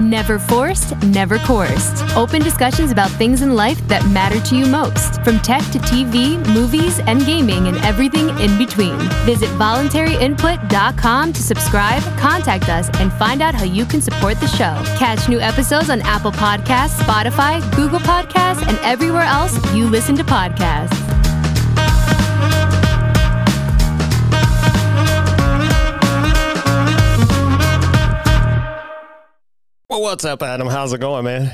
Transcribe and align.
Never 0.00 0.38
forced, 0.38 0.94
never 1.04 1.38
coerced. 1.38 2.04
Open 2.16 2.42
discussions 2.42 2.92
about 2.92 3.10
things 3.12 3.40
in 3.40 3.54
life 3.54 3.78
that 3.88 4.06
matter 4.10 4.38
to 4.40 4.56
you 4.56 4.66
most, 4.66 5.22
from 5.22 5.38
tech 5.40 5.62
to 5.72 5.78
TV, 5.78 6.36
movies, 6.54 6.98
and 7.00 7.24
gaming, 7.24 7.68
and 7.68 7.76
everything 7.78 8.28
in 8.38 8.58
between. 8.58 8.98
Visit 9.24 9.48
voluntaryinput.com 9.50 11.32
to 11.32 11.42
subscribe, 11.42 12.02
contact 12.18 12.68
us, 12.68 12.90
and 13.00 13.10
find 13.14 13.40
out 13.40 13.54
how 13.54 13.64
you 13.64 13.86
can 13.86 14.02
support 14.02 14.38
the 14.38 14.48
show. 14.48 14.82
Catch 14.98 15.28
new 15.28 15.40
episodes 15.40 15.88
on 15.88 16.02
Apple 16.02 16.32
Podcasts, 16.32 16.98
Spotify, 17.00 17.60
Google 17.74 18.00
Podcasts, 18.00 18.66
and 18.68 18.78
everywhere 18.82 19.22
else 19.22 19.54
you 19.74 19.88
listen 19.88 20.14
to 20.16 20.24
podcasts. 20.24 21.05
Well, 29.96 30.02
what's 30.02 30.26
up, 30.26 30.42
Adam? 30.42 30.68
How's 30.68 30.92
it 30.92 30.98
going, 30.98 31.24
man? 31.24 31.50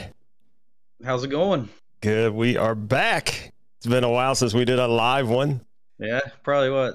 How's 1.05 1.23
it 1.23 1.29
going? 1.29 1.69
Good. 2.01 2.35
We 2.35 2.57
are 2.57 2.75
back. 2.75 3.53
It's 3.79 3.87
been 3.87 4.03
a 4.03 4.11
while 4.11 4.35
since 4.35 4.53
we 4.53 4.65
did 4.65 4.81
a 4.81 4.89
live 4.89 5.29
one. 5.29 5.61
Yeah, 6.01 6.19
probably 6.43 6.71
what. 6.71 6.95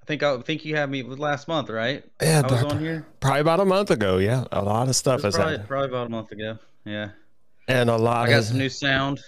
I 0.00 0.06
think 0.06 0.22
I 0.22 0.40
think 0.40 0.64
you 0.64 0.74
had 0.74 0.88
me 0.90 1.02
last 1.02 1.48
month, 1.48 1.68
right? 1.68 2.02
Yeah, 2.22 2.40
I 2.48 2.50
was 2.50 2.64
on 2.64 2.80
here. 2.80 3.06
Probably 3.20 3.40
about 3.42 3.60
a 3.60 3.66
month 3.66 3.90
ago. 3.90 4.16
Yeah, 4.16 4.44
a 4.50 4.62
lot 4.62 4.88
of 4.88 4.96
stuff 4.96 5.20
has 5.20 5.34
Probably, 5.34 5.52
happened, 5.52 5.68
probably 5.68 5.88
about 5.90 6.06
a 6.06 6.10
month 6.10 6.32
ago. 6.32 6.58
Yeah, 6.86 7.10
and 7.68 7.90
a 7.90 7.98
lot. 7.98 8.28
I 8.28 8.30
got 8.30 8.36
has- 8.36 8.48
some 8.48 8.56
new 8.56 8.70
sound. 8.70 9.20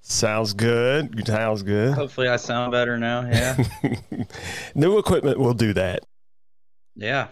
Sounds 0.00 0.54
good. 0.54 1.26
Sounds 1.28 1.62
good. 1.64 1.92
Hopefully, 1.92 2.28
I 2.28 2.36
sound 2.36 2.72
better 2.72 2.96
now. 2.96 3.28
Yeah, 3.30 3.62
New 4.74 4.96
equipment 4.96 5.38
will 5.38 5.52
do 5.52 5.74
that. 5.74 6.00
yeah. 6.94 7.26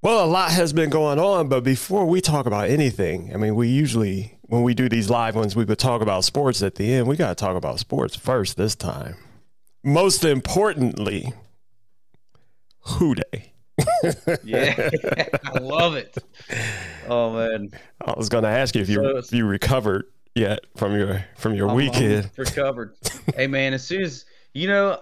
Well, 0.00 0.24
a 0.24 0.26
lot 0.26 0.50
has 0.52 0.72
been 0.72 0.90
going 0.90 1.18
on, 1.18 1.48
but 1.48 1.64
before 1.64 2.06
we 2.06 2.20
talk 2.20 2.46
about 2.46 2.70
anything, 2.70 3.32
I 3.34 3.36
mean, 3.36 3.56
we 3.56 3.68
usually, 3.68 4.38
when 4.42 4.62
we 4.62 4.72
do 4.72 4.88
these 4.88 5.10
live 5.10 5.34
ones, 5.34 5.56
we 5.56 5.64
would 5.64 5.78
talk 5.78 6.02
about 6.02 6.22
sports 6.24 6.62
at 6.62 6.76
the 6.76 6.92
end. 6.92 7.08
We 7.08 7.16
got 7.16 7.36
to 7.36 7.44
talk 7.44 7.56
about 7.56 7.80
sports 7.80 8.14
first 8.14 8.56
this 8.56 8.76
time. 8.76 9.16
Most 9.82 10.24
importantly, 10.24 11.32
Who 12.82 13.16
Dey. 13.16 13.52
Yeah, 14.44 14.88
I 15.44 15.58
love 15.60 15.94
it. 15.94 16.16
Oh 17.08 17.32
man, 17.32 17.70
I 18.04 18.14
was 18.16 18.28
going 18.28 18.42
to 18.44 18.50
ask 18.50 18.74
you 18.74 18.82
if 18.82 18.88
you 18.88 18.96
So- 18.96 19.16
if 19.18 19.32
you 19.32 19.46
recovered 19.46 20.04
yet 20.34 20.60
from 20.76 20.96
your 20.98 21.24
from 21.36 21.54
your 21.54 21.68
I'm- 21.68 21.70
I'm 21.70 21.76
weekend. 21.76 22.30
recovered. 22.36 22.94
hey 23.36 23.46
man, 23.46 23.74
as 23.74 23.84
soon 23.86 24.02
as 24.02 24.24
you 24.52 24.66
know, 24.68 25.00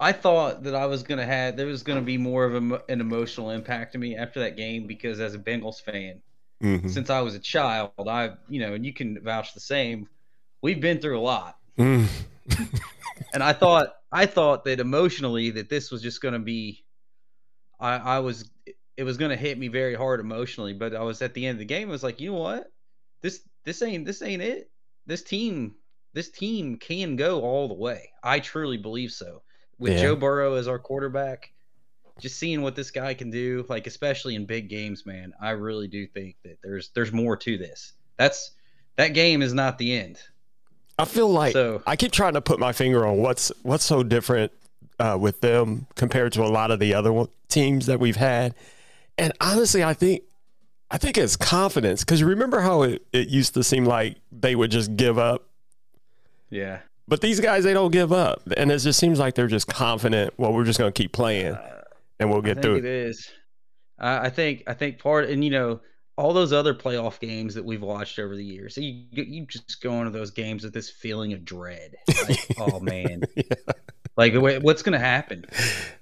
I 0.00 0.12
thought 0.12 0.64
that 0.64 0.74
I 0.74 0.86
was 0.86 1.02
gonna 1.04 1.26
have 1.26 1.56
there 1.56 1.66
was 1.66 1.82
gonna 1.82 2.02
be 2.02 2.18
more 2.18 2.44
of 2.44 2.54
a, 2.54 2.82
an 2.88 3.00
emotional 3.00 3.50
impact 3.50 3.92
to 3.92 3.98
me 3.98 4.16
after 4.16 4.40
that 4.40 4.56
game 4.56 4.86
because 4.86 5.20
as 5.20 5.34
a 5.34 5.38
Bengals 5.38 5.82
fan, 5.82 6.22
Mhm. 6.62 6.90
since 6.90 7.10
I 7.10 7.20
was 7.20 7.34
a 7.34 7.38
child, 7.40 7.92
I 8.06 8.32
you 8.48 8.60
know, 8.60 8.74
and 8.74 8.84
you 8.84 8.92
can 8.92 9.22
vouch 9.22 9.54
the 9.54 9.60
same. 9.60 10.08
We've 10.62 10.80
been 10.80 11.00
through 11.00 11.18
a 11.18 11.22
lot. 11.22 11.56
Mm. 11.78 12.08
and 13.34 13.42
I 13.42 13.52
thought 13.52 13.94
I 14.12 14.26
thought 14.26 14.64
that 14.64 14.80
emotionally 14.80 15.50
that 15.52 15.68
this 15.68 15.90
was 15.90 16.02
just 16.02 16.20
going 16.20 16.34
to 16.34 16.40
be 16.40 16.84
I 17.78 17.96
I 17.96 18.18
was 18.20 18.50
it 18.96 19.04
was 19.04 19.16
going 19.16 19.30
to 19.30 19.36
hit 19.36 19.58
me 19.58 19.68
very 19.68 19.94
hard 19.94 20.20
emotionally 20.20 20.72
but 20.72 20.94
I 20.94 21.02
was 21.02 21.22
at 21.22 21.34
the 21.34 21.46
end 21.46 21.56
of 21.56 21.60
the 21.60 21.64
game 21.64 21.88
I 21.88 21.92
was 21.92 22.02
like 22.02 22.20
you 22.20 22.32
know 22.32 22.38
what 22.38 22.72
this 23.22 23.40
this 23.64 23.82
ain't 23.82 24.06
this 24.06 24.22
ain't 24.22 24.42
it 24.42 24.70
this 25.06 25.22
team 25.22 25.74
this 26.12 26.30
team 26.30 26.76
can 26.76 27.16
go 27.16 27.40
all 27.42 27.68
the 27.68 27.74
way 27.74 28.10
I 28.22 28.40
truly 28.40 28.76
believe 28.76 29.12
so 29.12 29.42
with 29.80 29.92
Yeah. 29.94 30.02
Joe 30.02 30.16
Burrow 30.16 30.54
as 30.54 30.68
our 30.68 30.78
quarterback 30.78 31.50
just 32.20 32.38
seeing 32.38 32.60
what 32.62 32.76
this 32.76 32.90
guy 32.90 33.14
can 33.14 33.30
do 33.30 33.64
like 33.68 33.86
especially 33.86 34.34
in 34.36 34.44
big 34.46 34.68
games 34.68 35.04
man 35.06 35.32
I 35.40 35.50
really 35.50 35.88
do 35.88 36.06
think 36.06 36.36
that 36.44 36.58
there's 36.62 36.90
there's 36.94 37.12
more 37.12 37.36
to 37.38 37.58
this 37.58 37.94
that's 38.18 38.52
that 38.96 39.08
game 39.14 39.40
is 39.42 39.52
not 39.54 39.78
the 39.78 39.92
end 39.98 40.20
I 40.98 41.06
feel 41.06 41.30
like 41.30 41.54
So- 41.54 41.82
I 41.86 41.96
keep 41.96 42.12
trying 42.12 42.34
to 42.34 42.42
put 42.42 42.60
my 42.60 42.72
finger 42.72 43.06
on 43.06 43.16
what's 43.18 43.50
what's 43.62 43.84
so 43.84 44.02
different 44.02 44.52
uh, 44.98 45.16
with 45.18 45.40
them 45.40 45.86
compared 45.94 46.30
to 46.34 46.42
a 46.44 46.48
lot 46.50 46.70
of 46.70 46.78
the 46.78 46.92
other 46.92 47.24
teams 47.48 47.86
that 47.86 47.98
we've 47.98 48.16
had. 48.16 48.54
And 49.16 49.32
honestly, 49.40 49.82
I 49.82 49.94
think 49.94 50.24
I 50.90 50.98
think 50.98 51.16
it's 51.16 51.36
confidence 51.36 52.04
because 52.04 52.22
remember 52.22 52.60
how 52.60 52.82
it, 52.82 53.06
it 53.14 53.28
used 53.28 53.54
to 53.54 53.64
seem 53.64 53.86
like 53.86 54.16
they 54.30 54.54
would 54.54 54.70
just 54.70 54.96
give 54.96 55.16
up, 55.18 55.46
yeah 56.50 56.80
but 57.10 57.20
these 57.20 57.40
guys 57.40 57.64
they 57.64 57.74
don't 57.74 57.90
give 57.90 58.12
up, 58.12 58.40
and 58.56 58.70
it 58.70 58.78
just 58.78 58.98
seems 58.98 59.18
like 59.18 59.34
they're 59.34 59.48
just 59.48 59.66
confident. 59.66 60.32
Well, 60.38 60.52
we're 60.52 60.64
just 60.64 60.78
going 60.78 60.90
to 60.92 61.02
keep 61.02 61.12
playing, 61.12 61.58
and 62.20 62.30
we'll 62.30 62.40
get 62.40 62.62
through 62.62 62.76
it 62.76 62.84
it. 62.84 63.08
is. 63.08 63.28
I 63.98 64.26
I 64.26 64.30
think 64.30 64.62
I 64.66 64.74
think 64.74 65.00
part 65.00 65.28
and 65.28 65.44
you 65.44 65.50
know 65.50 65.80
all 66.16 66.32
those 66.32 66.52
other 66.52 66.72
playoff 66.74 67.18
games 67.18 67.54
that 67.54 67.64
we've 67.64 67.82
watched 67.82 68.18
over 68.18 68.36
the 68.36 68.44
years. 68.44 68.76
You 68.76 69.04
you 69.10 69.44
just 69.46 69.82
go 69.82 69.98
into 69.98 70.10
those 70.10 70.30
games 70.30 70.62
with 70.62 70.72
this 70.72 70.88
feeling 70.88 71.32
of 71.32 71.44
dread. 71.44 71.96
Like, 72.28 72.46
oh 72.58 72.78
man, 72.78 73.22
like 74.16 74.32
wha- 74.34 74.60
what's 74.60 74.82
gonna 74.82 74.98
happen? 74.98 75.44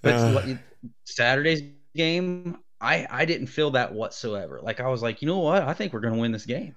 But 0.03 0.15
Uh. 0.15 0.55
Saturday's 1.07 1.63
game, 1.97 2.59
I 2.81 3.07
I 3.11 3.25
didn't 3.25 3.49
feel 3.49 3.71
that 3.73 3.95
whatsoever. 3.95 4.61
Like 4.63 4.79
I 4.79 4.89
was 4.89 5.03
like, 5.03 5.23
you 5.23 5.29
know 5.29 5.39
what? 5.39 5.63
I 5.63 5.73
think 5.73 5.93
we're 5.95 6.01
gonna 6.01 6.19
win 6.19 6.33
this 6.33 6.47
game. 6.47 6.77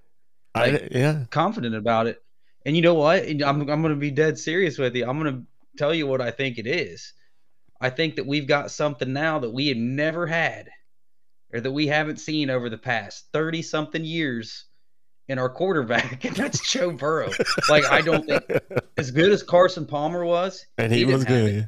I, 0.56 0.88
yeah, 0.92 1.26
Confident 1.30 1.76
about 1.76 2.08
it. 2.08 2.22
And 2.66 2.76
you 2.76 2.82
know 2.82 2.94
what? 2.94 3.28
I'm 3.28 3.42
I'm 3.42 3.82
gonna 3.82 3.96
be 3.96 4.12
dead 4.12 4.38
serious 4.38 4.78
with 4.78 4.96
you. 4.96 5.08
I'm 5.08 5.18
gonna 5.18 5.44
tell 5.78 5.94
you 5.94 6.08
what 6.08 6.22
I 6.22 6.32
think 6.32 6.58
it 6.58 6.68
is. 6.68 7.14
I 7.80 7.90
think 7.90 8.16
that 8.16 8.28
we've 8.28 8.48
got 8.48 8.72
something 8.72 9.12
now 9.12 9.40
that 9.40 9.50
we 9.50 9.68
have 9.70 9.78
never 9.78 10.28
had, 10.28 10.70
or 11.52 11.62
that 11.62 11.72
we 11.72 11.88
haven't 11.88 12.20
seen 12.20 12.50
over 12.50 12.70
the 12.70 12.78
past 12.78 13.28
thirty 13.34 13.62
something 13.62 14.06
years 14.06 14.66
in 15.28 15.40
our 15.40 15.50
quarterback, 15.50 16.24
and 16.26 16.36
that's 16.36 16.72
Joe 16.72 16.92
Burrow. 16.92 17.32
Like 17.70 17.86
I 17.86 18.02
don't 18.02 18.28
think 18.28 18.44
as 18.98 19.12
good 19.12 19.32
as 19.32 19.42
Carson 19.42 19.88
Palmer 19.88 20.24
was, 20.24 20.66
and 20.78 20.92
he, 20.92 21.00
he 21.00 21.06
was 21.06 21.24
good. 21.26 21.68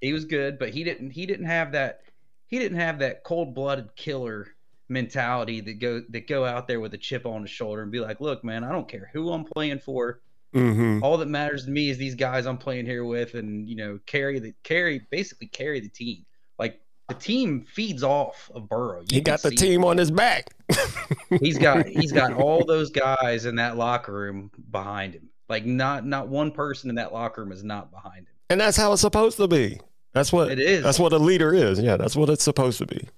he 0.00 0.12
was 0.12 0.26
good, 0.26 0.58
but 0.58 0.70
he 0.70 0.84
didn't 0.84 1.10
he 1.10 1.26
didn't 1.26 1.46
have 1.46 1.72
that 1.72 2.02
he 2.46 2.58
didn't 2.58 2.78
have 2.78 3.00
that 3.00 3.24
cold 3.24 3.54
blooded 3.54 3.96
killer 3.96 4.46
mentality 4.88 5.60
that 5.60 5.74
go 5.74 6.02
that 6.10 6.26
go 6.28 6.44
out 6.44 6.68
there 6.68 6.80
with 6.80 6.94
a 6.94 6.98
chip 6.98 7.26
on 7.26 7.42
his 7.42 7.50
shoulder 7.50 7.82
and 7.82 7.90
be 7.90 8.00
like, 8.00 8.20
look, 8.20 8.44
man, 8.44 8.64
I 8.64 8.72
don't 8.72 8.88
care 8.88 9.10
who 9.12 9.32
I'm 9.32 9.44
playing 9.44 9.78
for. 9.80 10.20
hmm 10.52 11.00
All 11.02 11.16
that 11.18 11.28
matters 11.28 11.64
to 11.64 11.70
me 11.70 11.88
is 11.88 11.98
these 11.98 12.14
guys 12.14 12.46
I'm 12.46 12.58
playing 12.58 12.86
here 12.86 13.04
with, 13.04 13.34
and 13.34 13.68
you 13.68 13.76
know, 13.76 13.98
carry 14.06 14.38
the 14.38 14.54
carry 14.62 15.00
basically 15.10 15.48
carry 15.48 15.80
the 15.80 15.88
team. 15.88 16.24
Like 16.58 16.80
the 17.08 17.14
team 17.14 17.62
feeds 17.62 18.02
off 18.02 18.50
of 18.54 18.68
Burrow. 18.68 19.00
You 19.00 19.16
He 19.16 19.20
got 19.20 19.42
the 19.42 19.50
team 19.50 19.84
on 19.84 19.98
his 19.98 20.10
back. 20.10 20.50
He's 21.40 21.58
got 21.58 21.86
he's 21.86 22.12
got 22.12 22.32
all 22.40 22.64
those 22.64 22.90
guys 22.90 23.46
in 23.46 23.56
that 23.56 23.76
locker 23.76 24.12
room 24.12 24.50
behind 24.70 25.14
him. 25.14 25.28
Like 25.48 25.66
not 25.66 26.06
not 26.06 26.28
one 26.28 26.50
person 26.50 26.88
in 26.90 26.96
that 26.96 27.12
locker 27.12 27.42
room 27.42 27.52
is 27.52 27.64
not 27.64 27.90
behind 27.90 28.20
him. 28.20 28.34
And 28.50 28.60
that's 28.60 28.76
how 28.76 28.92
it's 28.92 29.02
supposed 29.02 29.36
to 29.38 29.48
be. 29.48 29.80
That's 30.12 30.32
what 30.32 30.50
It 30.50 30.60
is. 30.60 30.82
That's 30.84 30.98
what 30.98 31.12
a 31.12 31.18
leader 31.18 31.52
is. 31.52 31.80
Yeah, 31.80 31.96
that's 31.96 32.14
what 32.14 32.30
it's 32.30 32.44
supposed 32.44 32.78
to 32.78 32.86
be. 32.86 33.08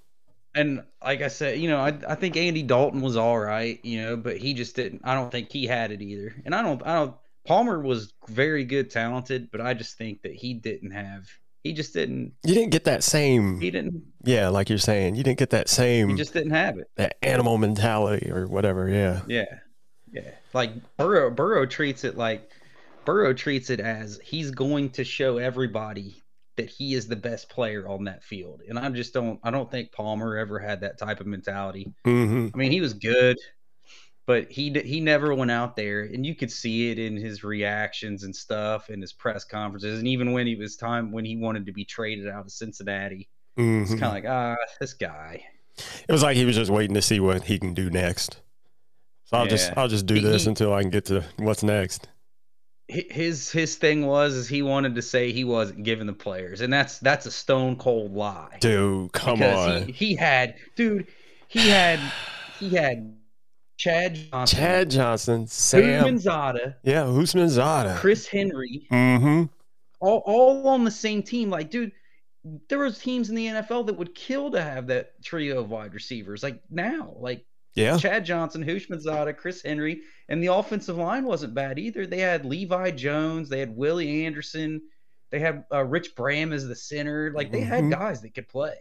And 0.57 0.83
like 1.05 1.23
I 1.23 1.29
said, 1.29 1.61
you 1.61 1.69
know, 1.69 1.79
I 1.79 1.97
I 2.09 2.15
think 2.17 2.37
Andy 2.37 2.63
Dalton 2.65 3.01
was 3.03 3.17
all 3.17 3.39
right, 3.39 3.79
you 3.85 4.03
know, 4.03 4.17
but 4.17 4.39
he 4.39 4.55
just 4.55 4.75
didn't. 4.75 5.03
I 5.05 5.15
don't 5.15 5.31
think 5.31 5.53
he 5.53 5.67
had 5.67 5.93
it 5.93 6.03
either. 6.03 6.35
And 6.45 6.55
I 6.55 6.63
don't. 6.63 6.85
I 6.85 6.95
don't. 6.97 7.15
Palmer 7.47 7.81
was 7.81 8.13
very 8.27 8.65
good, 8.65 8.91
talented, 8.91 9.51
but 9.53 9.61
I 9.61 9.75
just 9.75 9.97
think 9.97 10.23
that 10.23 10.33
he 10.35 10.55
didn't 10.55 10.91
have. 10.91 11.29
He 11.63 11.73
just 11.73 11.93
didn't. 11.95 12.33
You 12.45 12.55
didn't 12.55 12.71
get 12.71 12.85
that 12.85 13.05
same, 13.05 13.61
He 13.61 13.71
didn't. 13.71 14.03
yeah, 14.25 14.49
like 14.49 14.69
you're 14.69 14.79
saying, 14.79 15.15
you 15.17 15.23
didn't 15.25 15.39
get 15.39 15.51
that 15.51 15.69
same 15.69 16.09
He 16.09 16.15
just 16.15 16.33
didn't 16.33 16.53
have 16.53 16.79
it. 16.79 16.89
that 16.97 17.17
animal 17.23 17.59
mentality 17.59 18.31
or 18.31 18.47
whatever. 18.47 18.89
Yeah, 18.89 19.23
Yeah, 19.29 19.45
yeah. 20.13 20.31
Like 20.53 20.73
Burrow. 20.97 21.31
Burrow 21.31 21.67
treats 21.67 22.03
it 22.05 22.17
like. 22.17 22.51
Burrow 23.05 23.33
treats 23.33 23.71
it 23.71 23.79
as 23.79 24.19
he's 24.25 24.51
going 24.51 24.91
to 24.91 25.05
show 25.05 25.39
everybody 25.39 26.23
that 26.57 26.71
he 26.71 26.95
is 26.95 27.09
the 27.09 27.17
best 27.17 27.49
player 27.51 27.89
on 27.89 28.05
that 28.05 28.25
field, 28.25 28.63
and 28.69 28.79
I 28.79 28.89
just 28.91 29.13
don't. 29.15 29.41
I 29.45 29.51
don't 29.51 29.71
think 29.71 29.93
Palmer 29.93 30.37
ever 30.37 30.59
had 30.59 30.81
that 30.83 30.99
type 30.99 31.21
of 31.21 31.27
mentality. 31.27 31.93
hmm 32.05 32.49
I 32.55 32.59
mean, 32.59 32.73
he 32.73 32.81
was 32.83 32.95
good, 32.95 33.39
but 34.27 34.51
he 34.51 34.71
he 34.85 35.01
never 35.01 35.35
went 35.35 35.51
out 35.53 35.77
there, 35.77 36.03
and 36.05 36.27
you 36.27 36.35
could 36.35 36.51
see 36.53 36.91
it 36.91 36.99
in 36.99 37.17
his 37.17 37.45
reactions 37.45 38.25
and 38.25 38.35
stuff, 38.35 38.91
in 38.91 39.01
his 39.01 39.13
press 39.13 39.45
conferences, 39.45 39.99
and 40.01 40.09
even 40.09 40.33
when 40.33 40.47
he 40.47 40.57
was 40.57 40.77
time 40.77 41.13
when 41.13 41.25
he 41.25 41.37
wanted 41.37 41.67
to 41.67 41.73
be 41.73 41.85
traded 41.85 42.29
out 42.29 42.45
of 42.47 42.53
Cincinnati, 42.53 43.29
it's 43.85 43.95
hmm 43.97 43.97
kind 43.97 44.19
of 44.19 44.25
like 44.25 44.31
ah, 44.33 44.57
this 44.81 44.95
guy. 44.95 45.45
It 46.09 46.13
was 46.13 46.23
like 46.23 46.37
he 46.37 46.45
was 46.45 46.57
just 46.57 46.71
waiting 46.71 46.95
to 46.95 47.03
see 47.03 47.21
what 47.21 47.45
he 47.45 47.59
can 47.59 47.75
do 47.75 47.91
next. 47.91 48.41
So 49.27 49.39
I'll 49.39 49.47
just 49.47 49.73
I'll 49.77 49.89
just 49.89 50.07
do 50.07 50.21
this 50.21 50.47
he- 50.47 50.49
until 50.49 50.75
I 50.75 50.83
can 50.83 50.91
get 50.91 51.07
to 51.07 51.25
what's 51.39 51.63
next. 51.65 52.09
Hi- 52.91 53.07
His 53.11 53.51
his 53.51 53.77
thing 53.77 54.07
was 54.07 54.35
is 54.35 54.49
he 54.49 54.63
wanted 54.63 54.95
to 54.95 55.03
say 55.03 55.33
he 55.33 55.45
wasn't 55.45 55.83
giving 55.83 56.07
the 56.07 56.13
players, 56.13 56.61
and 56.61 56.73
that's 56.73 56.99
that's 57.01 57.27
a 57.27 57.31
stone 57.31 57.77
cold 57.77 58.13
lie. 58.15 58.59
Dude, 58.61 59.13
come 59.13 59.39
because 59.39 59.83
on, 59.83 59.87
he, 59.87 59.93
he 59.93 60.15
had 60.15 60.55
dude, 60.77 61.07
he 61.49 61.69
had 61.69 61.99
he 62.61 62.71
had 62.71 63.17
Chad 63.77 64.15
Johnson, 64.15 64.59
Chad 64.59 64.91
Johnson, 64.91 65.47
Sam, 65.49 66.03
Sam, 66.05 66.19
Zada, 66.19 66.77
yeah, 66.83 67.03
Houshmandzadeh. 67.05 67.97
Chris 67.97 68.27
Henry, 68.27 68.87
Mm-hmm. 68.91 69.45
all, 70.01 70.23
all 70.25 70.69
on 70.69 70.85
the 70.85 70.91
same 70.91 71.23
team. 71.23 71.51
Like, 71.51 71.71
dude, 71.71 71.93
there 72.69 72.79
was 72.79 72.99
teams 72.99 73.29
in 73.29 73.35
the 73.35 73.47
NFL 73.47 73.87
that 73.87 73.99
would 73.99 74.15
kill 74.15 74.51
to 74.53 74.63
have 74.63 74.87
that 74.87 75.23
trio 75.23 75.59
of 75.61 75.69
wide 75.69 75.93
receivers. 75.93 76.43
Like 76.43 76.63
now, 76.71 77.15
like 77.19 77.45
Yeah. 77.77 77.97
Chad 77.99 78.25
Johnson, 78.25 78.65
Houshmandzadeh, 78.65 79.37
Chris 79.37 79.63
Henry, 79.63 80.01
and 80.29 80.43
the 80.43 80.53
offensive 80.53 80.97
line 80.97 81.25
wasn't 81.25 81.55
bad 81.55 81.79
either. 81.79 82.07
They 82.07 82.19
had 82.21 82.45
Levi 82.45 82.91
Jones, 82.93 83.49
they 83.49 83.61
had 83.61 83.77
Willie 83.77 84.25
Anderson, 84.27 84.83
they 85.31 85.39
had 85.39 85.65
uh, 85.73 85.85
Rich 85.85 86.15
Braham 86.17 86.53
as 86.53 86.67
the 86.67 86.75
center. 86.75 87.33
Like 87.35 87.53
they 87.53 87.61
had 87.61 87.85
Mhm. 87.85 87.91
guys 87.91 88.23
that 88.23 88.35
could 88.35 88.49
play. 88.49 88.75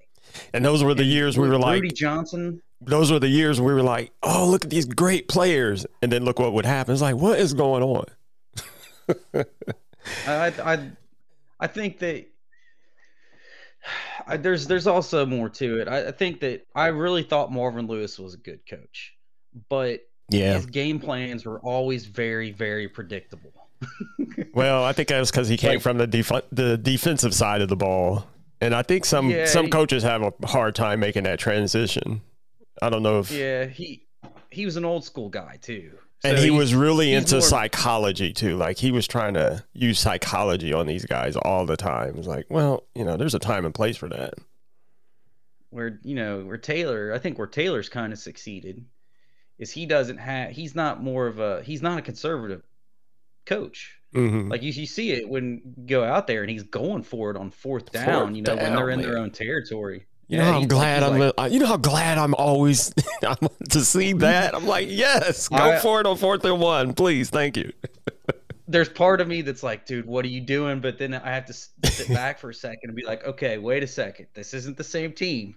And 0.53 0.63
those 0.65 0.83
were 0.83 0.94
the 0.95 1.03
And 1.03 1.12
years 1.12 1.38
we 1.38 1.47
were 1.47 1.57
like, 1.59 1.81
Rudi 1.81 1.94
Johnson. 1.94 2.62
those 2.81 3.12
were 3.12 3.19
the 3.19 3.27
years 3.27 3.59
we 3.62 3.74
were 3.74 3.83
like, 3.83 4.12
oh, 4.24 4.47
look 4.50 4.63
at 4.63 4.69
these 4.71 4.86
great 4.86 5.27
players. 5.27 5.86
And 6.01 6.12
then 6.12 6.24
look 6.25 6.39
what 6.39 6.53
would 6.53 6.65
happen. 6.65 6.94
It's 6.94 7.01
like, 7.01 7.15
what 7.15 7.38
is 7.39 7.53
going 7.53 7.83
on? 7.83 8.06
I 10.27 10.53
I 10.63 10.89
I 11.59 11.68
think 11.68 12.00
that 12.00 12.25
I, 14.27 14.37
there's 14.37 14.67
there's 14.67 14.87
also 14.87 15.25
more 15.25 15.49
to 15.49 15.79
it. 15.79 15.87
I, 15.87 16.07
I 16.07 16.11
think 16.11 16.39
that 16.41 16.65
I 16.75 16.87
really 16.87 17.23
thought 17.23 17.51
Marvin 17.51 17.87
Lewis 17.87 18.17
was 18.19 18.33
a 18.33 18.37
good 18.37 18.59
coach, 18.69 19.13
but 19.69 20.01
Yeah. 20.29 20.53
his 20.55 20.65
game 20.65 20.99
plans 20.99 21.45
were 21.45 21.59
always 21.59 22.05
very 22.05 22.51
very 22.51 22.87
predictable. 22.87 23.51
Well, 24.53 24.83
I 24.85 24.93
think 24.93 25.09
that 25.09 25.19
was 25.19 25.31
because 25.31 25.47
he 25.49 25.57
came 25.57 25.73
Like- 25.73 25.81
from 25.81 25.97
the 25.97 26.07
def- 26.07 26.31
the 26.51 26.77
defensive 26.77 27.33
side 27.33 27.61
of 27.61 27.67
the 27.69 27.75
ball, 27.75 28.25
and 28.61 28.73
I 28.73 28.81
think 28.83 29.03
some 29.05 29.29
Yeah, 29.29 29.45
some 29.45 29.65
he- 29.65 29.71
coaches 29.71 30.03
have 30.03 30.21
a 30.21 30.33
hard 30.47 30.75
time 30.75 30.99
making 31.01 31.23
that 31.23 31.39
transition. 31.39 32.21
I 32.81 32.89
don't 32.89 33.03
know 33.03 33.19
if, 33.19 33.31
Yeah, 33.31 33.65
he 33.65 34.05
he 34.51 34.65
was 34.65 34.77
an 34.77 34.85
old 34.85 35.03
school 35.03 35.29
guy 35.29 35.57
too. 35.61 35.91
And 36.25 36.38
So 36.38 36.44
he 36.44 36.50
he's- 36.50 36.57
was 36.60 36.75
really 36.75 37.13
into 37.13 37.36
more- 37.36 37.42
psychology 37.42 38.33
too. 38.33 38.56
Like 38.57 38.77
he 38.77 38.92
was 38.92 39.07
trying 39.07 39.36
to 39.36 39.63
use 39.74 40.00
psychology 40.00 40.74
on 40.74 40.86
these 40.88 41.06
guys 41.06 41.36
all 41.36 41.66
the 41.66 41.77
time. 41.77 42.16
It's 42.18 42.27
like, 42.27 42.45
well, 42.50 42.86
you 42.95 43.06
know, 43.06 43.18
there's 43.18 43.36
a 43.36 43.39
time 43.39 43.66
and 43.66 43.74
place 43.74 43.98
for 43.98 44.10
that. 44.10 44.33
where 45.69 46.00
you 46.04 46.16
know 46.16 46.45
where 46.45 46.57
Taylor, 46.57 47.12
I 47.13 47.18
think 47.19 47.38
where 47.38 47.48
Taylor's 47.48 47.89
kind 47.89 48.13
of 48.13 48.19
succeeded 48.19 48.86
is 49.60 49.72
he 49.72 49.86
doesn't 49.86 50.18
have 50.18 50.51
he's 50.51 50.75
not 50.75 51.04
more 51.04 51.27
of 51.27 51.39
a 51.39 51.62
he's 51.63 51.81
not 51.81 51.98
a 51.98 52.01
conservative 52.01 52.63
coach. 53.45 53.94
hmm 54.13 54.50
Like 54.50 54.63
you, 54.63 54.72
you 54.72 54.86
see 54.86 55.12
it 55.12 55.27
when 55.27 55.62
you 55.77 55.86
go 55.86 56.04
out 56.04 56.27
there 56.27 56.42
and 56.42 56.50
he's 56.50 56.63
going 56.63 57.04
for 57.04 57.30
it 57.31 57.38
on 57.38 57.51
fourth 57.51 57.92
down. 57.92 58.06
Fourth 58.27 58.36
you 58.36 58.42
know 58.42 58.56
when 58.56 58.75
they're 58.75 58.89
in 58.89 59.01
their 59.01 59.18
own 59.18 59.31
territory. 59.31 60.06
You 60.27 60.38
know, 60.39 60.44
Yeah, 60.45 60.51
how 60.54 60.60
I'm 60.60 60.68
glad 60.68 61.04
I'm. 61.04 61.19
like- 61.19 61.38
li- 61.39 61.54
you 61.54 61.60
know 61.60 61.68
how 61.68 61.77
glad 61.77 62.18
I'm 62.18 62.33
always 62.36 62.94
I'm 63.24 63.48
to 63.69 63.81
see 63.81 64.12
mm-hmm. 64.12 64.19
that. 64.19 64.56
I'm 64.56 64.66
like, 64.66 64.88
yes, 64.89 65.48
go 65.48 65.56
I- 65.57 65.75
uh, 65.75 65.80
for 65.80 66.00
it 66.01 66.07
on 66.07 66.18
fourth 66.18 66.44
and 66.45 66.60
one, 66.60 66.94
please. 66.94 67.30
Thank 67.30 67.57
you. 67.57 67.72
There's 68.68 68.89
part 68.89 69.22
of 69.22 69.27
me 69.27 69.44
that's 69.44 69.62
like, 69.62 69.86
dude, 69.86 70.07
what 70.07 70.25
are 70.25 70.30
you 70.30 70.42
doing? 70.42 70.80
But 70.80 70.98
then 70.98 71.13
I 71.13 71.31
have 71.31 71.45
to 71.45 71.54
sit 71.54 72.07
back 72.10 72.39
for 72.39 72.50
a 72.50 72.54
second 72.54 72.80
and 72.89 72.95
be 72.95 73.06
like, 73.06 73.24
okay, 73.24 73.60
wait 73.60 73.83
a 73.83 73.88
second. 73.88 74.25
This 74.33 74.56
isn't 74.56 74.75
the 74.75 74.83
same 74.83 75.12
team. 75.13 75.56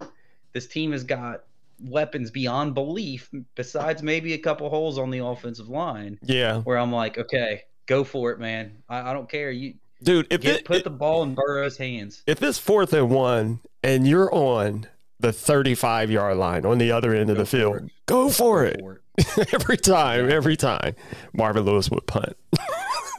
This 0.53 0.67
team 0.67 0.93
has 0.93 1.05
got 1.05 1.45
weapons 1.81 2.31
beyond 2.31 2.75
belief. 2.75 3.31
Besides 3.55 4.03
maybe 4.03 4.35
a 4.35 4.39
couple 4.39 4.69
holes 4.69 4.99
on 4.99 5.11
the 5.11 5.21
offensive 5.25 5.71
line, 5.71 6.19
Yeah, 6.23 6.59
where 6.61 6.77
I'm 6.77 6.93
like, 6.93 7.17
okay, 7.17 7.63
go 7.87 8.05
for 8.05 8.31
it, 8.33 8.39
man. 8.39 8.83
I, 8.91 9.11
I 9.11 9.13
don't 9.15 9.29
care. 9.31 9.51
You 9.51 9.75
dude. 10.03 10.27
If 10.29 10.43
get 10.43 10.57
it, 10.57 10.65
put 10.67 10.85
the 10.85 10.91
ball 10.91 11.23
in 11.23 11.35
Burrow's 11.35 11.79
hands. 11.79 12.23
if 12.27 12.43
it's 12.43 12.59
fourth 12.59 12.93
and 12.93 13.09
one 13.09 13.61
and 13.83 14.07
you're 14.07 14.33
on 14.35 14.87
the 15.21 15.33
35 15.33 16.11
yard 16.11 16.37
line 16.37 16.65
on 16.65 16.79
the 16.79 16.93
other 16.93 17.15
end 17.15 17.31
of 17.31 17.37
Go 17.37 17.43
the 17.43 17.47
field, 17.47 17.91
go 18.07 18.29
for 18.31 18.63
Go 18.65 18.69
it. 18.69 18.81
for 18.81 18.93
it. 18.95 19.03
every 19.55 19.77
time, 19.77 20.31
every 20.31 20.57
time. 20.57 20.95
Marvin 21.33 21.65
Lewis 21.65 21.91
would 21.91 22.07
punt. 22.07 22.37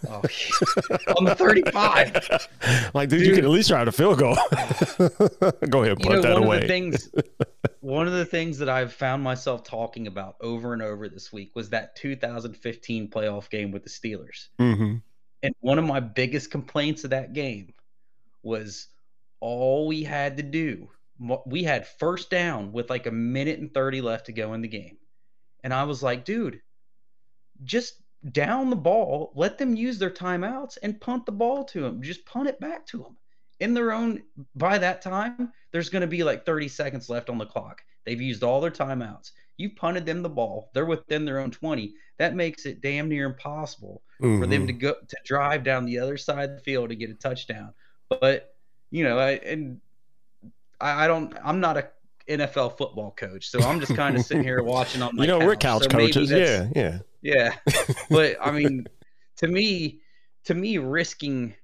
Oh, 0.07 0.21
on 1.17 1.25
the 1.25 1.35
35. 1.37 2.47
like, 2.93 3.09
dude, 3.09 3.25
you 3.25 3.35
can 3.35 3.43
at 3.43 3.49
least 3.49 3.67
try 3.67 3.83
to 3.83 3.91
field 3.91 4.17
goal. 4.19 4.37
go 5.69 5.83
ahead, 5.83 5.97
you 5.99 6.05
punt 6.07 6.09
know, 6.09 6.21
that 6.21 6.33
one 6.35 6.43
away. 6.43 6.55
of 6.57 6.61
the 6.61 6.67
things 6.67 7.09
one 7.81 8.07
of 8.07 8.13
the 8.13 8.23
things 8.25 8.57
that 8.59 8.69
I've 8.69 8.93
found 8.93 9.21
myself 9.23 9.63
talking 9.65 10.07
about 10.07 10.35
over 10.39 10.71
and 10.71 10.81
over 10.81 11.09
this 11.09 11.33
week 11.33 11.51
was 11.53 11.69
that 11.71 11.97
2015 11.97 13.09
playoff 13.09 13.49
game 13.49 13.71
with 13.71 13.83
the 13.83 13.89
Steelers. 13.89 14.47
hmm 14.57 14.95
And 15.43 15.53
one 15.59 15.77
of 15.77 15.83
my 15.83 15.99
biggest 15.99 16.49
complaints 16.49 17.03
of 17.03 17.09
that 17.09 17.33
game 17.33 17.73
was 18.41 18.87
all 19.39 19.87
we 19.87 20.03
had 20.03 20.37
to 20.37 20.43
do. 20.43 20.89
We 21.45 21.63
had 21.63 21.87
first 21.87 22.29
down 22.29 22.71
with 22.71 22.89
like 22.89 23.05
a 23.05 23.11
minute 23.11 23.59
and 23.59 23.73
30 23.73 24.01
left 24.01 24.27
to 24.27 24.31
go 24.31 24.53
in 24.53 24.61
the 24.61 24.67
game. 24.67 24.97
And 25.63 25.73
I 25.73 25.83
was 25.83 26.01
like, 26.01 26.23
dude, 26.23 26.61
just 27.63 27.95
down 28.31 28.69
the 28.69 28.75
ball, 28.75 29.33
let 29.35 29.57
them 29.57 29.75
use 29.75 29.99
their 29.99 30.09
timeouts 30.09 30.77
and 30.81 30.99
punt 30.99 31.25
the 31.25 31.31
ball 31.31 31.65
to 31.65 31.81
them. 31.81 32.01
Just 32.01 32.25
punt 32.25 32.47
it 32.47 32.59
back 32.59 32.85
to 32.87 32.99
them. 32.99 33.17
In 33.59 33.73
their 33.73 33.91
own, 33.91 34.23
by 34.55 34.77
that 34.77 35.01
time, 35.01 35.51
there's 35.71 35.89
going 35.89 36.01
to 36.01 36.07
be 36.07 36.23
like 36.23 36.45
30 36.45 36.69
seconds 36.69 37.09
left 37.09 37.29
on 37.29 37.37
the 37.37 37.45
clock. 37.45 37.81
They've 38.05 38.21
used 38.21 38.43
all 38.43 38.61
their 38.61 38.71
timeouts. 38.71 39.31
You've 39.57 39.75
punted 39.75 40.05
them 40.05 40.21
the 40.21 40.29
ball. 40.29 40.69
They're 40.73 40.85
within 40.85 41.25
their 41.25 41.39
own 41.39 41.51
20. 41.51 41.93
That 42.17 42.35
makes 42.35 42.65
it 42.65 42.81
damn 42.81 43.09
near 43.09 43.25
impossible 43.25 44.01
for 44.19 44.47
them 44.47 44.67
to 44.67 44.73
mm-hmm. 44.73 44.79
go 44.79 44.93
to 44.93 45.17
drive 45.25 45.63
down 45.63 45.85
the 45.85 45.99
other 45.99 46.17
side 46.17 46.49
of 46.49 46.55
the 46.55 46.61
field 46.61 46.89
to 46.89 46.95
get 46.95 47.09
a 47.09 47.13
touchdown. 47.13 47.73
But 48.07 48.55
you 48.91 49.03
know, 49.03 49.17
I 49.19 49.31
and 49.31 49.79
I, 50.79 51.05
I 51.05 51.07
don't. 51.07 51.33
I'm 51.43 51.59
not 51.59 51.77
a 51.77 51.89
NFL 52.27 52.77
football 52.77 53.11
coach, 53.11 53.49
so 53.49 53.59
I'm 53.59 53.79
just 53.79 53.95
kind 53.95 54.15
of 54.17 54.25
sitting 54.25 54.43
here 54.43 54.63
watching 54.63 55.01
on 55.01 55.15
my. 55.15 55.23
you 55.23 55.27
know, 55.27 55.39
we're 55.39 55.55
couch 55.55 55.83
so 55.83 55.89
coaches. 55.89 56.31
Yeah, 56.31 56.69
yeah. 56.75 56.99
yeah. 57.21 57.55
But 58.09 58.37
I 58.41 58.51
mean, 58.51 58.87
to 59.37 59.47
me, 59.47 59.99
to 60.45 60.53
me, 60.53 60.77
risking. 60.77 61.55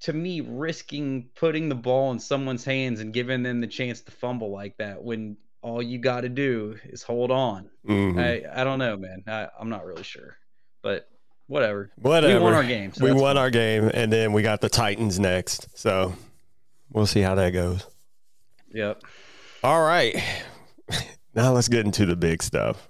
To 0.00 0.12
me, 0.12 0.42
risking 0.42 1.30
putting 1.34 1.70
the 1.70 1.74
ball 1.74 2.12
in 2.12 2.18
someone's 2.18 2.64
hands 2.64 3.00
and 3.00 3.14
giving 3.14 3.42
them 3.42 3.62
the 3.62 3.66
chance 3.66 4.02
to 4.02 4.12
fumble 4.12 4.50
like 4.50 4.76
that 4.76 5.02
when 5.02 5.38
all 5.62 5.82
you 5.82 5.98
got 5.98 6.20
to 6.20 6.28
do 6.28 6.76
is 6.84 7.02
hold 7.02 7.30
on. 7.30 7.70
Mhm. 7.88 8.20
I, 8.20 8.60
I 8.60 8.62
don't 8.62 8.78
know, 8.78 8.96
man. 8.98 9.24
I, 9.26 9.48
I'm 9.58 9.70
not 9.70 9.86
really 9.86 10.02
sure, 10.02 10.36
but 10.82 11.08
whatever. 11.46 11.90
Whatever. 11.96 12.38
We 12.38 12.44
won 12.44 12.54
our 12.54 12.64
game. 12.64 12.92
So 12.92 13.04
we 13.04 13.12
won 13.12 13.36
our 13.36 13.50
game, 13.50 13.90
and 13.92 14.12
then 14.12 14.32
we 14.32 14.42
got 14.42 14.60
the 14.60 14.68
Titans 14.68 15.18
next. 15.18 15.68
So 15.78 16.14
we'll 16.90 17.06
see 17.06 17.20
how 17.20 17.34
that 17.36 17.50
goes. 17.50 17.86
Yep. 18.72 19.02
All 19.62 19.82
right. 19.82 20.22
Now 21.34 21.52
let's 21.52 21.68
get 21.68 21.84
into 21.84 22.06
the 22.06 22.16
big 22.16 22.42
stuff. 22.42 22.88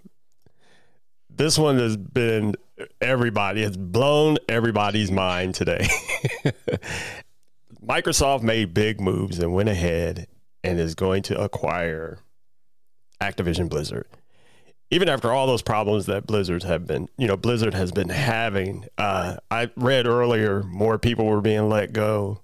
This 1.28 1.58
one 1.58 1.78
has 1.78 1.96
been 1.96 2.54
everybody, 3.00 3.62
it's 3.62 3.76
blown 3.76 4.38
everybody's 4.48 5.10
mind 5.10 5.54
today. 5.54 5.86
Microsoft 7.84 8.42
made 8.42 8.72
big 8.72 9.00
moves 9.00 9.38
and 9.38 9.52
went 9.52 9.68
ahead 9.68 10.28
and 10.62 10.78
is 10.78 10.94
going 10.94 11.22
to 11.24 11.40
acquire 11.40 12.18
Activision 13.20 13.68
Blizzard. 13.68 14.06
Even 14.90 15.08
after 15.08 15.32
all 15.32 15.46
those 15.46 15.62
problems 15.62 16.06
that 16.06 16.26
Blizzard 16.26 16.62
have 16.62 16.86
been, 16.86 17.08
you 17.18 17.26
know, 17.26 17.36
Blizzard 17.36 17.74
has 17.74 17.90
been 17.90 18.08
having. 18.08 18.86
Uh, 18.96 19.36
I 19.50 19.70
read 19.76 20.06
earlier 20.06 20.62
more 20.62 20.98
people 20.98 21.26
were 21.26 21.40
being 21.40 21.68
let 21.68 21.92
go. 21.92 22.40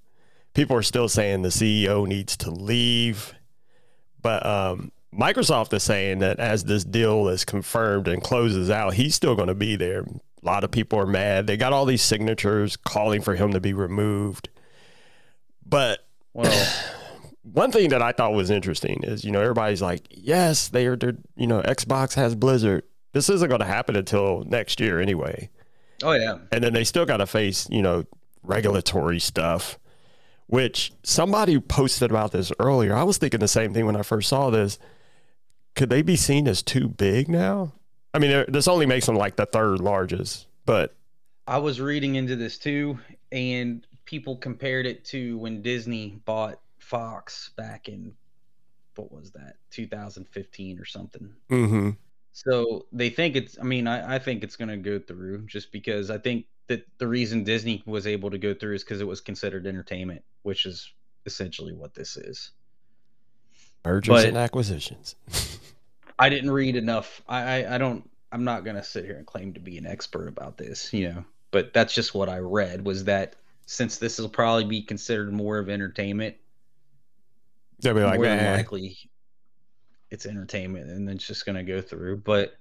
People 0.55 0.77
are 0.77 0.83
still 0.83 1.09
saying 1.09 1.43
the 1.43 1.49
CEO 1.51 2.07
needs 2.07 2.37
to 2.39 2.51
leave. 2.51 3.33
But 4.21 4.45
um, 4.45 4.93
Microsoft 5.15 5.73
is 5.73 5.83
saying 5.83 6.21
that 6.21 6.41
as 6.41 6.65
this 6.65 6.85
deal 6.85 7.29
is 7.29 7.45
confirmed 7.45 8.09
and 8.09 8.23
closes 8.23 8.71
out, 8.71 8.95
he's 8.95 9.15
still 9.15 9.35
going 9.35 9.49
to 9.49 9.55
be 9.55 9.77
there. 9.77 10.01
A 10.01 10.47
lot 10.47 10.65
of 10.65 10.71
people 10.71 10.99
are 10.99 11.07
mad. 11.07 11.47
They 11.47 11.57
got 11.57 11.73
all 11.73 11.85
these 11.85 12.03
signatures 12.03 12.77
calling 12.77 13.21
for 13.23 13.35
him 13.35 13.53
to 13.53 13.61
be 13.61 13.73
removed. 13.73 14.49
But 15.65 16.01
Well, 16.33 16.51
one 17.43 17.73
thing 17.73 17.91
that 17.91 18.03
I 18.03 18.13
thought 18.13 18.33
was 18.35 18.51
interesting 18.51 19.03
is, 19.03 19.25
you 19.25 19.33
know, 19.33 19.41
everybody's 19.41 19.83
like, 19.83 20.07
yes, 20.11 20.69
they 20.69 20.87
are, 20.87 20.97
they're, 20.97 21.17
you 21.37 21.47
know, 21.47 21.61
Xbox 21.63 22.15
has 22.15 22.35
Blizzard. 22.35 22.85
This 23.13 23.29
isn't 23.29 23.49
going 23.49 23.61
to 23.61 23.67
happen 23.67 23.97
until 23.97 24.45
next 24.47 24.81
year 24.81 25.01
anyway. 25.01 25.51
oh 26.03 26.13
yeah. 26.13 26.39
And 26.51 26.63
then 26.63 26.73
they 26.73 26.85
still 26.85 27.05
got 27.05 27.19
to 27.19 27.27
face, 27.27 27.69
you 27.71 27.83
know, 27.83 28.05
regulatory 28.43 29.19
stuff, 29.19 29.79
which 30.47 30.93
somebody 31.03 31.59
posted 31.59 32.11
about 32.11 32.33
this 32.33 32.53
earlier. 32.59 32.95
I 32.95 33.03
was 33.03 33.19
thinking 33.19 33.41
the 33.41 33.49
same 33.49 33.75
thing 33.75 33.87
when 33.87 33.97
I 33.97 34.03
first 34.03 34.29
saw 34.29 34.51
this. 34.51 34.79
Could 35.75 35.91
they 35.91 36.03
be 36.03 36.17
seen 36.17 36.47
as 36.49 36.63
too 36.63 36.89
big 36.89 37.29
now? 37.29 37.73
I 38.15 38.19
mean, 38.19 38.45
this 38.49 38.69
only 38.69 38.87
makes 38.87 39.07
them 39.07 39.17
like 39.17 39.37
the 39.37 39.47
third 39.47 39.81
largest, 39.81 40.47
but 40.67 40.95
I 41.47 41.59
was 41.59 41.81
reading 41.81 42.15
into 42.17 42.37
this 42.37 42.59
too, 42.59 42.99
and 43.31 43.87
people 44.05 44.37
compared 44.37 44.87
it 44.87 45.05
to 45.07 45.39
when 45.39 45.63
Disney 45.63 46.21
bought 46.27 46.61
Fox 46.93 47.51
back 47.57 47.89
in 47.89 48.13
what 48.97 49.11
was 49.11 49.31
that, 49.31 49.57
2015 49.71 50.79
or 50.79 50.85
something. 50.85 51.33
mm-hmm. 51.51 51.91
So 52.35 52.87
they 52.93 53.09
think 53.09 53.35
it's. 53.35 53.59
I 53.59 53.63
mean, 53.63 53.87
I, 53.87 54.17
I 54.17 54.19
think 54.19 54.45
it's 54.45 54.57
going 54.57 54.69
to 54.69 54.77
go 54.77 54.99
through 54.99 55.47
just 55.47 55.73
because 55.73 56.11
I 56.11 56.19
think 56.19 56.47
that 56.67 56.87
the 56.99 57.07
reason 57.07 57.45
Disney 57.45 57.83
was 57.87 58.07
able 58.07 58.31
to 58.31 58.39
go 58.39 58.53
through 58.53 58.75
is 58.75 58.85
because 58.85 59.01
it 59.01 59.07
was 59.07 59.23
considered 59.23 59.67
entertainment, 59.67 60.23
which 60.43 60.67
is 60.67 60.93
essentially 61.27 61.73
what 61.73 61.95
this 61.95 62.17
is. 62.17 62.51
mergers 63.85 64.13
But- 64.13 64.27
and 64.27 64.37
acquisitions. 64.37 65.17
I 66.19 66.29
didn't 66.29 66.51
read 66.51 66.77
enough. 66.77 67.23
I, 67.27 67.63
I 67.63 67.75
I 67.75 67.79
don't. 67.79 68.09
I'm 68.31 68.45
not 68.45 68.65
gonna 68.65 68.85
sit 68.85 69.07
here 69.07 69.17
and 69.17 69.27
claim 69.27 69.55
to 69.55 69.61
be 69.61 69.79
an 69.79 69.87
expert 69.87 70.29
about 70.29 70.59
this, 70.59 70.93
you 70.93 71.09
know. 71.09 71.25
But 71.51 71.73
that's 71.73 71.95
just 71.95 72.15
what 72.15 72.29
I 72.29 72.39
read. 72.39 72.85
Was 72.85 73.05
that 73.05 73.37
since 73.67 73.97
this 73.97 74.19
will 74.19 74.29
probably 74.29 74.65
be 74.65 74.83
considered 74.83 75.33
more 75.33 75.59
of 75.59 75.69
entertainment, 75.69 76.37
They'll 77.83 77.95
be 77.95 78.03
like, 78.03 78.19
more 78.19 78.27
than 78.27 78.57
likely, 78.57 78.97
it's 80.11 80.27
entertainment 80.27 80.91
and 80.91 81.09
it's 81.11 81.27
just 81.27 81.45
going 81.45 81.57
to 81.57 81.63
go 81.63 81.81
through. 81.81 82.19
But 82.19 82.55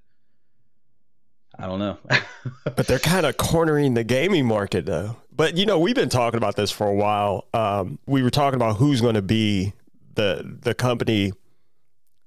I 1.58 1.68
don't 1.68 1.80
know. 1.80 1.98
but 2.63 2.88
they're 2.88 3.00
kind 3.00 3.25
of 3.25 3.38
cornering 3.38 3.94
the 3.94 4.04
gaming 4.04 4.46
market, 4.46 4.86
though. 4.86 5.18
But 5.32 5.58
you 5.58 5.66
know, 5.66 5.80
we've 5.80 5.96
been 5.96 6.10
talking 6.10 6.38
about 6.38 6.56
this 6.56 6.72
for 6.72 6.88
a 6.88 6.94
while. 6.94 7.48
Um, 7.54 8.00
we 8.06 8.24
were 8.24 8.30
talking 8.30 8.56
about 8.56 8.78
who's 8.78 9.01
going 9.01 9.16
to 9.16 9.22
be 9.22 9.74
the 10.16 10.58
the 10.62 10.74
company 10.74 11.34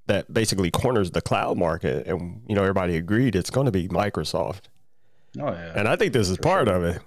that 0.07 0.33
basically 0.33 0.71
corners 0.71 1.11
the 1.11 1.23
cloud 1.23 1.57
market, 1.57 2.07
and 2.07 2.43
you 2.47 2.55
know, 2.55 2.63
everybody 2.63 2.97
agreed 2.97 3.35
it's 3.35 3.51
going 3.51 3.67
to 3.67 3.73
be 3.73 3.89
Microsoft. 3.89 4.63
Oh 5.41 5.51
yeah, 5.51 5.73
and 5.75 5.89
I 5.89 5.97
think 5.97 6.13
this 6.13 6.29
is 6.29 6.39
part 6.39 6.69
sure. 6.69 6.77
of 6.77 6.85
it. 6.85 7.03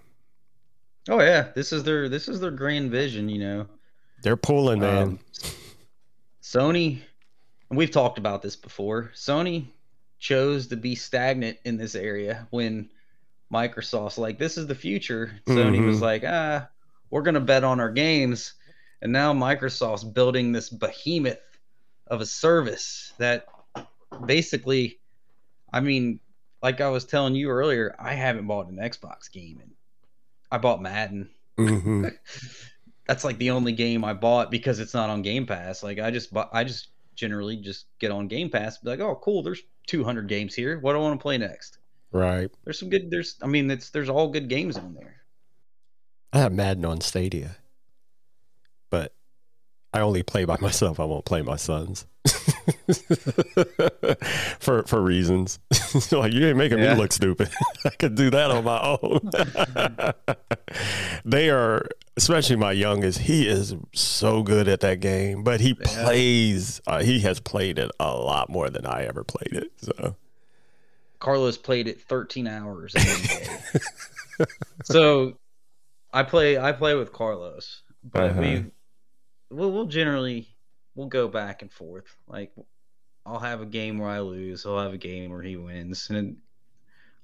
Oh 1.10 1.22
yeah, 1.22 1.50
this 1.56 1.72
is 1.72 1.84
their 1.84 2.10
this 2.10 2.27
is 2.27 2.39
their 2.39 2.51
grand 2.51 2.91
vision. 2.91 3.29
You 3.29 3.39
know, 3.39 3.67
they're 4.24 4.38
pulling, 4.38 4.79
man. 4.79 5.03
Um, 5.03 5.20
Sony, 6.47 7.01
and 7.69 7.77
we've 7.77 7.91
talked 7.91 8.17
about 8.17 8.41
this 8.41 8.55
before. 8.55 9.11
Sony 9.13 9.65
chose 10.17 10.67
to 10.67 10.77
be 10.77 10.95
stagnant 10.95 11.57
in 11.65 11.75
this 11.75 11.93
area 11.93 12.47
when 12.51 12.89
Microsoft's 13.53 14.17
like, 14.17 14.39
this 14.39 14.57
is 14.57 14.65
the 14.65 14.75
future. 14.75 15.41
Sony 15.45 15.75
mm-hmm. 15.75 15.87
was 15.87 16.01
like, 16.01 16.23
ah, 16.25 16.69
we're 17.09 17.21
going 17.21 17.33
to 17.33 17.41
bet 17.41 17.65
on 17.65 17.81
our 17.81 17.91
games. 17.91 18.53
And 19.01 19.11
now 19.11 19.33
Microsoft's 19.33 20.05
building 20.05 20.53
this 20.53 20.69
behemoth 20.69 21.37
of 22.07 22.21
a 22.21 22.25
service 22.25 23.11
that 23.17 23.47
basically, 24.25 24.99
I 25.73 25.81
mean, 25.81 26.21
like 26.63 26.79
I 26.79 26.89
was 26.89 27.03
telling 27.03 27.35
you 27.35 27.49
earlier, 27.49 27.93
I 27.99 28.13
haven't 28.13 28.47
bought 28.47 28.69
an 28.69 28.77
Xbox 28.77 29.29
game. 29.29 29.59
And 29.61 29.71
I 30.49 30.59
bought 30.59 30.81
Madden. 30.81 31.29
Mm-hmm. 31.57 32.07
That's 33.07 33.23
like 33.23 33.37
the 33.37 33.51
only 33.51 33.71
game 33.71 34.03
I 34.03 34.13
bought 34.13 34.51
because 34.51 34.79
it's 34.79 34.93
not 34.93 35.09
on 35.09 35.21
Game 35.21 35.45
Pass. 35.45 35.81
Like 35.81 35.99
I 35.99 36.11
just 36.11 36.33
bought, 36.33 36.49
I 36.53 36.63
just 36.63 36.89
generally 37.15 37.57
just 37.57 37.85
get 37.99 38.11
on 38.11 38.27
Game 38.27 38.49
Pass, 38.49 38.77
be 38.77 38.89
like, 38.89 38.99
oh, 38.99 39.15
cool, 39.15 39.43
there's 39.43 39.61
200 39.87 40.27
games 40.27 40.53
here. 40.53 40.79
What 40.79 40.93
do 40.93 40.99
I 40.99 41.01
want 41.01 41.19
to 41.19 41.23
play 41.23 41.37
next? 41.37 41.79
Right. 42.11 42.49
There's 42.63 42.79
some 42.79 42.89
good. 42.89 43.09
There's. 43.11 43.37
I 43.41 43.47
mean, 43.47 43.69
it's 43.69 43.89
there's 43.89 44.09
all 44.09 44.29
good 44.29 44.47
games 44.47 44.77
on 44.77 44.93
there. 44.93 45.15
I 46.31 46.39
have 46.39 46.53
Madden 46.53 46.85
on 46.85 47.01
Stadia, 47.01 47.57
but 48.89 49.13
I 49.93 49.99
only 49.99 50.23
play 50.23 50.45
by 50.45 50.57
myself. 50.61 50.99
I 50.99 51.05
won't 51.05 51.25
play 51.25 51.41
my 51.41 51.57
sons 51.57 52.05
for 54.59 54.83
for 54.83 55.01
reasons. 55.01 55.59
like 56.12 56.33
you 56.33 56.47
ain't 56.47 56.57
making 56.57 56.79
yeah. 56.79 56.93
me 56.93 57.00
look 57.00 57.12
stupid. 57.12 57.50
I 57.86 57.89
could 57.89 58.15
do 58.15 58.29
that 58.29 58.51
on 58.51 58.63
my 58.63 58.97
own. 59.01 59.29
they 61.25 61.50
are, 61.50 61.88
especially 62.15 62.55
my 62.55 62.71
youngest. 62.71 63.19
He 63.19 63.47
is 63.47 63.75
so 63.93 64.43
good 64.43 64.67
at 64.67 64.81
that 64.81 65.00
game, 65.00 65.43
but 65.43 65.62
he 65.62 65.69
yeah. 65.69 66.03
plays. 66.03 66.81
Uh, 66.88 67.01
he 67.01 67.19
has 67.21 67.39
played 67.39 67.79
it 67.79 67.91
a 68.00 68.15
lot 68.15 68.50
more 68.50 68.69
than 68.69 68.86
I 68.86 69.05
ever 69.05 69.24
played 69.24 69.53
it. 69.53 69.71
So 69.77 70.15
Carlos 71.19 71.57
played 71.57 71.88
it 71.88 72.01
13 72.01 72.47
hours 72.47 72.93
so 74.83 75.33
I 76.13 76.24
play 76.24 76.57
I 76.57 76.71
play 76.71 76.95
with 76.95 77.12
Carlos, 77.13 77.81
but 78.03 78.31
uh-huh. 78.31 78.41
we 78.41 78.65
we'll, 79.50 79.71
we'll 79.71 79.86
generally 79.86 80.47
we'll 80.97 81.07
go 81.07 81.29
back 81.29 81.61
and 81.61 81.71
forth. 81.71 82.13
Like 82.27 82.51
I'll 83.25 83.39
have 83.39 83.61
a 83.61 83.65
game 83.65 83.99
where 83.99 84.09
I 84.09 84.19
lose, 84.19 84.65
I'll 84.65 84.79
have 84.79 84.93
a 84.93 84.97
game 84.97 85.31
where 85.31 85.41
he 85.41 85.55
wins, 85.55 86.09
and 86.09 86.37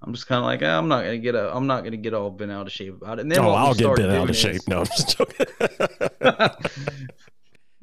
I'm 0.02 0.14
just 0.14 0.28
kind 0.28 0.40
of 0.40 0.46
like, 0.46 0.62
ah, 0.64 0.78
I'm 0.78 0.88
not 0.88 1.04
gonna 1.04 1.18
get 1.18 1.36
a, 1.36 1.54
I'm 1.54 1.68
not 1.68 1.84
gonna 1.84 1.98
get 1.98 2.14
all 2.14 2.30
bent 2.30 2.52
out 2.52 2.68
of 2.68 2.72
shape 2.72 3.02
about 3.02 3.20
it. 3.20 3.24
And 3.24 3.32
then 3.32 3.40
oh, 3.40 3.52
I'll 3.52 3.74
get 3.74 3.96
bent 3.96 4.12
out 4.12 4.30
of 4.30 4.36
shape. 4.36 4.62
No, 4.68 4.80
I'm 4.80 4.86
just 4.86 5.18
joking. 5.18 5.46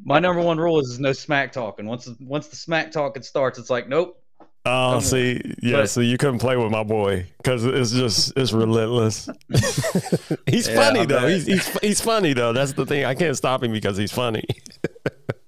My 0.02 0.18
number 0.18 0.40
one 0.40 0.56
rule 0.56 0.80
is 0.80 0.98
no 0.98 1.12
smack 1.12 1.52
talking. 1.52 1.84
Once 1.86 2.08
once 2.20 2.46
the 2.48 2.56
smack 2.56 2.90
talking 2.90 3.22
starts, 3.22 3.58
it's 3.58 3.68
like, 3.68 3.86
nope, 3.86 4.20
Oh, 4.66 5.00
see, 5.00 5.40
yeah, 5.62 5.78
but, 5.78 5.90
so 5.90 6.02
you 6.02 6.18
couldn't 6.18 6.38
play 6.38 6.54
with 6.54 6.70
my 6.70 6.82
boy 6.82 7.26
because 7.38 7.64
it's 7.64 7.92
just 7.92 8.36
it's 8.36 8.52
relentless. 8.52 9.26
he's 10.46 10.68
yeah, 10.68 10.74
funny 10.74 11.06
though. 11.06 11.26
He's, 11.28 11.46
he's 11.46 11.78
he's 11.78 12.00
funny 12.02 12.34
though. 12.34 12.52
That's 12.52 12.74
the 12.74 12.84
thing. 12.84 13.06
I 13.06 13.14
can't 13.14 13.34
stop 13.34 13.62
him 13.62 13.72
because 13.72 13.96
he's 13.96 14.12
funny. 14.12 14.44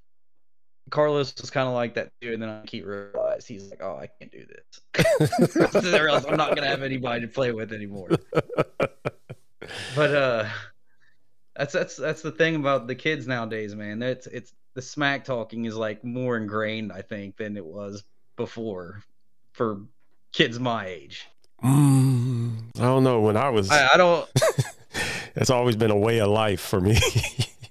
Carlos 0.93 1.35
was 1.41 1.51
kind 1.51 1.67
of 1.67 1.75
like 1.75 1.95
that 1.95 2.13
too, 2.21 2.35
and 2.35 2.43
then 2.43 2.51
I 2.51 2.67
keep 2.67 2.85
realize 2.85 3.47
he's 3.47 3.71
like, 3.71 3.81
"Oh, 3.83 3.97
I 3.97 4.07
can't 4.07 4.31
do 4.31 4.45
this." 4.47 5.75
or 5.95 6.09
else 6.09 6.27
I'm 6.27 6.37
not 6.37 6.55
gonna 6.55 6.69
have 6.69 6.83
anybody 6.83 7.23
to 7.23 7.29
play 7.29 7.51
with 7.51 7.73
anymore. 7.73 8.11
but 9.97 10.15
uh, 10.15 10.49
that's 11.57 11.73
that's 11.73 11.97
that's 11.97 12.21
the 12.21 12.31
thing 12.31 12.57
about 12.57 12.87
the 12.87 12.95
kids 12.95 13.27
nowadays, 13.27 13.75
man. 13.75 14.03
It's 14.03 14.27
it's 14.27 14.53
the 14.75 14.83
smack 14.83 15.25
talking 15.25 15.65
is 15.65 15.75
like 15.75 16.05
more 16.05 16.37
ingrained, 16.37 16.93
I 16.93 17.01
think, 17.01 17.39
than 17.39 17.57
it 17.57 17.65
was 17.65 18.05
before 18.37 19.03
for 19.53 19.81
kids 20.33 20.61
my 20.61 20.87
age. 20.87 21.27
Mm, 21.65 22.71
I 22.79 22.83
don't 22.83 23.05
know. 23.05 23.21
When 23.21 23.39
I 23.39 23.49
was, 23.49 23.71
I, 23.71 23.95
I 23.95 23.97
don't. 23.97 24.29
it's 25.37 25.51
always 25.51 25.77
been 25.77 25.91
a 25.91 25.99
way 25.99 26.21
of 26.21 26.29
life 26.29 26.61
for 26.61 26.83
me. 26.83 26.99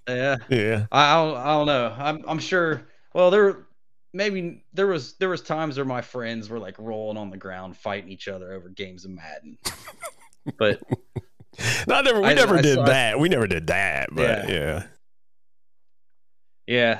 yeah, 0.07 0.37
yeah. 0.49 0.87
I, 0.91 1.13
I 1.13 1.23
don't, 1.23 1.37
I 1.37 1.45
don't 1.45 1.67
know. 1.67 1.95
I'm, 1.99 2.25
I'm 2.27 2.39
sure. 2.39 2.87
Well, 3.13 3.31
there, 3.31 3.67
maybe 4.13 4.63
there 4.73 4.87
was 4.87 5.13
there 5.13 5.29
was 5.29 5.41
times 5.41 5.77
where 5.77 5.85
my 5.85 6.01
friends 6.01 6.49
were 6.49 6.59
like 6.59 6.77
rolling 6.77 7.17
on 7.17 7.29
the 7.29 7.37
ground 7.37 7.77
fighting 7.77 8.09
each 8.09 8.27
other 8.27 8.53
over 8.53 8.69
games 8.69 9.05
of 9.05 9.11
Madden. 9.11 9.57
but 10.57 10.81
not 11.87 12.05
never. 12.05 12.21
We 12.21 12.27
I, 12.27 12.33
never 12.33 12.57
I, 12.57 12.61
did 12.61 12.85
that. 12.85 13.19
We 13.19 13.29
never 13.29 13.47
did 13.47 13.67
that. 13.67 14.09
But 14.11 14.49
yeah. 14.49 14.51
yeah. 14.51 14.83
Yeah, 16.67 16.99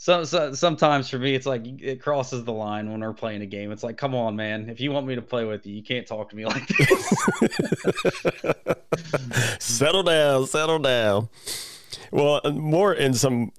some, 0.00 0.24
so, 0.24 0.54
sometimes 0.54 1.10
for 1.10 1.18
me 1.18 1.34
it's 1.34 1.44
like 1.44 1.60
it 1.66 2.00
crosses 2.00 2.42
the 2.44 2.52
line 2.54 2.90
when 2.90 3.00
we're 3.00 3.12
playing 3.12 3.42
a 3.42 3.46
game 3.46 3.70
it's 3.70 3.82
like 3.82 3.98
come 3.98 4.14
on 4.14 4.34
man 4.34 4.70
if 4.70 4.80
you 4.80 4.90
want 4.90 5.06
me 5.06 5.14
to 5.14 5.20
play 5.20 5.44
with 5.44 5.66
you 5.66 5.74
you 5.74 5.82
can't 5.82 6.06
talk 6.06 6.30
to 6.30 6.36
me 6.36 6.46
like 6.46 6.66
this 6.66 7.26
settle 9.58 10.02
down 10.02 10.46
settle 10.46 10.78
down 10.78 11.28
well 12.12 12.40
more 12.50 12.94
in 12.94 13.12
some 13.12 13.52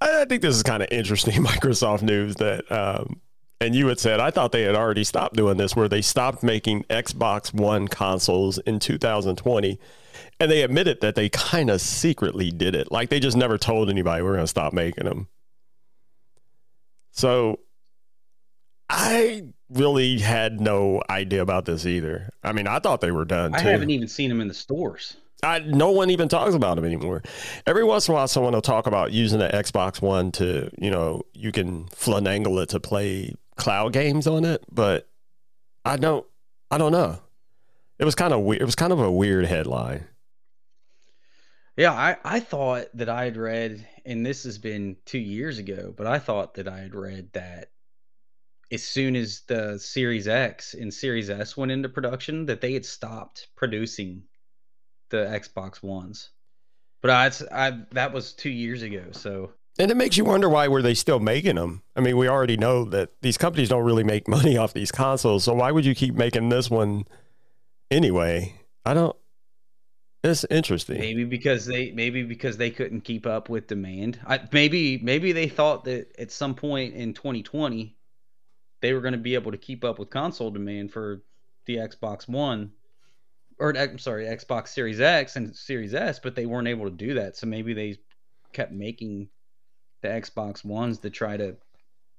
i 0.00 0.24
think 0.24 0.42
this 0.42 0.54
is 0.54 0.62
kind 0.62 0.82
of 0.82 0.88
interesting 0.90 1.34
microsoft 1.44 2.02
news 2.02 2.36
that 2.36 2.70
um, 2.70 3.20
and 3.60 3.74
you 3.74 3.86
had 3.86 3.98
said 3.98 4.20
i 4.20 4.30
thought 4.30 4.52
they 4.52 4.62
had 4.62 4.74
already 4.74 5.04
stopped 5.04 5.36
doing 5.36 5.56
this 5.56 5.74
where 5.74 5.88
they 5.88 6.02
stopped 6.02 6.42
making 6.42 6.82
xbox 6.84 7.52
one 7.52 7.88
consoles 7.88 8.58
in 8.58 8.78
2020 8.78 9.78
and 10.38 10.50
they 10.50 10.62
admitted 10.62 11.00
that 11.00 11.14
they 11.14 11.28
kind 11.28 11.70
of 11.70 11.80
secretly 11.80 12.50
did 12.50 12.74
it 12.74 12.90
like 12.90 13.08
they 13.08 13.20
just 13.20 13.36
never 13.36 13.58
told 13.58 13.88
anybody 13.88 14.22
we're 14.22 14.32
going 14.32 14.40
to 14.42 14.46
stop 14.46 14.72
making 14.72 15.04
them 15.04 15.28
so 17.10 17.60
I 18.88 19.44
really 19.70 20.18
had 20.18 20.60
no 20.60 21.02
idea 21.10 21.42
about 21.42 21.64
this 21.64 21.86
either. 21.86 22.30
I 22.42 22.52
mean, 22.52 22.66
I 22.66 22.78
thought 22.78 23.00
they 23.00 23.10
were 23.10 23.24
done. 23.24 23.54
I 23.54 23.60
haven't 23.60 23.90
even 23.90 24.08
seen 24.08 24.28
them 24.28 24.40
in 24.40 24.48
the 24.48 24.54
stores. 24.54 25.16
I, 25.42 25.58
no 25.60 25.90
one 25.90 26.10
even 26.10 26.28
talks 26.28 26.54
about 26.54 26.76
them 26.76 26.84
anymore. 26.84 27.22
Every 27.66 27.84
once 27.84 28.08
in 28.08 28.12
a 28.12 28.14
while, 28.16 28.28
someone 28.28 28.54
will 28.54 28.62
talk 28.62 28.86
about 28.86 29.12
using 29.12 29.38
the 29.38 29.48
Xbox 29.48 30.00
One 30.00 30.32
to, 30.32 30.70
you 30.78 30.90
know, 30.90 31.22
you 31.34 31.52
can 31.52 31.84
finagle 31.86 32.62
it 32.62 32.70
to 32.70 32.80
play 32.80 33.34
cloud 33.56 33.92
games 33.92 34.26
on 34.26 34.44
it, 34.44 34.64
but 34.70 35.08
I 35.84 35.96
don't, 35.96 36.26
I 36.70 36.78
don't 36.78 36.92
know. 36.92 37.18
It 37.98 38.04
was 38.04 38.14
kind 38.14 38.32
of 38.32 38.40
weird. 38.40 38.62
It 38.62 38.64
was 38.64 38.74
kind 38.74 38.92
of 38.92 39.00
a 39.00 39.10
weird 39.10 39.46
headline. 39.46 40.06
Yeah, 41.76 41.92
I, 41.92 42.16
I 42.24 42.40
thought 42.40 42.86
that 42.94 43.10
I 43.10 43.24
had 43.24 43.36
read, 43.36 43.86
and 44.06 44.24
this 44.24 44.44
has 44.44 44.56
been 44.56 44.96
two 45.04 45.18
years 45.18 45.58
ago, 45.58 45.92
but 45.94 46.06
I 46.06 46.18
thought 46.18 46.54
that 46.54 46.68
I 46.68 46.78
had 46.78 46.94
read 46.94 47.32
that 47.34 47.70
as 48.72 48.82
soon 48.82 49.14
as 49.14 49.42
the 49.46 49.78
Series 49.78 50.26
X 50.26 50.74
and 50.74 50.92
Series 50.92 51.28
S 51.28 51.56
went 51.56 51.72
into 51.72 51.88
production, 51.88 52.46
that 52.46 52.62
they 52.62 52.72
had 52.72 52.86
stopped 52.86 53.48
producing 53.56 54.22
the 55.10 55.18
Xbox 55.18 55.82
Ones. 55.82 56.30
But 57.02 57.10
I, 57.10 57.68
I 57.68 57.78
that 57.92 58.12
was 58.12 58.32
two 58.32 58.50
years 58.50 58.82
ago, 58.82 59.04
so. 59.12 59.52
And 59.78 59.90
it 59.90 59.96
makes 59.96 60.16
you 60.16 60.24
wonder 60.24 60.48
why 60.48 60.68
were 60.68 60.80
they 60.80 60.94
still 60.94 61.20
making 61.20 61.56
them? 61.56 61.82
I 61.94 62.00
mean, 62.00 62.16
we 62.16 62.28
already 62.28 62.56
know 62.56 62.84
that 62.86 63.10
these 63.20 63.36
companies 63.36 63.68
don't 63.68 63.84
really 63.84 64.04
make 64.04 64.26
money 64.28 64.56
off 64.56 64.72
these 64.72 64.90
consoles, 64.90 65.44
so 65.44 65.54
why 65.54 65.70
would 65.70 65.84
you 65.84 65.94
keep 65.94 66.14
making 66.14 66.48
this 66.48 66.70
one 66.70 67.04
anyway? 67.90 68.54
I 68.84 68.94
don't. 68.94 69.16
It's 70.24 70.44
interesting. 70.50 70.98
Maybe 70.98 71.24
because 71.24 71.66
they 71.66 71.92
maybe 71.92 72.24
because 72.24 72.56
they 72.56 72.70
couldn't 72.70 73.02
keep 73.02 73.26
up 73.26 73.48
with 73.48 73.68
demand. 73.68 74.18
I, 74.26 74.40
maybe 74.50 74.98
maybe 74.98 75.32
they 75.32 75.48
thought 75.48 75.84
that 75.84 76.18
at 76.18 76.32
some 76.32 76.54
point 76.54 76.94
in 76.94 77.14
2020 77.14 77.96
they 78.80 78.92
were 78.92 79.00
going 79.00 79.12
to 79.12 79.18
be 79.18 79.34
able 79.34 79.52
to 79.52 79.58
keep 79.58 79.84
up 79.84 79.98
with 79.98 80.10
console 80.10 80.50
demand 80.50 80.92
for 80.92 81.22
the 81.66 81.76
Xbox 81.76 82.28
One 82.28 82.72
or 83.58 83.76
I'm 83.76 83.98
sorry, 83.98 84.26
Xbox 84.26 84.68
Series 84.68 85.00
X 85.00 85.36
and 85.36 85.54
Series 85.54 85.94
S, 85.94 86.18
but 86.18 86.34
they 86.34 86.46
weren't 86.46 86.68
able 86.68 86.84
to 86.84 86.90
do 86.90 87.14
that. 87.14 87.36
So 87.36 87.46
maybe 87.46 87.74
they 87.74 87.96
kept 88.52 88.72
making 88.72 89.28
the 90.02 90.08
Xbox 90.08 90.64
Ones 90.64 90.98
to 91.00 91.10
try 91.10 91.36
to 91.36 91.56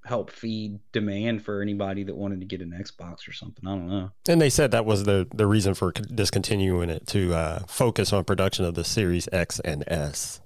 help 0.05 0.31
feed 0.31 0.79
demand 0.93 1.43
for 1.43 1.61
anybody 1.61 2.03
that 2.03 2.15
wanted 2.15 2.39
to 2.39 2.45
get 2.45 2.61
an 2.61 2.71
Xbox 2.71 3.27
or 3.27 3.33
something. 3.33 3.67
I 3.67 3.71
don't 3.71 3.89
know. 3.89 4.11
And 4.27 4.39
they 4.39 4.49
said 4.49 4.71
that 4.71 4.85
was 4.85 5.03
the 5.03 5.27
the 5.33 5.45
reason 5.47 5.73
for 5.73 5.91
discontinuing 5.91 6.89
it 6.89 7.07
to 7.07 7.33
uh, 7.33 7.59
focus 7.67 8.13
on 8.13 8.23
production 8.23 8.65
of 8.65 8.75
the 8.75 8.83
Series 8.83 9.27
X 9.31 9.59
and 9.59 9.83
S. 9.87 10.41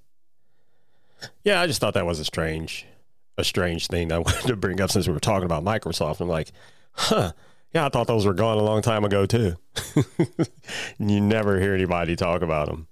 Yeah, 1.43 1.61
I 1.61 1.67
just 1.67 1.79
thought 1.79 1.93
that 1.93 2.05
was 2.05 2.19
a 2.19 2.25
strange. 2.25 2.85
a 3.37 3.43
strange 3.43 3.87
thing 3.87 4.11
I 4.11 4.17
wanted 4.19 4.47
to 4.47 4.55
bring 4.55 4.81
up 4.81 4.91
since 4.91 5.07
we 5.07 5.13
were 5.13 5.19
talking 5.19 5.45
about 5.45 5.63
Microsoft. 5.63 6.19
I'm 6.19 6.27
like, 6.27 6.51
huh, 6.93 7.31
yeah, 7.73 7.85
I 7.85 7.89
thought 7.89 8.07
those 8.07 8.25
were 8.25 8.33
gone 8.33 8.57
a 8.57 8.63
long 8.63 8.81
time 8.81 9.03
ago 9.05 9.25
too. 9.25 9.55
you 10.99 11.21
never 11.21 11.59
hear 11.59 11.73
anybody 11.73 12.15
talk 12.15 12.41
about 12.41 12.67
them. 12.67 12.87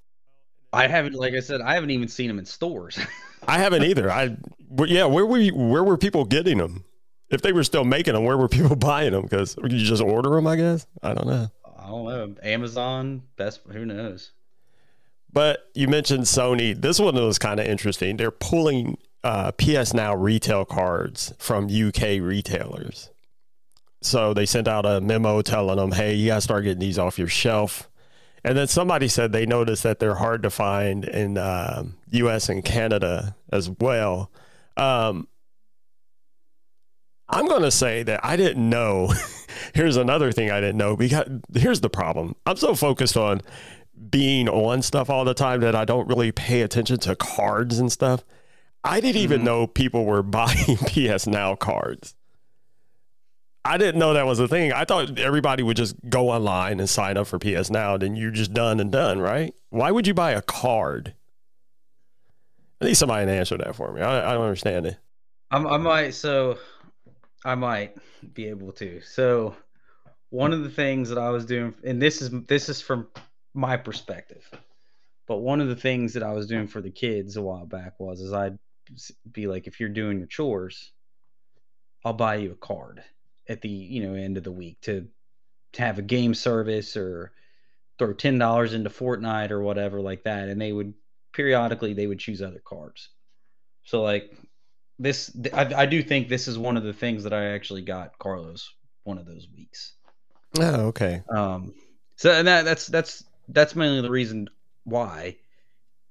I 0.71 0.88
haven't, 0.88 1.15
like 1.15 1.33
I 1.33 1.39
said, 1.39 1.62
I 1.62 1.74
haven't 1.74 1.89
even 1.89 2.07
seen 2.07 2.27
them 2.27 2.39
in 2.39 2.45
stores. 2.45 3.00
I 3.48 3.57
haven't 3.57 3.83
either. 3.83 4.12
I, 4.12 4.38
yeah, 4.86 5.05
where 5.05 5.25
were 5.25 5.39
you, 5.39 5.55
where 5.55 5.83
were 5.83 5.98
people 5.98 6.25
getting 6.25 6.59
them? 6.59 6.86
If 7.29 7.41
they 7.41 7.53
were 7.53 7.63
still 7.63 7.83
making 7.83 8.13
them, 8.13 8.24
where 8.24 8.38
were 8.38 8.48
people 8.48 8.75
buying 8.77 9.12
them? 9.12 9.24
Because 9.24 9.55
you 9.62 9.69
just 9.69 10.01
order 10.01 10.29
them, 10.29 10.48
I 10.48 10.55
guess. 10.55 10.86
I 11.01 11.13
don't 11.13 11.27
know. 11.27 11.50
I 11.77 11.88
don't 11.88 12.05
know. 12.05 12.36
Amazon, 12.43 13.24
best. 13.36 13.62
Who 13.71 13.86
knows? 13.86 14.31
But 15.31 15.69
you 15.74 15.88
mentioned 15.88 16.24
Sony. 16.24 16.79
This 16.79 17.00
one 17.00 17.15
was 17.15 17.38
kind 17.38 17.59
of 17.59 17.67
interesting. 17.67 18.17
They're 18.17 18.31
pulling 18.31 18.98
uh, 19.24 19.51
PS 19.53 19.93
Now 19.93 20.15
retail 20.15 20.65
cards 20.65 21.33
from 21.38 21.65
UK 21.65 22.19
retailers. 22.21 23.09
So 24.01 24.34
they 24.34 24.46
sent 24.46 24.68
out 24.68 24.86
a 24.86 25.01
memo 25.01 25.41
telling 25.41 25.77
them, 25.77 25.91
hey, 25.91 26.15
you 26.15 26.27
got 26.27 26.36
to 26.36 26.41
start 26.41 26.63
getting 26.63 26.79
these 26.79 27.00
off 27.00 27.20
your 27.20 27.27
shelf. 27.27 27.89
And 28.44 28.58
then 28.58 28.68
somebody 28.68 29.08
said 29.10 29.32
they 29.32 29.46
noticed 29.46 29.84
that 29.84 30.00
they're 30.00 30.15
hard 30.15 30.44
to 30.44 30.50
find 30.50 31.03
in 31.03 31.38
uh, 31.38 31.84
US 32.12 32.48
and 32.48 32.63
Canada 32.63 33.36
as 33.51 33.70
well. 33.70 34.32
Um, 34.77 35.27
I'm 37.27 37.48
going 37.48 37.63
to 37.63 37.72
say 37.72 38.03
that 38.03 38.22
I 38.24 38.38
didn't 38.38 38.70
know. 38.70 39.13
here's 39.74 39.98
another 39.98 40.32
thing 40.32 40.50
I 40.50 40.62
didn't 40.62 40.77
know 40.77 40.96
because 40.96 41.27
here's 41.53 41.82
the 41.82 41.89
problem. 41.89 42.36
I'm 42.46 42.56
so 42.56 42.75
focused 42.75 43.18
on 43.18 43.41
being 44.10 44.48
on 44.48 44.82
stuff 44.82 45.10
all 45.10 45.25
the 45.25 45.34
time 45.34 45.60
that 45.62 45.75
I 45.75 45.86
don't 45.86 46.08
really 46.08 46.32
pay 46.32 46.62
attention 46.62 46.98
to 47.00 47.15
cards 47.15 47.77
and 47.77 47.91
stuff. 47.91 48.24
I 48.84 49.01
didn't 49.01 49.22
even 49.22 49.39
mm-hmm. 49.39 49.46
know 49.46 49.68
people 49.68 50.06
were 50.06 50.24
buying 50.24 50.77
PS 50.77 51.27
Now 51.27 51.56
cards. 51.56 52.15
I 53.65 53.77
didn't 53.77 53.99
know 53.99 54.13
that 54.13 54.25
was 54.25 54.39
a 54.39 54.47
thing. 54.47 54.71
I 54.71 54.85
thought 54.85 55.19
everybody 55.19 55.63
would 55.63 55.77
just 55.77 55.95
go 56.09 56.29
online 56.29 56.79
and 56.79 56.89
sign 56.89 57.17
up 57.17 57.27
for 57.27 57.39
PS 57.39 57.69
Now, 57.69 57.97
then 57.97 58.15
you're 58.15 58.31
just 58.31 58.53
done 58.53 58.79
and 58.79 58.91
done, 58.91 59.19
right? 59.19 59.53
Why 59.69 59.91
would 59.91 60.07
you 60.07 60.13
buy 60.13 60.31
a 60.31 60.41
card? 60.41 61.13
I 62.81 62.85
need 62.85 62.93
somebody 62.95 63.25
to 63.25 63.31
answer 63.31 63.57
that 63.57 63.75
for 63.75 63.91
me. 63.91 64.01
I, 64.01 64.31
I 64.31 64.33
don't 64.33 64.43
understand 64.43 64.85
it. 64.85 64.97
I'm, 65.51 65.67
I 65.67 65.77
might 65.77 66.13
so 66.13 66.57
I 67.43 67.55
might 67.55 67.97
be 68.33 68.47
able 68.47 68.71
to. 68.73 69.01
So 69.01 69.55
one 70.29 70.53
of 70.53 70.63
the 70.63 70.69
things 70.69 71.09
that 71.09 71.17
I 71.17 71.29
was 71.29 71.45
doing, 71.45 71.73
and 71.83 72.01
this 72.01 72.21
is 72.21 72.29
this 72.47 72.69
is 72.69 72.81
from 72.81 73.07
my 73.53 73.75
perspective, 73.75 74.49
but 75.27 75.37
one 75.37 75.59
of 75.59 75.67
the 75.67 75.75
things 75.75 76.13
that 76.13 76.23
I 76.23 76.31
was 76.31 76.47
doing 76.47 76.67
for 76.67 76.81
the 76.81 76.91
kids 76.91 77.35
a 77.35 77.41
while 77.41 77.65
back 77.65 77.99
was, 77.99 78.21
is 78.21 78.31
I'd 78.31 78.57
be 79.29 79.47
like, 79.47 79.67
if 79.67 79.79
you're 79.79 79.89
doing 79.89 80.19
your 80.19 80.27
chores, 80.27 80.93
I'll 82.05 82.13
buy 82.13 82.35
you 82.35 82.51
a 82.51 82.55
card 82.55 83.03
at 83.50 83.62
the 83.62 83.70
you 83.70 84.08
know 84.08 84.13
end 84.13 84.38
of 84.38 84.44
the 84.44 84.51
week 84.51 84.79
to 84.82 85.08
to 85.74 85.82
have 85.82 86.00
a 86.00 86.03
game 86.03 86.34
service 86.34 86.96
or 86.96 87.32
throw 87.98 88.13
ten 88.13 88.38
dollars 88.38 88.74
into 88.74 88.89
Fortnite 88.89 89.51
or 89.51 89.62
whatever 89.62 90.00
like 90.00 90.24
that, 90.24 90.48
and 90.48 90.62
they 90.62 90.72
would 90.72 90.94
periodically 91.34 91.94
they 91.94 92.08
would 92.08 92.20
choose 92.20 92.41
other 92.41 92.62
cards. 92.63 93.10
So 93.84 94.01
like 94.01 94.32
this, 95.00 95.36
I, 95.53 95.74
I 95.74 95.86
do 95.86 96.01
think 96.03 96.29
this 96.29 96.48
is 96.48 96.58
one 96.58 96.77
of 96.77 96.84
the 96.84 96.94
things 96.94 97.24
that 97.24 97.34
I 97.34 97.48
actually 97.48 97.82
got 97.82 98.18
Carlos 98.20 98.72
one 99.03 99.18
of 99.18 99.25
those 99.25 99.48
weeks. 99.56 99.94
Oh, 100.60 100.88
okay. 100.88 101.24
Um, 101.29 101.74
so 102.15 102.32
and 102.32 102.48
that 102.48 102.65
that's 102.65 102.88
that's 102.88 103.24
that's 103.50 103.75
mainly 103.75 104.01
the 104.01 104.12
reason 104.12 104.50
why 104.84 105.38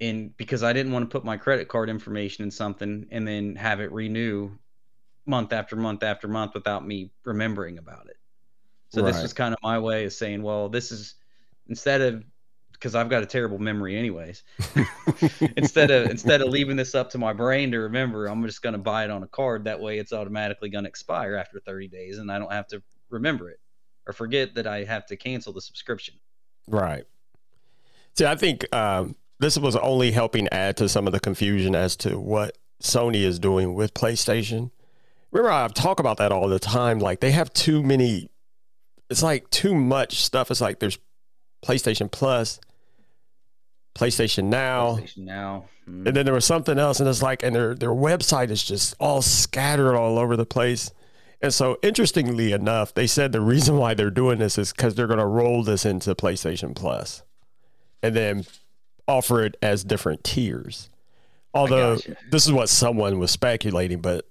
in 0.00 0.32
because 0.36 0.62
I 0.62 0.72
didn't 0.72 0.92
want 0.92 1.08
to 1.08 1.12
put 1.12 1.24
my 1.24 1.36
credit 1.36 1.68
card 1.68 1.88
information 1.88 2.44
in 2.44 2.50
something 2.50 3.06
and 3.10 3.26
then 3.26 3.56
have 3.56 3.80
it 3.80 3.92
renew 3.92 4.52
month 5.28 5.52
after 5.52 5.76
month 5.76 6.02
after 6.02 6.26
month 6.26 6.54
without 6.54 6.86
me 6.86 7.10
remembering 7.24 7.78
about 7.78 8.06
it. 8.08 8.16
So 8.90 9.02
right. 9.02 9.12
this 9.12 9.22
was 9.22 9.32
kind 9.32 9.52
of 9.52 9.60
my 9.62 9.78
way 9.78 10.06
of 10.06 10.12
saying, 10.12 10.42
well, 10.42 10.68
this 10.68 10.90
is 10.90 11.14
instead 11.68 12.00
of 12.00 12.24
because 12.72 12.94
I've 12.94 13.08
got 13.08 13.24
a 13.24 13.26
terrible 13.26 13.58
memory 13.58 13.96
anyways. 13.96 14.44
instead 15.56 15.90
of 15.90 16.10
instead 16.10 16.40
of 16.40 16.48
leaving 16.48 16.76
this 16.76 16.94
up 16.94 17.10
to 17.10 17.18
my 17.18 17.32
brain 17.32 17.70
to 17.72 17.78
remember, 17.78 18.26
I'm 18.26 18.44
just 18.46 18.62
going 18.62 18.74
to 18.74 18.78
buy 18.78 19.04
it 19.04 19.10
on 19.10 19.22
a 19.22 19.26
card. 19.26 19.64
That 19.64 19.80
way, 19.80 19.98
it's 19.98 20.12
automatically 20.12 20.70
going 20.70 20.84
to 20.84 20.88
expire 20.88 21.34
after 21.34 21.60
30 21.60 21.88
days, 21.88 22.18
and 22.18 22.30
I 22.30 22.38
don't 22.38 22.52
have 22.52 22.68
to 22.68 22.82
remember 23.10 23.50
it 23.50 23.60
or 24.06 24.12
forget 24.12 24.54
that 24.54 24.66
I 24.66 24.84
have 24.84 25.06
to 25.06 25.16
cancel 25.16 25.52
the 25.52 25.60
subscription. 25.60 26.14
Right. 26.66 27.04
See, 28.16 28.26
I 28.26 28.36
think 28.36 28.74
um, 28.74 29.16
this 29.38 29.58
was 29.58 29.76
only 29.76 30.10
helping 30.12 30.48
add 30.48 30.76
to 30.78 30.88
some 30.88 31.06
of 31.06 31.12
the 31.12 31.20
confusion 31.20 31.74
as 31.74 31.94
to 31.96 32.18
what 32.18 32.56
Sony 32.82 33.22
is 33.22 33.38
doing 33.38 33.74
with 33.74 33.94
PlayStation. 33.94 34.70
Remember, 35.30 35.52
I 35.52 35.68
talk 35.68 36.00
about 36.00 36.16
that 36.18 36.32
all 36.32 36.48
the 36.48 36.58
time. 36.58 36.98
Like 36.98 37.20
they 37.20 37.32
have 37.32 37.52
too 37.52 37.82
many. 37.82 38.30
It's 39.10 39.22
like 39.22 39.48
too 39.50 39.74
much 39.74 40.22
stuff. 40.22 40.50
It's 40.50 40.60
like 40.60 40.80
there's 40.80 40.98
PlayStation 41.64 42.10
Plus, 42.10 42.60
PlayStation 43.94 44.44
Now, 44.44 44.96
PlayStation 44.96 45.18
Now, 45.18 45.64
mm. 45.88 46.06
and 46.06 46.16
then 46.16 46.24
there 46.24 46.34
was 46.34 46.44
something 46.44 46.78
else, 46.78 47.00
and 47.00 47.08
it's 47.08 47.22
like, 47.22 47.42
and 47.42 47.54
their 47.54 47.74
their 47.74 47.90
website 47.90 48.50
is 48.50 48.62
just 48.62 48.94
all 49.00 49.22
scattered 49.22 49.96
all 49.96 50.18
over 50.18 50.36
the 50.36 50.46
place. 50.46 50.90
And 51.40 51.54
so, 51.54 51.78
interestingly 51.82 52.52
enough, 52.52 52.94
they 52.94 53.06
said 53.06 53.30
the 53.32 53.40
reason 53.40 53.76
why 53.76 53.94
they're 53.94 54.10
doing 54.10 54.38
this 54.38 54.58
is 54.58 54.72
because 54.72 54.94
they're 54.94 55.06
going 55.06 55.20
to 55.20 55.26
roll 55.26 55.62
this 55.62 55.84
into 55.84 56.14
PlayStation 56.14 56.74
Plus, 56.74 57.22
and 58.02 58.14
then 58.14 58.44
offer 59.06 59.42
it 59.44 59.56
as 59.62 59.84
different 59.84 60.24
tiers. 60.24 60.90
Although 61.54 61.98
this 62.30 62.46
is 62.46 62.52
what 62.52 62.68
someone 62.68 63.18
was 63.18 63.30
speculating, 63.30 64.00
but 64.00 64.27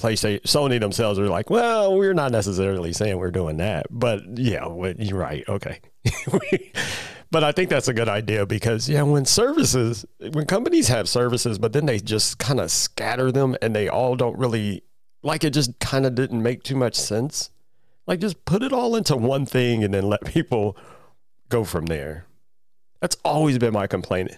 PlayStation, 0.00 0.42
Sony 0.42 0.80
themselves 0.80 1.18
are 1.18 1.28
like, 1.28 1.50
well, 1.50 1.96
we're 1.96 2.14
not 2.14 2.32
necessarily 2.32 2.92
saying 2.92 3.18
we're 3.18 3.30
doing 3.30 3.58
that, 3.58 3.86
but 3.90 4.22
yeah, 4.38 4.66
you're 4.98 5.18
right. 5.18 5.44
Okay. 5.48 5.80
but 7.30 7.44
I 7.44 7.52
think 7.52 7.70
that's 7.70 7.88
a 7.88 7.94
good 7.94 8.08
idea 8.08 8.46
because 8.46 8.88
yeah, 8.88 9.02
when 9.02 9.24
services, 9.24 10.04
when 10.18 10.46
companies 10.46 10.88
have 10.88 11.08
services, 11.08 11.58
but 11.58 11.72
then 11.72 11.86
they 11.86 11.98
just 11.98 12.38
kind 12.38 12.60
of 12.60 12.70
scatter 12.70 13.30
them 13.30 13.56
and 13.62 13.74
they 13.74 13.88
all 13.88 14.16
don't 14.16 14.38
really 14.38 14.82
like 15.22 15.44
it. 15.44 15.50
Just 15.50 15.78
kind 15.78 16.06
of 16.06 16.14
didn't 16.14 16.42
make 16.42 16.62
too 16.62 16.76
much 16.76 16.94
sense. 16.94 17.50
Like 18.06 18.20
just 18.20 18.44
put 18.44 18.62
it 18.62 18.72
all 18.72 18.96
into 18.96 19.16
one 19.16 19.46
thing 19.46 19.84
and 19.84 19.94
then 19.94 20.04
let 20.04 20.24
people 20.24 20.76
go 21.48 21.64
from 21.64 21.86
there. 21.86 22.26
That's 23.00 23.16
always 23.24 23.58
been 23.58 23.72
my 23.72 23.86
complaint. 23.86 24.32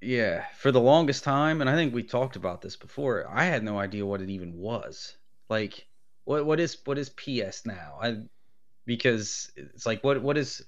Yeah, 0.00 0.46
for 0.56 0.72
the 0.72 0.80
longest 0.80 1.24
time, 1.24 1.60
and 1.60 1.68
I 1.68 1.74
think 1.74 1.92
we 1.92 2.02
talked 2.02 2.36
about 2.36 2.62
this 2.62 2.76
before. 2.76 3.26
I 3.28 3.44
had 3.44 3.62
no 3.62 3.78
idea 3.78 4.06
what 4.06 4.22
it 4.22 4.30
even 4.30 4.56
was. 4.56 5.16
Like, 5.50 5.86
what 6.24 6.46
what 6.46 6.58
is 6.58 6.78
what 6.84 6.98
is 6.98 7.10
PS 7.10 7.66
now? 7.66 7.98
I 8.00 8.16
because 8.86 9.52
it's 9.56 9.84
like 9.84 10.02
what 10.02 10.22
what 10.22 10.38
is 10.38 10.62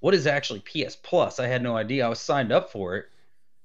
what 0.00 0.12
is 0.12 0.26
actually 0.26 0.60
PS 0.60 0.96
Plus? 0.96 1.40
I 1.40 1.46
had 1.46 1.62
no 1.62 1.76
idea. 1.76 2.04
I 2.04 2.08
was 2.10 2.20
signed 2.20 2.52
up 2.52 2.70
for 2.70 2.96
it, 2.96 3.06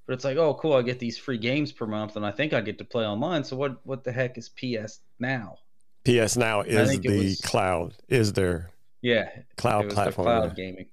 but 0.06 0.14
it's 0.14 0.24
like, 0.24 0.38
oh, 0.38 0.54
cool, 0.54 0.72
I 0.72 0.82
get 0.82 0.98
these 0.98 1.18
free 1.18 1.38
games 1.38 1.70
per 1.70 1.86
month, 1.86 2.16
and 2.16 2.24
I 2.24 2.30
think 2.30 2.54
I 2.54 2.62
get 2.62 2.78
to 2.78 2.84
play 2.84 3.04
online. 3.04 3.44
So 3.44 3.56
what 3.56 3.84
what 3.84 4.04
the 4.04 4.12
heck 4.12 4.38
is 4.38 4.48
PS 4.48 5.00
Now? 5.18 5.58
PS 6.06 6.38
Now 6.38 6.62
is 6.62 6.98
the 6.98 7.18
was, 7.18 7.40
cloud. 7.42 7.92
Is 8.08 8.32
there? 8.32 8.70
Yeah, 9.02 9.28
cloud 9.58 9.90
platform. 9.90 10.24
cloud 10.24 10.56
gaming 10.56 10.86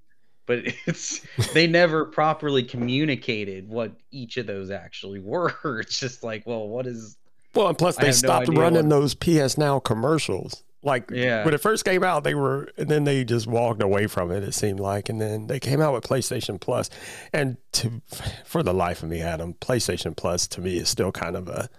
but 0.47 0.59
it's 0.87 1.21
they 1.53 1.67
never 1.67 2.05
properly 2.05 2.63
communicated 2.63 3.69
what 3.69 3.91
each 4.09 4.37
of 4.37 4.47
those 4.47 4.71
actually 4.71 5.19
were. 5.19 5.53
It's 5.79 5.99
just 5.99 6.23
like, 6.23 6.47
well, 6.47 6.67
what 6.67 6.87
is? 6.87 7.17
Well, 7.53 7.67
and 7.67 7.77
plus 7.77 7.97
they 7.97 8.11
stopped 8.11 8.49
no 8.49 8.59
running 8.59 8.89
what... 8.89 8.89
those 8.89 9.13
PS 9.13 9.57
Now 9.57 9.79
commercials. 9.79 10.63
Like 10.83 11.11
yeah. 11.11 11.43
when 11.43 11.53
it 11.53 11.59
first 11.59 11.85
came 11.85 12.03
out, 12.03 12.23
they 12.23 12.33
were, 12.33 12.71
and 12.77 12.87
then 12.87 13.03
they 13.03 13.25
just 13.25 13.45
walked 13.45 13.81
away 13.81 14.07
from 14.07 14.31
it. 14.31 14.43
It 14.43 14.53
seemed 14.53 14.79
like, 14.79 15.09
and 15.09 15.19
then 15.19 15.47
they 15.47 15.59
came 15.59 15.81
out 15.81 15.93
with 15.93 16.03
PlayStation 16.03 16.59
Plus, 16.59 16.89
and 17.33 17.57
to 17.73 18.01
for 18.45 18.63
the 18.63 18.73
life 18.73 19.03
of 19.03 19.09
me, 19.09 19.21
Adam, 19.21 19.53
PlayStation 19.55 20.15
Plus 20.15 20.47
to 20.47 20.61
me 20.61 20.77
is 20.77 20.89
still 20.89 21.11
kind 21.11 21.35
of 21.35 21.47
a. 21.47 21.69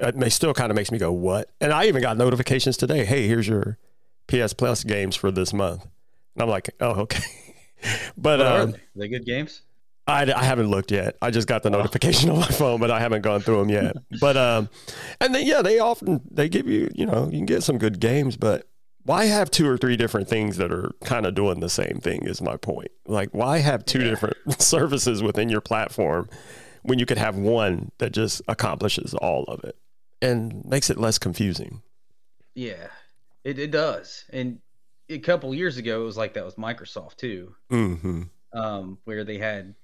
It 0.00 0.14
may 0.14 0.28
still 0.28 0.54
kind 0.54 0.70
of 0.70 0.76
makes 0.76 0.92
me 0.92 0.98
go 0.98 1.10
what, 1.10 1.50
and 1.60 1.72
I 1.72 1.86
even 1.86 2.02
got 2.02 2.16
notifications 2.16 2.76
today. 2.76 3.04
Hey, 3.04 3.26
here's 3.26 3.48
your 3.48 3.78
PS 4.26 4.52
Plus 4.52 4.84
games 4.84 5.16
for 5.16 5.30
this 5.30 5.52
month, 5.52 5.84
and 6.34 6.42
I'm 6.42 6.48
like, 6.48 6.70
oh 6.80 7.00
okay. 7.02 7.22
but 8.16 8.40
um, 8.40 8.72
they? 8.72 8.78
they 8.96 9.08
good 9.08 9.24
games? 9.26 9.62
I, 10.08 10.32
I 10.32 10.42
haven't 10.42 10.68
looked 10.68 10.90
yet. 10.90 11.16
I 11.20 11.30
just 11.30 11.46
got 11.46 11.62
the 11.62 11.68
oh. 11.68 11.72
notification 11.72 12.30
on 12.30 12.40
my 12.40 12.46
phone, 12.46 12.80
but 12.80 12.90
I 12.90 12.98
haven't 12.98 13.22
gone 13.22 13.40
through 13.40 13.58
them 13.58 13.68
yet. 13.68 13.96
but 14.20 14.36
um, 14.36 14.70
and 15.20 15.34
then 15.34 15.46
yeah, 15.46 15.62
they 15.62 15.78
often 15.78 16.22
they 16.30 16.48
give 16.48 16.66
you 16.66 16.90
you 16.94 17.06
know 17.06 17.26
you 17.26 17.38
can 17.38 17.46
get 17.46 17.62
some 17.62 17.78
good 17.78 18.00
games, 18.00 18.36
but 18.36 18.66
why 19.04 19.26
have 19.26 19.50
two 19.50 19.68
or 19.68 19.78
three 19.78 19.96
different 19.96 20.28
things 20.28 20.56
that 20.56 20.72
are 20.72 20.92
kind 21.04 21.24
of 21.26 21.34
doing 21.34 21.60
the 21.60 21.68
same 21.68 22.00
thing? 22.02 22.22
Is 22.24 22.40
my 22.40 22.56
point. 22.56 22.90
Like 23.06 23.30
why 23.32 23.58
have 23.58 23.84
two 23.84 24.00
yeah. 24.00 24.10
different 24.10 24.36
services 24.60 25.22
within 25.22 25.48
your 25.50 25.60
platform 25.60 26.28
when 26.82 26.98
you 26.98 27.06
could 27.06 27.18
have 27.18 27.36
one 27.36 27.92
that 27.98 28.12
just 28.12 28.40
accomplishes 28.48 29.12
all 29.14 29.44
of 29.44 29.62
it 29.64 29.76
and 30.22 30.64
makes 30.64 30.88
it 30.88 30.98
less 30.98 31.18
confusing? 31.18 31.82
Yeah, 32.54 32.88
it 33.44 33.58
it 33.58 33.70
does, 33.70 34.24
and 34.32 34.60
a 35.08 35.18
couple 35.18 35.54
years 35.54 35.76
ago, 35.76 36.02
it 36.02 36.04
was 36.04 36.16
like 36.16 36.34
that 36.34 36.44
with 36.44 36.56
Microsoft 36.56 37.16
too, 37.16 37.54
mm-hmm. 37.70 38.22
um, 38.52 38.98
where 39.04 39.24
they 39.24 39.38
had 39.38 39.74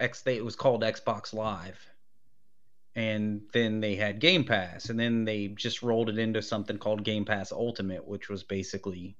X. 0.00 0.22
They, 0.22 0.36
it 0.36 0.44
was 0.44 0.56
called 0.56 0.82
Xbox 0.82 1.32
Live, 1.32 1.86
and 2.94 3.42
then 3.52 3.80
they 3.80 3.94
had 3.94 4.18
Game 4.18 4.44
Pass, 4.44 4.90
and 4.90 4.98
then 4.98 5.24
they 5.24 5.48
just 5.48 5.82
rolled 5.82 6.08
it 6.08 6.18
into 6.18 6.42
something 6.42 6.78
called 6.78 7.04
Game 7.04 7.24
Pass 7.24 7.52
Ultimate, 7.52 8.06
which 8.06 8.28
was 8.28 8.42
basically 8.42 9.16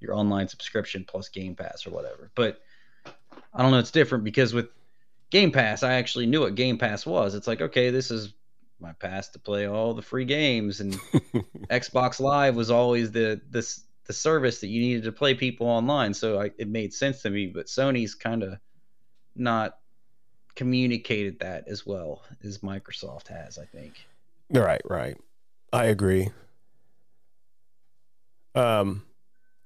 your 0.00 0.14
online 0.14 0.48
subscription 0.48 1.04
plus 1.06 1.28
Game 1.28 1.54
Pass 1.54 1.86
or 1.86 1.90
whatever. 1.90 2.30
But 2.34 2.60
I 3.54 3.62
don't 3.62 3.70
know, 3.70 3.78
it's 3.78 3.90
different 3.90 4.24
because 4.24 4.54
with 4.54 4.68
Game 5.30 5.52
Pass, 5.52 5.82
I 5.82 5.94
actually 5.94 6.26
knew 6.26 6.40
what 6.40 6.54
Game 6.54 6.78
Pass 6.78 7.06
was. 7.06 7.34
It's 7.34 7.46
like, 7.46 7.60
okay, 7.60 7.90
this 7.90 8.10
is 8.10 8.32
my 8.80 8.92
pass 8.94 9.28
to 9.28 9.38
play 9.38 9.68
all 9.68 9.94
the 9.94 10.02
free 10.02 10.24
games, 10.24 10.80
and 10.80 10.94
Xbox 11.70 12.18
Live 12.20 12.56
was 12.56 12.70
always 12.70 13.12
the 13.12 13.40
this 13.48 13.84
the 14.06 14.12
service 14.12 14.60
that 14.60 14.68
you 14.68 14.80
needed 14.80 15.04
to 15.04 15.12
play 15.12 15.34
people 15.34 15.66
online, 15.66 16.14
so 16.14 16.40
I, 16.40 16.50
it 16.58 16.68
made 16.68 16.92
sense 16.92 17.22
to 17.22 17.30
me. 17.30 17.46
But 17.46 17.66
Sony's 17.66 18.14
kind 18.14 18.42
of 18.42 18.58
not 19.36 19.78
communicated 20.54 21.40
that 21.40 21.68
as 21.68 21.86
well 21.86 22.22
as 22.44 22.58
Microsoft 22.58 23.28
has, 23.28 23.58
I 23.58 23.64
think. 23.64 23.94
Right, 24.50 24.82
right. 24.84 25.16
I 25.72 25.86
agree. 25.86 26.28
Um, 28.54 29.04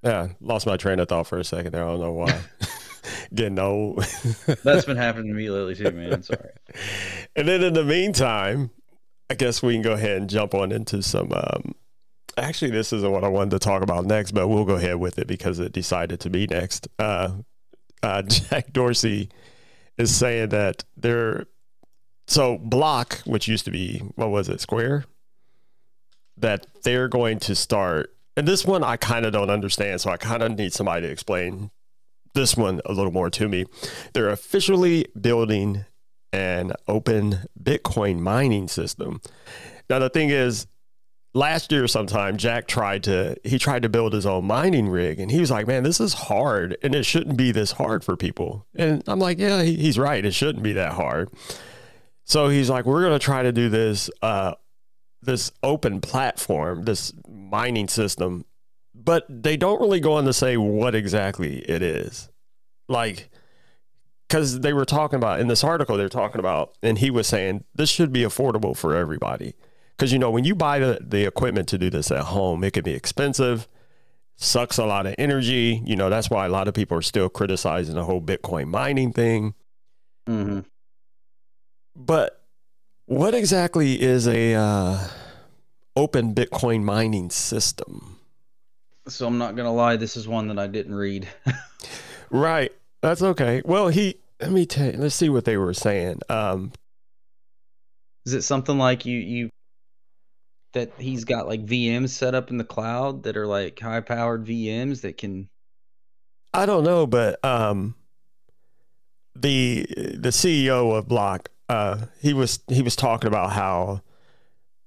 yeah, 0.01 0.29
lost 0.39 0.65
my 0.65 0.77
train 0.77 0.99
of 0.99 1.09
thought 1.09 1.27
for 1.27 1.39
a 1.39 1.43
second 1.43 1.73
there. 1.73 1.83
I 1.83 1.87
don't 1.87 1.99
know 1.99 2.13
why. 2.13 2.39
Getting 3.33 3.59
old. 3.59 4.03
That's 4.63 4.85
been 4.85 4.97
happening 4.97 5.27
to 5.27 5.33
me 5.33 5.49
lately 5.49 5.75
too, 5.75 5.91
man. 5.91 6.23
Sorry. 6.23 6.49
And 7.35 7.47
then 7.47 7.61
in 7.61 7.73
the 7.73 7.83
meantime, 7.83 8.71
I 9.29 9.35
guess 9.35 9.61
we 9.61 9.73
can 9.73 9.83
go 9.83 9.93
ahead 9.93 10.17
and 10.17 10.27
jump 10.27 10.55
on 10.55 10.71
into 10.71 11.03
some. 11.03 11.31
Um, 11.31 11.75
actually, 12.37 12.71
this 12.71 12.93
isn't 12.93 13.11
what 13.11 13.23
I 13.23 13.27
wanted 13.27 13.51
to 13.51 13.59
talk 13.59 13.81
about 13.81 14.05
next, 14.05 14.31
but 14.31 14.47
we'll 14.47 14.65
go 14.65 14.75
ahead 14.75 14.97
with 14.97 15.19
it 15.19 15.27
because 15.27 15.59
it 15.59 15.71
decided 15.71 16.19
to 16.21 16.29
be 16.29 16.47
next. 16.47 16.87
Uh, 16.99 17.31
uh, 18.03 18.21
Jack 18.27 18.71
Dorsey 18.71 19.29
is 19.97 20.15
saying 20.15 20.49
that 20.49 20.83
they're 20.95 21.45
so 22.27 22.57
Block, 22.57 23.19
which 23.25 23.47
used 23.47 23.65
to 23.65 23.71
be 23.71 23.99
what 24.15 24.29
was 24.29 24.49
it, 24.49 24.61
Square, 24.61 25.05
that 26.37 26.67
they're 26.83 27.07
going 27.07 27.39
to 27.39 27.55
start. 27.55 28.13
And 28.35 28.47
this 28.47 28.65
one 28.65 28.83
I 28.83 28.97
kind 28.97 29.25
of 29.25 29.33
don't 29.33 29.49
understand, 29.49 30.01
so 30.01 30.11
I 30.11 30.17
kind 30.17 30.43
of 30.43 30.57
need 30.57 30.73
somebody 30.73 31.07
to 31.07 31.11
explain 31.11 31.71
this 32.35 32.55
one 32.55 32.81
a 32.85 32.93
little 32.93 33.11
more 33.11 33.29
to 33.31 33.47
me. 33.47 33.65
They're 34.13 34.29
officially 34.29 35.07
building 35.19 35.85
an 36.31 36.73
open 36.87 37.45
Bitcoin 37.61 38.19
mining 38.19 38.67
system. 38.67 39.21
Now 39.89 39.99
the 39.99 40.09
thing 40.09 40.29
is, 40.29 40.67
last 41.37 41.71
year 41.71 41.87
sometime 41.87 42.37
Jack 42.37 42.67
tried 42.67 43.03
to 43.03 43.37
he 43.43 43.59
tried 43.59 43.83
to 43.83 43.89
build 43.89 44.13
his 44.13 44.25
own 44.25 44.45
mining 44.45 44.89
rig 44.89 45.19
and 45.19 45.31
he 45.31 45.39
was 45.39 45.51
like, 45.51 45.67
"Man, 45.67 45.83
this 45.83 45.99
is 45.99 46.13
hard 46.13 46.77
and 46.81 46.95
it 46.95 47.05
shouldn't 47.05 47.37
be 47.37 47.51
this 47.51 47.73
hard 47.73 48.03
for 48.03 48.17
people." 48.17 48.65
And 48.75 49.03
I'm 49.07 49.19
like, 49.19 49.39
"Yeah, 49.39 49.61
he, 49.61 49.75
he's 49.75 49.99
right. 49.99 50.25
It 50.25 50.33
shouldn't 50.33 50.63
be 50.63 50.73
that 50.73 50.93
hard." 50.93 51.29
So 52.25 52.49
he's 52.49 52.69
like, 52.69 52.85
"We're 52.85 53.01
going 53.01 53.17
to 53.17 53.23
try 53.23 53.43
to 53.43 53.51
do 53.51 53.69
this 53.69 54.09
uh 54.21 54.55
this 55.21 55.51
open 55.63 56.01
platform, 56.01 56.83
this 56.83 57.13
mining 57.27 57.87
system." 57.87 58.45
But 58.95 59.25
they 59.29 59.57
don't 59.57 59.79
really 59.79 59.99
go 59.99 60.13
on 60.13 60.25
to 60.25 60.33
say 60.33 60.57
what 60.57 60.95
exactly 60.95 61.59
it 61.59 61.83
is. 61.83 62.29
Like 62.89 63.29
because 64.27 64.59
they 64.59 64.73
were 64.73 64.85
talking 64.85 65.17
about 65.17 65.39
in 65.39 65.47
this 65.47 65.63
article 65.63 65.95
they're 65.95 66.09
talking 66.09 66.39
about 66.39 66.75
and 66.83 66.97
he 66.97 67.09
was 67.09 67.27
saying 67.27 67.63
this 67.73 67.89
should 67.89 68.11
be 68.11 68.23
affordable 68.23 68.75
for 68.75 68.93
everybody 68.93 69.53
because 69.97 70.13
you 70.13 70.19
know 70.19 70.31
when 70.31 70.43
you 70.43 70.55
buy 70.55 70.79
the, 70.79 70.99
the 71.01 71.25
equipment 71.25 71.67
to 71.69 71.77
do 71.77 71.89
this 71.89 72.11
at 72.11 72.25
home 72.25 72.63
it 72.63 72.71
can 72.71 72.83
be 72.83 72.93
expensive 72.93 73.67
sucks 74.37 74.77
a 74.77 74.85
lot 74.85 75.05
of 75.05 75.15
energy. 75.17 75.81
You 75.85 75.95
know 75.95 76.09
that's 76.09 76.29
why 76.29 76.45
a 76.45 76.49
lot 76.49 76.67
of 76.67 76.73
people 76.73 76.97
are 76.97 77.01
still 77.01 77.27
criticizing 77.27 77.95
the 77.95 78.05
whole 78.05 78.21
bitcoin 78.21 78.67
mining 78.67 79.11
thing. 79.11 79.53
Mm-hmm. 80.27 80.59
but 81.95 82.43
what 83.05 83.33
exactly 83.33 84.01
is 84.01 84.27
a 84.27 84.55
uh, 84.55 85.07
open 85.95 86.35
bitcoin 86.35 86.83
mining 86.83 87.29
system? 87.29 88.19
So 89.07 89.25
I'm 89.25 89.37
not 89.37 89.55
gonna 89.55 89.73
lie, 89.73 89.95
this 89.95 90.17
is 90.17 90.27
one 90.27 90.49
that 90.49 90.59
I 90.59 90.67
didn't 90.67 90.95
read. 90.95 91.29
right. 92.29 92.73
That's 93.01 93.21
okay. 93.21 93.61
Well 93.63 93.87
he 93.87 94.17
let 94.41 94.51
me 94.51 94.65
tell 94.65 94.91
you 94.91 94.97
let's 94.97 95.15
see 95.15 95.29
what 95.29 95.45
they 95.45 95.55
were 95.55 95.73
saying. 95.73 96.19
Um, 96.27 96.73
Is 98.25 98.33
it 98.33 98.41
something 98.41 98.77
like 98.77 99.05
you 99.05 99.17
you 99.17 99.49
that 100.73 100.91
he's 100.97 101.23
got 101.23 101.47
like 101.47 101.65
VMs 101.65 102.09
set 102.09 102.35
up 102.35 102.49
in 102.51 102.57
the 102.57 102.63
cloud 102.63 103.23
that 103.23 103.37
are 103.37 103.47
like 103.47 103.79
high 103.79 104.01
powered 104.01 104.45
VMs 104.45 105.01
that 105.01 105.17
can 105.17 105.49
I 106.53 106.65
don't 106.65 106.83
know, 106.83 107.05
but 107.05 107.43
um, 107.45 107.93
the 109.35 109.85
the 109.95 110.29
CEO 110.29 110.97
of 110.97 111.07
Block, 111.07 111.49
uh, 111.69 112.05
he 112.19 112.33
was 112.33 112.59
he 112.67 112.81
was 112.81 112.95
talking 112.95 113.27
about 113.27 113.51
how 113.51 114.01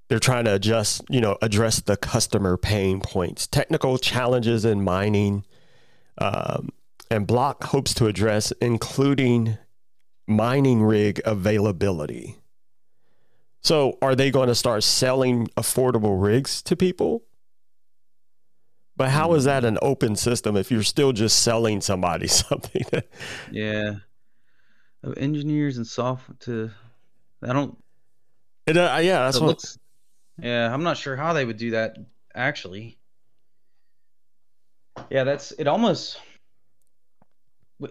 they're 0.08 0.18
trying 0.18 0.46
to 0.46 0.54
adjust, 0.54 1.02
you 1.08 1.20
know, 1.20 1.38
address 1.40 1.80
the 1.80 1.96
customer 1.96 2.56
pain 2.56 3.00
points, 3.00 3.46
technical 3.46 3.98
challenges 3.98 4.64
in 4.64 4.82
mining, 4.82 5.44
um, 6.18 6.70
and 7.08 7.24
Block 7.24 7.62
hopes 7.62 7.94
to 7.94 8.06
address, 8.06 8.52
including 8.60 9.56
mining 10.26 10.82
rig 10.82 11.20
availability. 11.24 12.39
So, 13.62 13.98
are 14.00 14.14
they 14.14 14.30
going 14.30 14.48
to 14.48 14.54
start 14.54 14.82
selling 14.82 15.48
affordable 15.48 16.20
rigs 16.20 16.62
to 16.62 16.76
people? 16.76 17.24
But 18.96 19.10
how 19.10 19.32
is 19.34 19.44
that 19.44 19.64
an 19.64 19.78
open 19.80 20.16
system 20.16 20.56
if 20.56 20.70
you're 20.70 20.82
still 20.82 21.12
just 21.12 21.42
selling 21.42 21.80
somebody 21.80 22.26
something? 22.28 22.82
yeah 23.50 23.94
of 25.02 25.16
engineers 25.16 25.76
and 25.78 25.86
software 25.86 26.36
to 26.40 26.70
I 27.42 27.52
don't 27.52 27.76
It, 28.66 28.76
uh, 28.76 28.98
yeah, 29.02 29.20
that's 29.20 29.40
what. 29.40 29.46
looks 29.46 29.78
yeah 30.38 30.72
I'm 30.72 30.82
not 30.82 30.96
sure 30.96 31.16
how 31.16 31.32
they 31.32 31.44
would 31.44 31.56
do 31.56 31.70
that 31.72 31.96
actually 32.34 32.98
yeah 35.10 35.24
that's 35.24 35.52
it 35.52 35.66
almost 35.66 36.20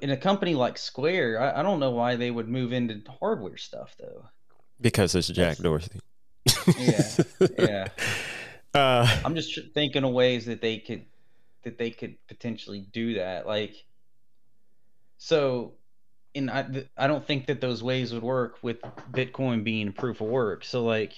in 0.01 0.11
a 0.11 0.17
company 0.17 0.53
like 0.53 0.77
Square 0.77 1.41
I, 1.41 1.59
I 1.59 1.63
don't 1.63 1.79
know 1.79 1.91
why 1.91 2.15
they 2.15 2.29
would 2.29 2.47
move 2.47 2.71
into 2.71 3.01
hardware 3.19 3.57
stuff 3.57 3.95
though 3.99 4.25
because 4.81 5.15
it's 5.15 5.27
Jack 5.27 5.57
Dorsey. 5.57 5.99
yeah 6.77 7.01
yeah 7.57 7.87
Uh, 8.73 9.07
I'm 9.25 9.33
just 9.35 9.59
thinking 9.73 10.03
of 10.03 10.11
ways 10.11 10.45
that 10.45 10.61
they 10.61 10.77
could 10.77 11.05
that 11.63 11.77
they 11.77 11.89
could 11.89 12.15
potentially 12.27 12.85
do 12.93 13.15
that. 13.15 13.47
Like, 13.47 13.73
so, 15.17 15.73
and 16.35 16.51
I 16.51 16.85
I 16.95 17.07
don't 17.07 17.25
think 17.25 17.47
that 17.47 17.61
those 17.61 17.81
ways 17.81 18.13
would 18.13 18.21
work 18.21 18.59
with 18.61 18.79
Bitcoin 19.11 19.63
being 19.63 19.91
proof 19.91 20.21
of 20.21 20.27
work. 20.27 20.63
So, 20.63 20.83
like, 20.83 21.13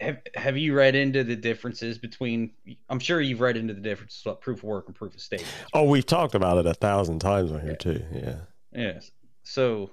have 0.00 0.18
have 0.34 0.56
you 0.56 0.74
read 0.74 0.94
into 0.94 1.24
the 1.24 1.36
differences 1.36 1.98
between? 1.98 2.52
I'm 2.88 2.98
sure 2.98 3.20
you've 3.20 3.40
read 3.40 3.58
into 3.58 3.74
the 3.74 3.80
differences 3.82 4.22
about 4.24 4.40
proof 4.40 4.58
of 4.60 4.64
work 4.64 4.86
and 4.86 4.96
proof 4.96 5.14
of 5.14 5.20
stake. 5.20 5.44
oh, 5.74 5.84
we've 5.84 6.06
talked 6.06 6.34
about 6.34 6.56
it 6.56 6.66
a 6.66 6.74
thousand 6.74 7.18
times 7.18 7.52
on 7.52 7.60
here 7.60 7.76
too. 7.76 8.02
Yeah. 8.12 8.36
Yes. 8.72 9.10
So, 9.42 9.90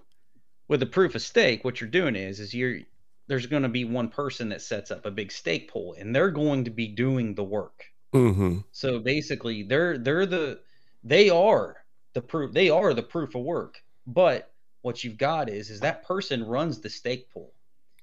with 0.70 0.80
the 0.80 0.86
proof 0.86 1.16
of 1.16 1.22
stake, 1.22 1.66
what 1.66 1.82
you're 1.82 1.90
doing 1.90 2.16
is 2.16 2.40
is 2.40 2.54
you're 2.54 2.80
there's 3.28 3.46
going 3.46 3.64
to 3.64 3.70
be 3.70 3.84
one 3.86 4.10
person 4.10 4.50
that 4.50 4.62
sets 4.62 4.90
up 4.90 5.06
a 5.06 5.12
big 5.12 5.32
stake 5.32 5.70
pool, 5.72 5.96
and 6.00 6.16
they're 6.16 6.32
going 6.32 6.64
to 6.64 6.72
be 6.72 6.88
doing 6.88 7.36
the 7.36 7.44
work. 7.44 7.86
Mm-hmm. 8.14 8.60
So 8.72 9.00
basically, 9.00 9.64
they're 9.64 9.98
they're 9.98 10.26
the 10.26 10.62
they 11.04 11.30
are 11.30 11.84
the 12.14 12.22
proof 12.22 12.54
they 12.54 12.70
are 12.70 12.94
the 12.94 13.04
proof 13.04 13.36
of 13.36 13.42
work. 13.44 13.84
But 14.08 14.52
what 14.82 15.04
you've 15.04 15.18
got 15.18 15.50
is 15.50 15.70
is 15.70 15.82
that 15.82 16.04
person 16.04 16.44
runs 16.44 16.80
the 16.80 16.90
stake 16.90 17.30
pool, 17.32 17.52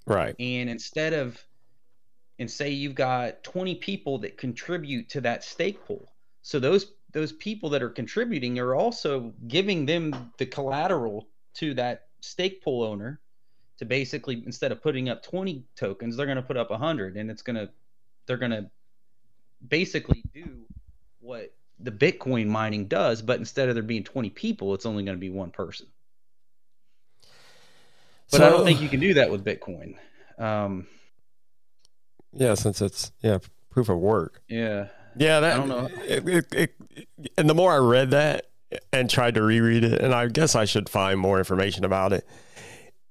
Right. 0.07 0.35
and 0.38 0.68
instead 0.68 1.12
of 1.14 1.42
and 2.38 2.50
say 2.50 2.70
you've 2.70 2.94
got 2.94 3.42
20 3.44 3.76
people 3.76 4.18
that 4.18 4.37
contribute 4.37 5.09
to 5.09 5.22
that 5.22 5.42
stake 5.42 5.85
pool, 5.85 6.12
so 6.42 6.59
those 6.61 6.92
those 7.12 7.33
people 7.33 7.70
that 7.70 7.83
are 7.83 7.88
contributing 7.90 8.59
are 8.59 8.74
also 8.74 9.33
giving 9.48 9.87
them 9.87 10.33
the 10.38 10.46
collateral 10.46 11.29
to 11.55 11.72
that 11.74 12.05
stake 12.26 12.62
pool 12.62 12.82
owner 12.82 13.20
to 13.78 13.84
basically 13.84 14.42
instead 14.46 14.72
of 14.72 14.82
putting 14.82 15.08
up 15.08 15.22
20 15.22 15.64
tokens 15.76 16.16
they're 16.16 16.26
going 16.26 16.36
to 16.36 16.42
put 16.42 16.56
up 16.56 16.70
100 16.70 17.16
and 17.16 17.30
it's 17.30 17.42
going 17.42 17.56
to 17.56 17.68
they're 18.26 18.36
going 18.36 18.50
to 18.50 18.68
basically 19.68 20.22
do 20.34 20.62
what 21.20 21.52
the 21.80 21.90
bitcoin 21.90 22.46
mining 22.46 22.86
does 22.86 23.22
but 23.22 23.38
instead 23.38 23.68
of 23.68 23.74
there 23.74 23.82
being 23.82 24.04
20 24.04 24.30
people 24.30 24.74
it's 24.74 24.86
only 24.86 25.04
going 25.04 25.16
to 25.16 25.20
be 25.20 25.30
one 25.30 25.50
person 25.50 25.86
but 28.30 28.42
i 28.42 28.48
don't 28.48 28.64
think 28.64 28.80
you 28.80 28.88
can 28.88 29.00
do 29.00 29.14
that 29.14 29.30
with 29.30 29.44
bitcoin 29.44 29.94
um 30.38 30.86
Yeah, 32.32 32.54
since 32.54 32.80
it's 32.82 33.12
yeah 33.22 33.38
proof 33.70 33.88
of 33.88 33.98
work. 33.98 34.42
yeah 34.48 34.88
Yeah, 35.18 35.40
that 35.40 35.54
I 35.54 35.56
don't 35.56 35.68
know. 35.68 35.88
It, 36.04 36.28
it, 36.28 36.52
it, 36.52 37.08
and 37.38 37.48
the 37.48 37.54
more 37.54 37.72
I 37.72 37.78
read 37.78 38.10
that 38.10 38.46
and 38.92 39.11
tried 39.11 39.35
to 39.35 39.42
reread 39.42 39.85
it, 39.85 40.01
and 40.01 40.14
I 40.14 40.27
guess 40.29 40.55
I 40.55 40.64
should 40.64 40.88
find 40.88 41.18
more 41.20 41.38
information 41.38 41.85
about 41.85 42.12
it. 42.12 42.27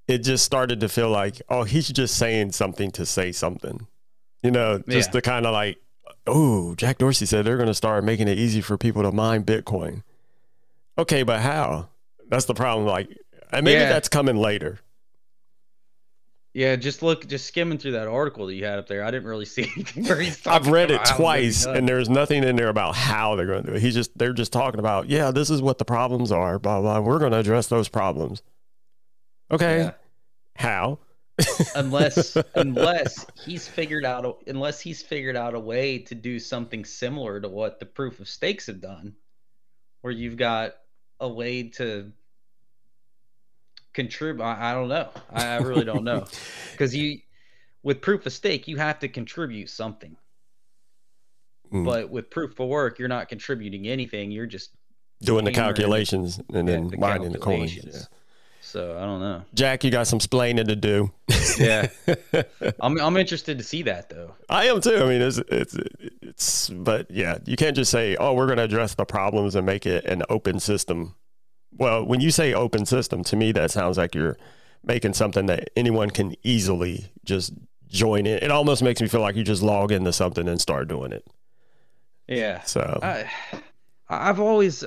It 0.08 0.20
just 0.20 0.46
started 0.46 0.80
to 0.82 0.90
feel 0.90 1.10
like, 1.10 1.42
oh, 1.50 1.64
he's 1.64 1.88
just 1.90 2.16
saying 2.18 2.52
something 2.52 2.92
to 2.92 3.06
say 3.06 3.32
something, 3.32 3.88
you 4.44 4.52
know, 4.52 4.80
just 4.88 5.10
Yeah. 5.10 5.14
to 5.14 5.22
kind 5.22 5.46
of 5.46 5.54
like, 5.54 5.78
oh, 6.28 6.76
Jack 6.76 6.98
Dorsey 7.00 7.26
said 7.26 7.46
they're 7.46 7.58
going 7.58 7.68
to 7.68 7.74
start 7.74 8.04
making 8.04 8.28
it 8.28 8.38
easy 8.38 8.62
for 8.62 8.78
people 8.78 9.02
to 9.04 9.12
mine 9.12 9.44
Bitcoin. 9.44 10.04
Okay, 10.98 11.24
but 11.24 11.42
how? 11.42 11.90
That's 12.30 12.46
the 12.46 12.54
problem. 12.54 12.88
Like, 12.88 13.10
and 13.52 13.64
maybe 13.66 13.80
Yeah. 13.80 13.90
that's 13.90 14.10
coming 14.10 14.38
later. 14.38 14.80
Yeah, 16.56 16.78
just 16.78 17.04
look, 17.04 17.28
just 17.28 17.48
skimming 17.48 17.78
through 17.78 17.92
that 17.92 18.08
article 18.08 18.46
that 18.46 18.54
you 18.56 18.64
had 18.64 18.80
up 18.80 18.88
there. 18.88 19.04
I 19.04 19.12
didn't 19.12 19.28
really 19.28 19.44
see 19.44 19.64
anything 19.76 20.06
where 20.06 20.22
he's. 20.22 20.48
I've 20.48 20.68
read 20.68 20.90
it 20.90 21.04
twice, 21.04 21.66
and 21.66 21.86
there's 21.86 22.10
nothing 22.10 22.46
in 22.46 22.56
there 22.56 22.70
about 22.70 22.96
how 22.96 23.36
they're 23.36 23.46
going 23.46 23.64
to 23.66 23.72
do 23.72 23.76
it. 23.76 23.82
He's 23.82 23.94
just 23.94 24.18
they're 24.18 24.32
just 24.32 24.54
talking 24.54 24.80
about 24.80 25.10
yeah, 25.10 25.32
this 25.32 25.50
is 25.50 25.62
what 25.62 25.80
the 25.80 25.86
problems 25.86 26.32
are. 26.32 26.58
Blah 26.58 26.80
blah. 26.80 27.02
We're 27.02 27.20
going 27.20 27.34
to 27.34 27.40
address 27.40 27.68
those 27.68 27.90
problems. 27.90 28.42
Okay, 29.52 29.80
Yeah. 29.80 29.92
how? 30.56 31.00
unless 31.76 32.38
unless 32.56 33.26
he's 33.46 33.68
figured 33.68 34.06
out 34.06 34.24
a, 34.26 34.32
unless 34.50 34.80
he's 34.80 35.02
figured 35.02 35.36
out 35.36 35.56
a 35.56 35.60
way 35.60 36.00
to 36.00 36.16
do 36.16 36.40
something 36.40 36.86
similar 36.86 37.42
to 37.42 37.50
what 37.50 37.82
the 37.82 37.86
proof 37.86 38.22
of 38.22 38.30
stakes 38.30 38.68
have 38.68 38.80
done, 38.80 39.14
where 40.04 40.14
you've 40.14 40.38
got 40.38 40.76
a 41.20 41.28
way 41.28 41.64
to 41.64 42.14
contribute. 43.96 44.44
I, 44.44 44.72
I 44.72 44.74
don't 44.74 44.88
know. 44.90 45.10
I, 45.32 45.46
I 45.48 45.58
really 45.58 45.86
don't 45.86 46.04
know 46.04 46.26
because 46.72 46.96
you 46.96 47.20
with 47.82 48.02
proof 48.02 48.26
of 48.26 48.34
stake 48.34 48.68
you 48.68 48.78
have 48.78 49.00
to 49.00 49.08
contribute 49.08 49.70
something, 49.70 50.16
Mm. 51.74 51.84
but 51.84 52.12
with 52.12 52.30
proof 52.30 52.60
of 52.60 52.68
work 52.68 53.00
you're 53.00 53.08
not 53.08 53.28
contributing 53.28 53.88
anything. 53.88 54.30
You're 54.32 54.46
just 54.46 54.70
Doing 55.22 55.46
the 55.46 55.52
calculations 55.52 56.40
and 56.54 56.68
then 56.68 56.90
the 56.90 56.98
mining 56.98 57.32
the 57.32 57.40
coins. 57.40 57.76
Yeah. 57.76 57.92
So 58.62 58.98
I 58.98 59.02
don't 59.02 59.20
know. 59.22 59.44
Jack, 59.54 59.84
you 59.84 59.90
got 59.90 60.08
some 60.08 60.20
splaining 60.20 60.68
to 60.68 60.76
do. 60.76 61.12
Yeah. 61.58 61.88
I'm 62.82 63.00
I'm 63.00 63.16
interested 63.18 63.58
to 63.60 63.64
see 63.64 63.84
that 63.84 64.10
though. 64.10 64.36
I 64.50 64.66
am 64.66 64.82
too. 64.82 64.98
I 64.98 65.06
mean, 65.06 65.22
it's 65.22 65.38
it's 65.48 65.78
it's, 66.22 66.70
but 66.70 67.10
yeah, 67.10 67.38
you 67.46 67.56
can't 67.56 67.76
just 67.76 67.92
say, 67.92 68.16
"Oh, 68.18 68.34
we're 68.34 68.48
going 68.48 68.58
to 68.58 68.64
address 68.64 68.96
the 68.96 69.06
problems 69.06 69.56
and 69.56 69.66
make 69.66 69.86
it 69.86 70.04
an 70.06 70.24
open 70.30 70.60
system." 70.60 71.16
Well, 71.72 72.06
when 72.06 72.22
you 72.22 72.32
say 72.32 72.54
open 72.54 72.86
system, 72.86 73.24
to 73.26 73.36
me 73.36 73.52
that 73.54 73.72
sounds 73.72 73.98
like 73.98 74.16
you're 74.16 74.38
making 74.84 75.14
something 75.14 75.48
that 75.48 75.70
anyone 75.76 76.10
can 76.10 76.36
easily 76.44 77.12
just 77.26 77.54
join 77.90 78.26
in. 78.26 78.38
It 78.38 78.52
almost 78.52 78.84
makes 78.84 79.02
me 79.02 79.08
feel 79.08 79.22
like 79.22 79.36
you 79.36 79.44
just 79.44 79.64
log 79.64 79.92
into 79.92 80.14
something 80.14 80.48
and 80.48 80.62
start 80.62 80.88
doing 80.88 81.12
it. 81.12 81.26
Yeah. 82.28 82.62
So 82.64 83.00
I, 83.02 83.30
I've 84.10 84.40
always, 84.40 84.84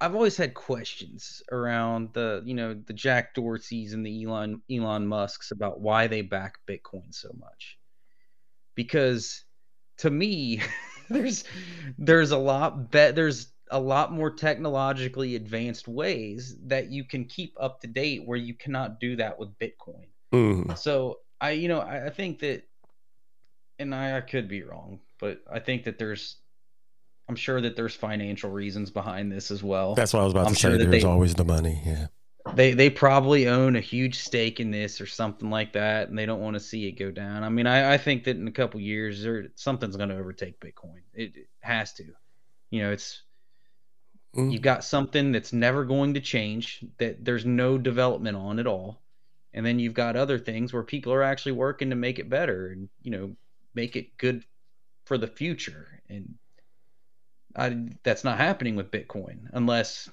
I've 0.00 0.14
always 0.14 0.36
had 0.36 0.54
questions 0.54 1.42
around 1.50 2.10
the, 2.12 2.42
you 2.44 2.54
know, 2.54 2.74
the 2.74 2.92
Jack 2.92 3.34
Dorseys 3.34 3.92
and 3.92 4.04
the 4.04 4.24
Elon 4.24 4.62
Elon 4.70 5.06
Musk's 5.06 5.50
about 5.50 5.80
why 5.80 6.06
they 6.06 6.22
back 6.22 6.58
Bitcoin 6.68 7.14
so 7.14 7.30
much. 7.38 7.78
Because 8.74 9.44
to 9.98 10.10
me, 10.10 10.60
there's 11.08 11.44
there's 11.98 12.30
a 12.30 12.38
lot 12.38 12.90
bet 12.90 13.14
there's 13.14 13.52
a 13.70 13.80
lot 13.80 14.12
more 14.12 14.30
technologically 14.30 15.34
advanced 15.36 15.88
ways 15.88 16.56
that 16.66 16.90
you 16.90 17.04
can 17.04 17.24
keep 17.24 17.54
up 17.60 17.80
to 17.80 17.86
date 17.86 18.22
where 18.24 18.38
you 18.38 18.54
cannot 18.54 19.00
do 19.00 19.16
that 19.16 19.38
with 19.38 19.56
Bitcoin. 19.58 20.06
mm, 20.32 20.76
So 20.78 21.18
I, 21.40 21.50
you 21.52 21.68
know, 21.68 21.80
I, 21.80 22.06
I 22.06 22.10
think 22.10 22.38
that, 22.40 22.62
and 23.78 23.94
I, 23.94 24.16
I 24.16 24.20
could 24.20 24.48
be 24.48 24.62
wrong, 24.62 25.00
but 25.20 25.40
I 25.52 25.58
think 25.58 25.84
that 25.84 25.98
there's, 25.98 26.36
I'm 27.28 27.36
sure 27.36 27.60
that 27.60 27.76
there's 27.76 27.94
financial 27.94 28.50
reasons 28.50 28.90
behind 28.90 29.32
this 29.32 29.50
as 29.50 29.62
well. 29.62 29.94
that's 29.94 30.12
what 30.12 30.20
I 30.20 30.24
was 30.24 30.32
about 30.32 30.46
I'm 30.46 30.54
to 30.54 30.58
sure 30.58 30.70
say. 30.72 30.78
that 30.78 30.90
There's 30.90 31.02
they- 31.02 31.08
always 31.08 31.34
the 31.34 31.44
money. 31.44 31.82
Yeah. 31.84 32.06
they 32.54 32.72
they 32.74 32.88
probably 32.88 33.48
own 33.48 33.74
a 33.74 33.80
huge 33.80 34.20
stake 34.20 34.60
in 34.60 34.70
this 34.70 35.00
or 35.00 35.06
something 35.06 35.50
like 35.50 35.72
that, 35.72 36.08
and 36.08 36.16
they 36.16 36.24
don't 36.26 36.40
want 36.40 36.54
to 36.54 36.60
see 36.60 36.86
it 36.86 36.92
go 36.92 37.10
down. 37.10 37.42
I 37.42 37.48
mean, 37.48 37.66
I, 37.66 37.94
I 37.94 37.98
think 37.98 38.22
that 38.24 38.36
in 38.36 38.46
a 38.46 38.52
couple 38.52 38.78
years, 38.78 39.24
there 39.24 39.48
something's 39.56 39.96
going 39.96 40.10
to 40.10 40.16
overtake 40.16 40.60
Bitcoin. 40.60 41.00
It, 41.12 41.36
it 41.36 41.48
has 41.58 41.92
to. 41.94 42.04
You 42.70 42.82
know, 42.82 42.92
it's 42.92 43.22
Mm. 44.36 44.52
you've 44.52 44.62
got 44.62 44.84
something 44.84 45.32
that's 45.32 45.52
never 45.52 45.84
going 45.84 46.14
to 46.14 46.20
change 46.20 46.84
that 46.98 47.24
there's 47.24 47.44
no 47.46 47.78
development 47.78 48.36
on 48.36 48.58
at 48.58 48.66
all. 48.66 49.02
And 49.54 49.64
then 49.64 49.78
you've 49.78 49.94
got 49.94 50.16
other 50.16 50.38
things 50.38 50.72
where 50.72 50.82
people 50.82 51.12
are 51.12 51.22
actually 51.22 51.52
working 51.52 51.90
to 51.90 51.96
make 51.96 52.18
it 52.18 52.28
better 52.28 52.68
and 52.68 52.88
you 53.02 53.10
know 53.10 53.36
make 53.74 53.96
it 53.96 54.16
good 54.18 54.44
for 55.06 55.16
the 55.16 55.26
future. 55.26 55.88
And 56.08 56.34
I, 57.54 57.88
that's 58.02 58.24
not 58.24 58.36
happening 58.38 58.76
with 58.76 58.90
bitcoin 58.90 59.48
unless 59.52 60.10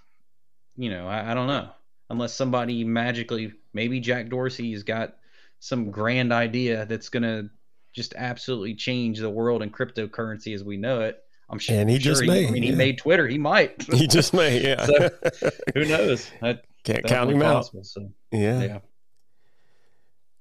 you 0.78 0.90
know 0.90 1.08
I, 1.08 1.32
I 1.32 1.34
don't 1.34 1.48
know. 1.48 1.70
Unless 2.10 2.36
somebody 2.36 2.84
magically 2.84 3.54
maybe 3.74 4.00
jack 4.00 4.30
dorsey's 4.30 4.84
got 4.84 5.16
some 5.60 5.92
grand 5.92 6.32
idea 6.32 6.86
that's 6.86 7.10
going 7.10 7.24
to 7.24 7.50
just 7.94 8.14
absolutely 8.16 8.76
change 8.76 9.20
the 9.20 9.30
world 9.30 9.62
and 9.62 9.74
cryptocurrency 9.74 10.54
as 10.54 10.64
we 10.64 10.78
know 10.78 11.02
it 11.02 11.23
i'm 11.50 11.60
sure 11.60 11.76
And 11.76 11.90
he 11.90 12.00
sure 12.00 12.14
just 12.14 12.24
may, 12.24 12.48
i 12.48 12.52
mean 12.52 12.64
yeah. 12.64 12.70
he 12.72 12.76
made 12.76 12.98
twitter 12.98 13.28
he 13.28 13.38
might 13.38 13.82
He 13.94 14.08
just 14.08 14.34
may. 14.34 14.62
Yeah. 14.62 14.86
So, 15.34 15.50
who 15.74 15.86
knows? 15.86 16.30
That, 16.42 16.66
Can't 16.84 17.06
count 17.06 17.32
him 17.32 17.42
out. 17.42 17.70
So, 17.86 18.12
Yeah. 18.32 18.62
yeah. 18.62 18.80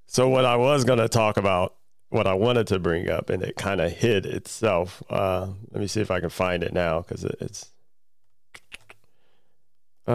So 0.07 0.27
what 0.29 0.45
I 0.45 0.57
was 0.57 0.83
going 0.83 0.99
to 0.99 1.07
talk 1.09 1.37
about, 1.37 1.75
what 2.09 2.27
I 2.27 2.33
wanted 2.33 2.67
to 2.67 2.79
bring 2.79 3.09
up, 3.09 3.29
and 3.29 3.41
it 3.41 3.55
kind 3.55 3.81
of 3.81 3.91
hid 3.91 4.25
itself. 4.25 5.01
Uh, 5.09 5.47
let 5.71 5.81
me 5.81 5.87
see 5.87 6.01
if 6.01 6.11
I 6.11 6.19
can 6.19 6.29
find 6.29 6.61
it 6.63 6.73
now 6.73 6.99
because 7.01 7.23
it, 7.23 7.35
it's. 7.39 7.71
Uh, 10.05 10.13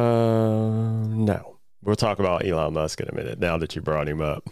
no, 1.09 1.57
we'll 1.83 1.97
talk 1.97 2.19
about 2.19 2.45
Elon 2.47 2.75
Musk 2.75 3.01
in 3.01 3.09
a 3.09 3.15
minute. 3.15 3.39
Now 3.39 3.57
that 3.59 3.75
you 3.75 3.83
brought 3.83 4.09
him 4.09 4.21
up, 4.21 4.49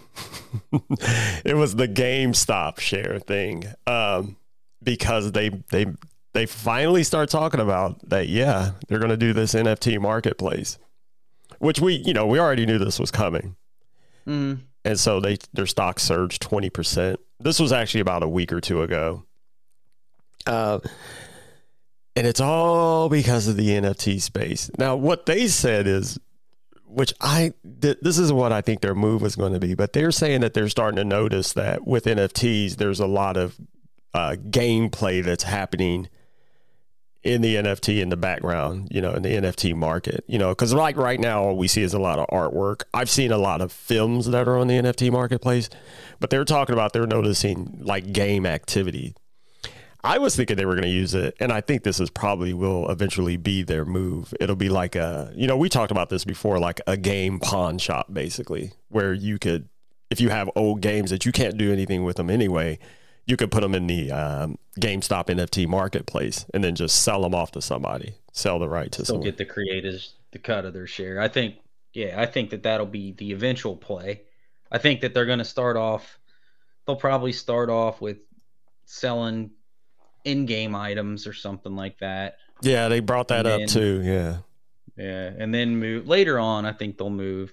it 1.45 1.57
was 1.57 1.77
the 1.77 1.87
GameStop 1.89 2.81
share 2.81 3.19
thing, 3.21 3.65
um, 3.87 4.37
because 4.83 5.33
they 5.33 5.51
they 5.51 5.87
they 6.37 6.47
finally 6.47 7.03
start 7.03 7.31
talking 7.31 7.61
about 7.61 8.09
that. 8.09 8.29
Yeah, 8.29 8.73
they're 8.89 8.99
going 8.99 9.11
to 9.11 9.17
do 9.17 9.33
this 9.33 9.55
NFT 9.55 10.01
marketplace, 10.01 10.79
which 11.59 11.81
we 11.81 11.95
you 11.95 12.13
know 12.13 12.27
we 12.27 12.39
already 12.39 12.67
knew 12.67 12.79
this 12.79 12.99
was 12.99 13.11
coming 13.11 13.57
Mm, 14.27 14.61
and 14.85 14.99
so 14.99 15.21
they 15.21 15.39
their 15.53 15.67
stock 15.67 16.01
surged 16.01 16.43
20%. 16.43 17.17
This 17.39 17.61
was 17.61 17.73
actually 17.73 18.01
about 18.01 18.23
a 18.23 18.29
week 18.29 18.53
or 18.53 18.61
two 18.61 18.83
ago. 18.83 19.25
Uh, 20.47 20.81
and 22.15 22.27
it's 22.27 22.41
all 22.41 23.09
because 23.09 23.47
of 23.47 23.57
the 23.57 23.69
NFT 23.69 24.21
space. 24.21 24.71
Now, 24.79 24.97
what 24.97 25.27
they 25.27 25.49
said 25.49 25.87
is, 25.87 26.19
which 26.87 27.13
I 27.21 27.53
th- 27.81 27.99
this 28.01 28.19
is 28.19 28.33
what 28.33 28.53
I 28.53 28.61
think 28.63 28.81
their 28.81 28.95
move 28.95 29.23
was 29.23 29.37
going 29.37 29.53
to 29.53 29.61
be, 29.61 29.75
but 29.75 29.93
they're 29.93 30.13
saying 30.13 30.41
that 30.41 30.55
they're 30.55 30.69
starting 30.69 30.97
to 30.97 31.05
notice 31.05 31.53
that 31.53 31.87
with 31.87 32.05
NFTs, 32.05 32.77
there's 32.77 33.01
a 33.01 33.07
lot 33.07 33.37
of 33.37 33.57
uh, 34.15 34.37
gameplay 34.51 35.23
that's 35.23 35.45
happening 35.45 36.09
in 37.27 37.43
the 37.43 37.57
NFT 37.57 38.01
in 38.01 38.09
the 38.09 38.17
background, 38.17 38.89
you 38.91 39.01
know, 39.01 39.13
in 39.13 39.23
the 39.23 39.31
NFT 39.31 39.75
market, 39.75 40.25
you 40.29 40.39
know, 40.39 40.51
because 40.51 40.73
like 40.73 40.97
right 40.97 41.19
now, 41.19 41.43
all 41.43 41.57
we 41.57 41.69
see 41.69 41.83
is 41.83 41.93
a 41.93 41.99
lot 41.99 42.19
of 42.19 42.27
artwork. 42.29 42.83
I've 42.95 43.11
seen 43.11 43.33
a 43.33 43.39
lot 43.39 43.61
of 43.61 43.73
films 43.73 44.27
that 44.27 44.47
are 44.47 44.57
on 44.57 44.69
the 44.69 44.75
NFT 44.75 45.11
marketplace, 45.11 45.69
but 46.21 46.31
they're 46.31 46.45
talking 46.45 46.73
about 46.73 46.93
they're 46.93 47.07
noticing 47.07 47.81
like 47.83 48.13
game 48.13 48.47
activity. 48.47 49.15
I 50.05 50.19
was 50.19 50.37
thinking 50.37 50.57
they 50.57 50.67
were 50.67 50.75
going 50.75 50.85
to 50.85 50.89
use 50.89 51.15
it, 51.15 51.37
and 51.41 51.51
I 51.51 51.61
think 51.61 51.83
this 51.83 51.99
is 51.99 52.11
probably 52.11 52.55
will 52.55 52.89
eventually 52.89 53.37
be 53.37 53.65
their 53.65 53.85
move. 53.85 54.33
It'll 54.39 54.55
be 54.55 54.69
like 54.69 54.95
a, 54.95 55.33
you 55.35 55.49
know, 55.49 55.57
we 55.57 55.69
talked 55.69 55.91
about 55.91 56.11
this 56.11 56.25
before, 56.25 56.61
like 56.61 56.81
a 56.87 56.97
game 56.97 57.41
pawn 57.41 57.79
shop, 57.79 58.13
basically, 58.13 58.73
where 58.89 59.13
you 59.13 59.41
could, 59.41 59.69
if 60.11 60.21
you 60.21 60.29
have 60.29 60.49
old 60.55 60.81
games 60.81 61.11
that 61.11 61.27
you 61.27 61.33
can't 61.33 61.59
do 61.59 61.73
anything 61.73 62.05
with 62.05 62.19
them 62.19 62.31
anyway, 62.31 62.79
you 63.27 63.37
could 63.37 63.51
put 63.51 63.61
them 63.61 63.75
in 63.75 63.87
the 63.87 64.11
um, 64.13 64.59
GameStop 64.81 65.27
NFT 65.27 65.67
marketplace 65.67 66.47
and 66.55 66.63
then 66.63 66.75
just 66.75 67.03
sell 67.03 67.23
them 67.23 67.35
off 67.35 67.53
to 67.53 67.61
somebody, 67.61 68.15
sell 68.33 68.59
the 68.59 68.69
right 68.69 68.91
to 68.93 69.05
still 69.05 69.17
someone. 69.17 69.25
get 69.25 69.37
the 69.37 69.45
creators 69.45 70.15
the 70.33 70.39
cut 70.39 70.65
of 70.65 70.73
their 70.73 70.87
share. 70.87 71.21
I 71.21 71.29
think, 71.29 71.57
yeah, 71.93 72.21
I 72.21 72.27
think 72.27 72.51
that 72.51 72.63
that'll 72.63 72.87
be 72.87 73.13
the 73.13 73.33
eventual 73.33 73.77
play. 73.77 74.23
I 74.71 74.79
think 74.79 75.01
that 75.01 75.15
they're 75.15 75.27
going 75.27 75.39
to 75.39 75.45
start 75.45 75.77
off. 75.77 76.19
They'll 76.87 76.97
probably 76.97 77.33
start 77.33 77.69
off 77.69 78.01
with 78.01 78.19
selling 78.85 79.51
in-game 80.25 80.75
items 80.75 81.27
or 81.27 81.33
something 81.33 81.75
like 81.75 81.99
that. 81.99 82.39
yeah, 82.63 82.89
they 82.89 83.01
brought 83.01 83.29
that 83.29 83.47
up 83.47 83.67
too. 83.69 84.03
Yeah. 84.05 84.39
Yeah, 84.97 85.31
and 85.39 85.53
then 85.53 85.77
move 85.77 86.09
later 86.09 86.39
on. 86.39 86.65
I 86.65 86.73
think 86.73 86.97
they'll 86.97 87.11
move. 87.11 87.53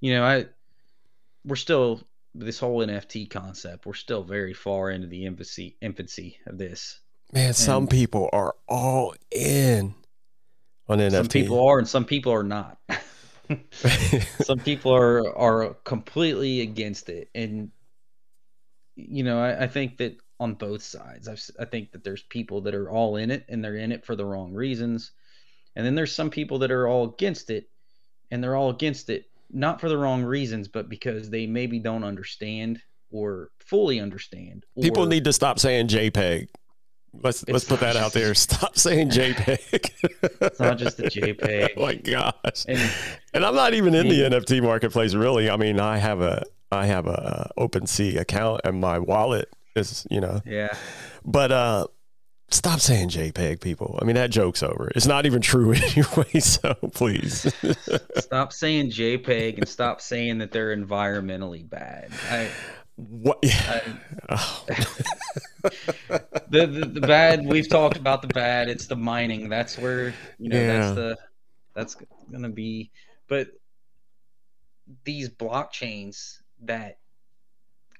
You 0.00 0.14
know, 0.14 0.24
I 0.24 0.46
we're 1.44 1.56
still 1.56 2.00
this 2.34 2.58
whole 2.58 2.78
NFT 2.78 3.28
concept. 3.30 3.86
We're 3.86 3.94
still 3.94 4.22
very 4.22 4.54
far 4.54 4.90
into 4.90 5.06
the 5.06 5.24
infancy 5.26 5.76
infancy 5.80 6.38
of 6.46 6.58
this. 6.58 7.00
Man, 7.32 7.54
some 7.54 7.86
people 7.86 8.28
are 8.32 8.54
all 8.68 9.14
in 9.30 9.94
on 10.88 10.98
NFT. 10.98 11.12
Some 11.12 11.28
people 11.28 11.66
are, 11.66 11.78
and 11.78 11.88
some 11.88 12.04
people 12.04 12.32
are 12.32 12.42
not. 12.42 12.78
some 14.42 14.58
people 14.58 14.94
are 14.94 15.36
are 15.36 15.74
completely 15.84 16.60
against 16.60 17.08
it, 17.08 17.30
and 17.34 17.70
you 18.94 19.24
know, 19.24 19.40
I, 19.40 19.64
I 19.64 19.66
think 19.66 19.98
that 19.98 20.16
on 20.38 20.54
both 20.54 20.82
sides, 20.82 21.28
I've, 21.28 21.40
si 21.40 21.52
think 21.70 21.92
that 21.92 22.04
there's 22.04 22.22
people 22.22 22.62
that 22.62 22.74
are 22.74 22.90
all 22.90 23.16
in 23.16 23.30
it, 23.30 23.46
and 23.48 23.64
they're 23.64 23.76
in 23.76 23.92
it 23.92 24.04
for 24.04 24.16
the 24.16 24.26
wrong 24.26 24.52
reasons, 24.52 25.12
and 25.76 25.86
then 25.86 25.94
there's 25.94 26.14
some 26.14 26.30
people 26.30 26.58
that 26.60 26.70
are 26.70 26.86
all 26.86 27.14
against 27.14 27.50
it, 27.50 27.70
and 28.30 28.42
they're 28.42 28.56
all 28.56 28.70
against 28.70 29.08
it 29.08 29.26
not 29.52 29.80
for 29.80 29.88
the 29.88 29.98
wrong 29.98 30.22
reasons, 30.22 30.68
but 30.68 30.88
because 30.88 31.30
they 31.30 31.46
maybe 31.46 31.78
don't 31.78 32.04
understand 32.04 32.80
or 33.10 33.50
fully 33.58 34.00
understand. 34.00 34.64
People 34.80 35.06
need 35.06 35.24
to 35.24 35.32
stop 35.32 35.58
saying 35.58 35.88
JPEG. 35.88 36.48
Let's 37.22 37.46
let's 37.46 37.64
put 37.64 37.80
that 37.80 37.94
out 37.94 38.12
there. 38.14 38.34
Stop 38.34 38.78
saying 38.78 39.10
JPEG. 39.10 39.90
It's 40.40 40.60
not 40.60 40.78
just 40.78 40.98
a 40.98 41.02
JPEG. 41.02 41.68
oh 41.76 41.82
my 41.82 41.94
gosh. 41.94 42.64
And 42.66 42.80
And 43.34 43.44
I'm 43.44 43.54
not 43.54 43.74
even 43.74 43.94
in 43.94 44.08
the 44.08 44.22
NFT 44.22 44.62
marketplace 44.62 45.12
really. 45.14 45.50
I 45.50 45.56
mean, 45.56 45.78
I 45.78 45.98
have 45.98 46.22
a 46.22 46.42
I 46.70 46.86
have 46.86 47.06
a 47.06 47.50
OpenSea 47.58 48.18
account 48.18 48.62
and 48.64 48.80
my 48.80 48.98
wallet 48.98 49.50
is, 49.76 50.06
you 50.10 50.22
know. 50.22 50.40
Yeah. 50.46 50.74
But 51.22 51.52
uh 51.52 51.86
stop 52.52 52.80
saying 52.80 53.08
JPEG, 53.08 53.60
people. 53.60 53.98
I 54.00 54.04
mean 54.04 54.16
that 54.16 54.30
joke's 54.30 54.62
over. 54.62 54.90
It's 54.94 55.06
not 55.06 55.26
even 55.26 55.40
true 55.40 55.72
anyway, 55.72 56.40
so 56.40 56.74
please. 56.92 57.52
stop 58.18 58.52
saying 58.52 58.90
JPEG 58.90 59.58
and 59.58 59.68
stop 59.68 60.00
saying 60.00 60.38
that 60.38 60.52
they're 60.52 60.76
environmentally 60.76 61.68
bad. 61.68 62.10
I, 62.30 62.48
what? 62.96 63.38
Yeah. 63.42 63.80
I, 63.80 63.98
oh. 64.30 64.64
the, 66.50 66.66
the, 66.66 66.90
the 66.92 67.00
bad 67.00 67.46
we've 67.46 67.68
talked 67.68 67.96
about 67.96 68.22
the 68.22 68.28
bad. 68.28 68.68
It's 68.68 68.86
the 68.86 68.96
mining. 68.96 69.48
That's 69.48 69.78
where 69.78 70.14
you 70.38 70.48
know 70.48 70.60
yeah. 70.60 70.78
that's 70.78 70.94
the 70.94 71.18
that's 71.74 71.96
gonna 72.30 72.50
be. 72.50 72.90
But 73.28 73.48
these 75.04 75.30
blockchains 75.30 76.38
that 76.62 76.98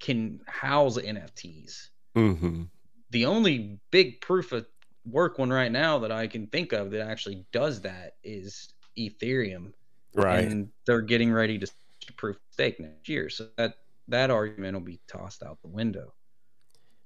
can 0.00 0.40
house 0.46 0.98
NFTs. 0.98 1.88
Mm-hmm. 2.16 2.64
The 3.12 3.26
only 3.26 3.78
big 3.90 4.20
proof 4.20 4.52
of 4.52 4.66
work 5.10 5.38
one 5.38 5.50
right 5.50 5.70
now 5.70 6.00
that 6.00 6.12
I 6.12 6.26
can 6.26 6.46
think 6.46 6.72
of 6.72 6.90
that 6.90 7.08
actually 7.08 7.44
does 7.52 7.82
that 7.82 8.14
is 8.24 8.72
Ethereum. 8.98 9.72
Right. 10.14 10.44
And 10.44 10.68
they're 10.86 11.00
getting 11.00 11.32
ready 11.32 11.58
to 11.58 11.70
proof 12.16 12.36
of 12.36 12.42
stake 12.50 12.80
next 12.80 13.08
year. 13.08 13.30
So 13.30 13.46
that 13.56 13.76
that 14.08 14.30
argument 14.30 14.74
will 14.74 14.80
be 14.80 15.00
tossed 15.06 15.42
out 15.42 15.60
the 15.62 15.68
window. 15.68 16.12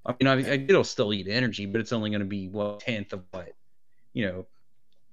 I 0.05 0.15
mean, 0.21 0.29
I, 0.29 0.39
it'll 0.55 0.85
still 0.85 1.13
eat 1.13 1.27
energy, 1.29 1.67
but 1.67 1.81
it's 1.81 1.93
only 1.93 2.11
going 2.11 2.21
to 2.21 2.27
be 2.27 2.49
what 2.49 2.81
tenth 2.81 3.13
of 3.13 3.25
what 3.33 3.53
you 4.13 4.27
know 4.27 4.47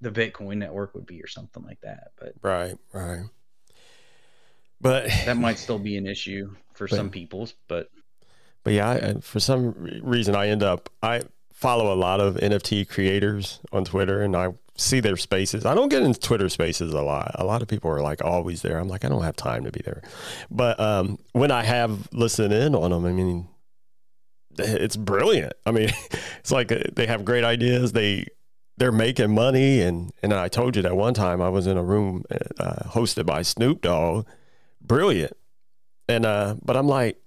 the 0.01 0.12
Bitcoin 0.12 0.58
network 0.58 0.93
would 0.93 1.06
be, 1.06 1.21
or 1.21 1.27
something 1.27 1.63
like 1.63 1.82
that. 1.82 2.12
But 2.19 2.34
right, 2.41 2.77
right. 2.91 3.23
But 4.82 5.08
that 5.25 5.38
might 5.38 5.58
still 5.58 5.79
be 5.79 5.97
an 5.97 6.06
issue 6.06 6.53
for 6.73 6.88
but, 6.88 6.95
some 6.95 7.10
people's. 7.10 7.53
But 7.67 7.89
but 8.63 8.73
yeah, 8.73 8.89
I, 8.89 9.13
for 9.19 9.39
some 9.39 9.73
reason, 10.02 10.36
I 10.36 10.47
end 10.47 10.63
up 10.63 10.89
I 11.02 11.23
follow 11.52 11.93
a 11.93 11.95
lot 11.95 12.19
of 12.19 12.36
NFT 12.36 12.89
creators 12.89 13.60
on 13.71 13.86
Twitter, 13.86 14.21
and 14.21 14.36
I 14.36 14.54
see 14.76 14.99
their 14.99 15.17
spaces. 15.17 15.65
I 15.65 15.76
don't 15.76 15.89
get 15.89 16.02
into 16.02 16.19
Twitter 16.19 16.49
spaces 16.49 16.93
a 16.93 17.02
lot. 17.02 17.32
A 17.36 17.45
lot 17.45 17.62
of 17.62 17.67
people 17.67 17.91
are 17.91 18.02
like 18.02 18.23
always 18.23 18.62
there. 18.62 18.80
I'm 18.80 18.88
like, 18.88 19.06
I 19.06 19.10
don't 19.10 19.23
have 19.23 19.36
time 19.36 19.63
to 19.65 19.71
be 19.71 19.82
there. 19.84 20.02
But 20.49 20.80
um, 20.80 21.19
when 21.34 21.52
I 21.52 21.63
have 21.63 22.12
listened 22.12 22.54
in 22.54 22.76
on 22.76 22.91
them, 22.91 23.06
I 23.06 23.12
mean, 23.12 23.47
it's 24.58 24.95
brilliant. 24.95 25.54
I 25.65 25.71
mean, 25.71 25.89
it's 26.39 26.52
like 26.52 26.71
uh, 26.71 26.80
they 26.93 27.08
have 27.08 27.26
great 27.26 27.43
ideas. 27.43 27.91
They 27.91 28.28
they're 28.78 28.91
making 28.91 29.34
money, 29.34 29.82
and 29.82 30.12
and 30.21 30.34
I 30.34 30.47
told 30.47 30.76
you 30.76 30.82
that 30.82 30.95
one 30.95 31.13
time 31.13 31.41
I 31.41 31.49
was 31.49 31.67
in 31.67 31.78
a 31.78 31.84
room 31.84 32.23
uh, 32.60 32.89
hosted 32.89 33.26
by 33.26 33.41
Snoop 33.41 33.82
Dogg, 33.82 34.28
brilliant. 34.82 35.38
And 36.08 36.26
uh, 36.26 36.56
but 36.63 36.76
I'm 36.76 36.88
like, 36.88 37.22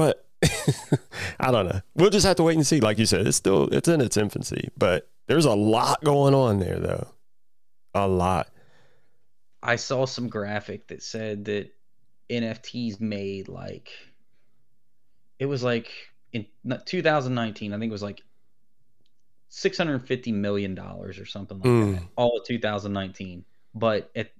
but 0.00 0.24
I 1.40 1.50
don't 1.50 1.66
know. 1.66 1.82
We'll 1.94 2.08
just 2.08 2.24
have 2.24 2.36
to 2.36 2.42
wait 2.42 2.56
and 2.56 2.66
see. 2.66 2.80
Like 2.80 2.98
you 2.98 3.04
said, 3.04 3.26
it's 3.26 3.36
still 3.36 3.68
it's 3.70 3.86
in 3.86 4.00
its 4.00 4.16
infancy, 4.16 4.70
but 4.78 5.10
there's 5.26 5.44
a 5.44 5.52
lot 5.52 6.02
going 6.02 6.34
on 6.34 6.58
there, 6.58 6.78
though. 6.78 7.08
A 7.94 8.08
lot. 8.08 8.48
I 9.62 9.76
saw 9.76 10.06
some 10.06 10.28
graphic 10.28 10.86
that 10.86 11.02
said 11.02 11.44
that 11.44 11.70
NFTs 12.30 12.98
made 12.98 13.48
like 13.48 13.90
it 15.38 15.44
was 15.44 15.62
like 15.62 15.90
in 16.32 16.46
2019, 16.86 17.74
I 17.74 17.78
think 17.78 17.90
it 17.90 17.92
was 17.92 18.02
like 18.02 18.22
650 19.50 20.32
million 20.32 20.74
dollars 20.74 21.18
or 21.18 21.26
something 21.26 21.58
like 21.58 21.66
mm. 21.66 21.94
that. 21.96 22.04
All 22.16 22.38
of 22.38 22.46
2019, 22.46 23.44
but 23.74 24.10
at 24.16 24.30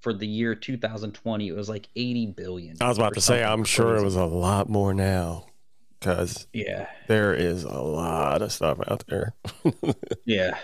for 0.00 0.12
the 0.12 0.26
year 0.26 0.54
2020, 0.54 1.48
it 1.48 1.54
was 1.54 1.68
like 1.68 1.88
80 1.96 2.26
billion. 2.26 2.76
I 2.80 2.88
was 2.88 2.98
about 2.98 3.14
to 3.14 3.20
say, 3.20 3.42
I'm 3.42 3.64
crazy. 3.64 3.70
sure 3.70 3.96
it 3.96 4.04
was 4.04 4.16
a 4.16 4.24
lot 4.24 4.68
more 4.68 4.94
now 4.94 5.46
because 5.98 6.46
yeah, 6.52 6.88
there 7.06 7.34
is 7.34 7.64
a 7.64 7.80
lot 7.80 8.42
of 8.42 8.52
stuff 8.52 8.78
out 8.88 9.04
there. 9.08 9.34
yeah. 10.24 10.58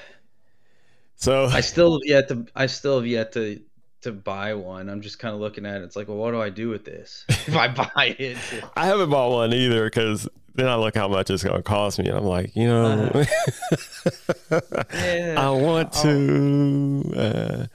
So 1.17 1.47
I 1.47 1.61
still 1.61 1.95
have 1.95 2.03
yet 2.05 2.29
to 2.29 2.47
I 2.55 2.67
still 2.67 2.97
have 2.99 3.07
yet 3.07 3.33
to 3.33 3.61
to 4.03 4.13
buy 4.13 4.55
one. 4.55 4.89
I'm 4.89 5.01
just 5.01 5.19
kind 5.19 5.35
of 5.35 5.41
looking 5.41 5.67
at 5.67 5.81
it. 5.81 5.85
It's 5.85 5.97
like, 5.97 6.09
well, 6.09 6.19
what 6.19 6.33
do 6.33 6.41
I 6.41 6.51
do 6.51 6.69
with 6.69 6.85
this 6.85 7.25
if 7.29 7.57
I 7.57 7.69
buy 7.69 8.17
it? 8.19 8.39
I 8.77 8.87
haven't 8.87 9.11
bought 9.11 9.31
one 9.31 9.53
either 9.53 9.85
because 9.85 10.29
then 10.55 10.69
I 10.69 10.77
look 10.77 10.95
how 10.95 11.09
much 11.09 11.31
it's 11.31 11.43
going 11.43 11.57
to 11.57 11.63
cost 11.63 11.99
me, 11.99 12.09
and 12.09 12.17
I'm 12.17 12.25
like, 12.25 12.55
you 12.55 12.69
know, 12.69 13.11
uh, 14.51 14.61
yeah, 14.93 15.35
I 15.37 15.51
want 15.51 15.93
to. 15.95 17.13
Uh, 17.17 17.67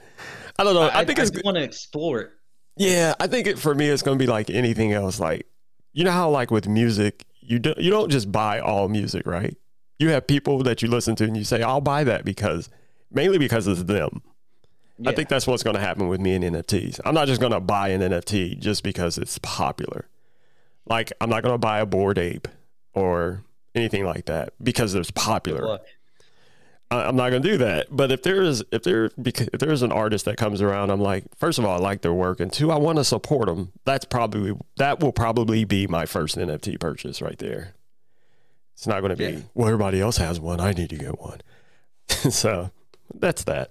I 0.60 0.64
don't 0.64 0.74
know. 0.74 0.82
I, 0.82 1.00
I 1.00 1.04
think 1.04 1.18
I, 1.18 1.22
it's 1.22 1.42
want 1.42 1.56
to 1.56 1.62
explore 1.62 2.20
it. 2.20 2.30
Yeah, 2.76 3.14
I 3.18 3.26
think 3.26 3.46
it, 3.46 3.58
for 3.58 3.74
me, 3.74 3.88
it's 3.88 4.02
going 4.02 4.18
to 4.18 4.22
be 4.22 4.30
like 4.30 4.50
anything 4.50 4.92
else. 4.92 5.18
Like, 5.18 5.46
you 5.92 6.04
know 6.04 6.10
how 6.10 6.28
like 6.30 6.50
with 6.50 6.68
music, 6.68 7.24
you 7.40 7.58
don't 7.58 7.78
you 7.78 7.90
don't 7.90 8.10
just 8.10 8.30
buy 8.30 8.60
all 8.60 8.88
music, 8.88 9.26
right? 9.26 9.56
You 9.98 10.10
have 10.10 10.26
people 10.26 10.62
that 10.62 10.82
you 10.82 10.88
listen 10.88 11.16
to, 11.16 11.24
and 11.24 11.36
you 11.36 11.44
say, 11.44 11.62
"I'll 11.62 11.80
buy 11.80 12.04
that 12.04 12.24
because." 12.24 12.68
Mainly 13.12 13.38
because 13.38 13.66
it's 13.66 13.82
them. 13.82 14.22
Yeah. 14.98 15.10
I 15.10 15.14
think 15.16 15.28
that's 15.28 15.44
what's 15.44 15.64
going 15.64 15.74
to 15.74 15.80
happen 15.80 16.06
with 16.06 16.20
me 16.20 16.34
and 16.36 16.44
NFTs. 16.44 17.00
I'm 17.04 17.12
not 17.12 17.26
just 17.26 17.40
going 17.40 17.52
to 17.52 17.58
buy 17.58 17.88
an 17.88 18.02
NFT 18.02 18.56
just 18.60 18.84
because 18.84 19.18
it's 19.18 19.36
popular. 19.38 20.06
Like 20.86 21.12
I'm 21.20 21.28
not 21.28 21.42
going 21.42 21.54
to 21.54 21.58
buy 21.58 21.80
a 21.80 21.86
Bored 21.86 22.18
Ape 22.18 22.46
or 22.92 23.42
anything 23.74 24.04
like 24.04 24.26
that 24.26 24.52
because 24.62 24.94
it's 24.94 25.10
popular. 25.10 25.80
I'm 26.90 27.14
not 27.14 27.30
going 27.30 27.42
to 27.42 27.48
do 27.48 27.56
that. 27.58 27.86
But 27.90 28.10
if 28.10 28.22
there 28.22 28.42
is 28.42 28.64
if 28.72 28.82
there 28.82 29.10
if 29.16 29.60
there's 29.60 29.82
an 29.82 29.92
artist 29.92 30.24
that 30.24 30.36
comes 30.36 30.60
around, 30.60 30.90
I'm 30.90 31.00
like, 31.00 31.24
first 31.36 31.58
of 31.58 31.64
all, 31.64 31.76
I 31.76 31.78
like 31.78 32.02
their 32.02 32.12
work, 32.12 32.40
and 32.40 32.52
two, 32.52 32.72
I 32.72 32.76
want 32.76 32.98
to 32.98 33.04
support 33.04 33.46
them. 33.46 33.72
That's 33.84 34.04
probably 34.04 34.56
that 34.76 35.00
will 35.00 35.12
probably 35.12 35.64
be 35.64 35.86
my 35.86 36.06
first 36.06 36.36
NFT 36.36 36.80
purchase 36.80 37.22
right 37.22 37.38
there. 37.38 37.74
It's 38.74 38.86
not 38.86 39.00
going 39.00 39.10
to 39.10 39.16
be 39.16 39.24
yeah. 39.24 39.40
well. 39.54 39.68
Everybody 39.68 40.00
else 40.00 40.16
has 40.16 40.40
one. 40.40 40.58
I 40.60 40.72
need 40.72 40.90
to 40.90 40.96
get 40.96 41.20
one. 41.20 41.40
so 42.08 42.70
that's 43.14 43.44
that. 43.44 43.70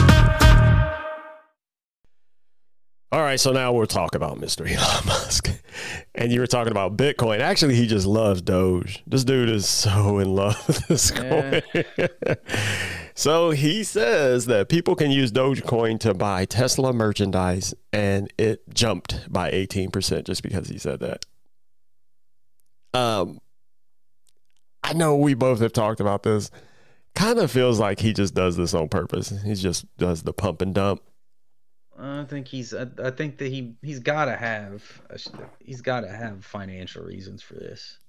All 3.13 3.21
right, 3.21 3.39
so 3.39 3.51
now 3.51 3.73
we'll 3.73 3.87
talk 3.87 4.15
about 4.15 4.39
Mr. 4.39 4.65
Elon 4.65 5.05
Musk. 5.05 5.51
And 6.15 6.31
you 6.31 6.39
were 6.39 6.47
talking 6.47 6.71
about 6.71 6.95
Bitcoin. 6.95 7.39
Actually, 7.39 7.75
he 7.75 7.85
just 7.85 8.07
loves 8.07 8.41
Doge. 8.41 9.03
This 9.05 9.25
dude 9.25 9.49
is 9.49 9.67
so 9.67 10.19
in 10.19 10.33
love 10.33 10.65
with 10.65 10.87
this 10.87 11.11
coin. 11.11 11.61
so 13.13 13.51
he 13.51 13.83
says 13.83 14.45
that 14.45 14.69
people 14.69 14.95
can 14.95 15.11
use 15.11 15.29
Dogecoin 15.29 15.99
to 15.99 16.13
buy 16.13 16.45
Tesla 16.45 16.93
merchandise, 16.93 17.73
and 17.91 18.31
it 18.37 18.61
jumped 18.73 19.29
by 19.29 19.51
18% 19.51 20.23
just 20.23 20.41
because 20.41 20.69
he 20.69 20.77
said 20.77 21.01
that. 21.01 21.25
Um, 22.93 23.39
I 24.83 24.93
know 24.93 25.17
we 25.17 25.33
both 25.33 25.59
have 25.59 25.73
talked 25.73 25.99
about 25.99 26.23
this. 26.23 26.49
Kind 27.13 27.39
of 27.39 27.51
feels 27.51 27.77
like 27.77 27.99
he 27.99 28.13
just 28.13 28.33
does 28.33 28.55
this 28.55 28.73
on 28.73 28.87
purpose. 28.87 29.33
He 29.43 29.53
just 29.55 29.85
does 29.97 30.23
the 30.23 30.31
pump 30.31 30.61
and 30.61 30.73
dump 30.73 31.01
I 32.01 32.25
think 32.25 32.47
he's. 32.47 32.73
I, 32.73 32.87
I 33.03 33.11
think 33.11 33.37
that 33.37 33.49
he 33.49 33.75
he's 33.81 33.99
got 33.99 34.25
to 34.25 34.35
have. 34.35 34.83
He's 35.59 35.81
got 35.81 36.01
to 36.01 36.09
have 36.09 36.43
financial 36.43 37.03
reasons 37.03 37.41
for 37.41 37.53
this. 37.53 37.99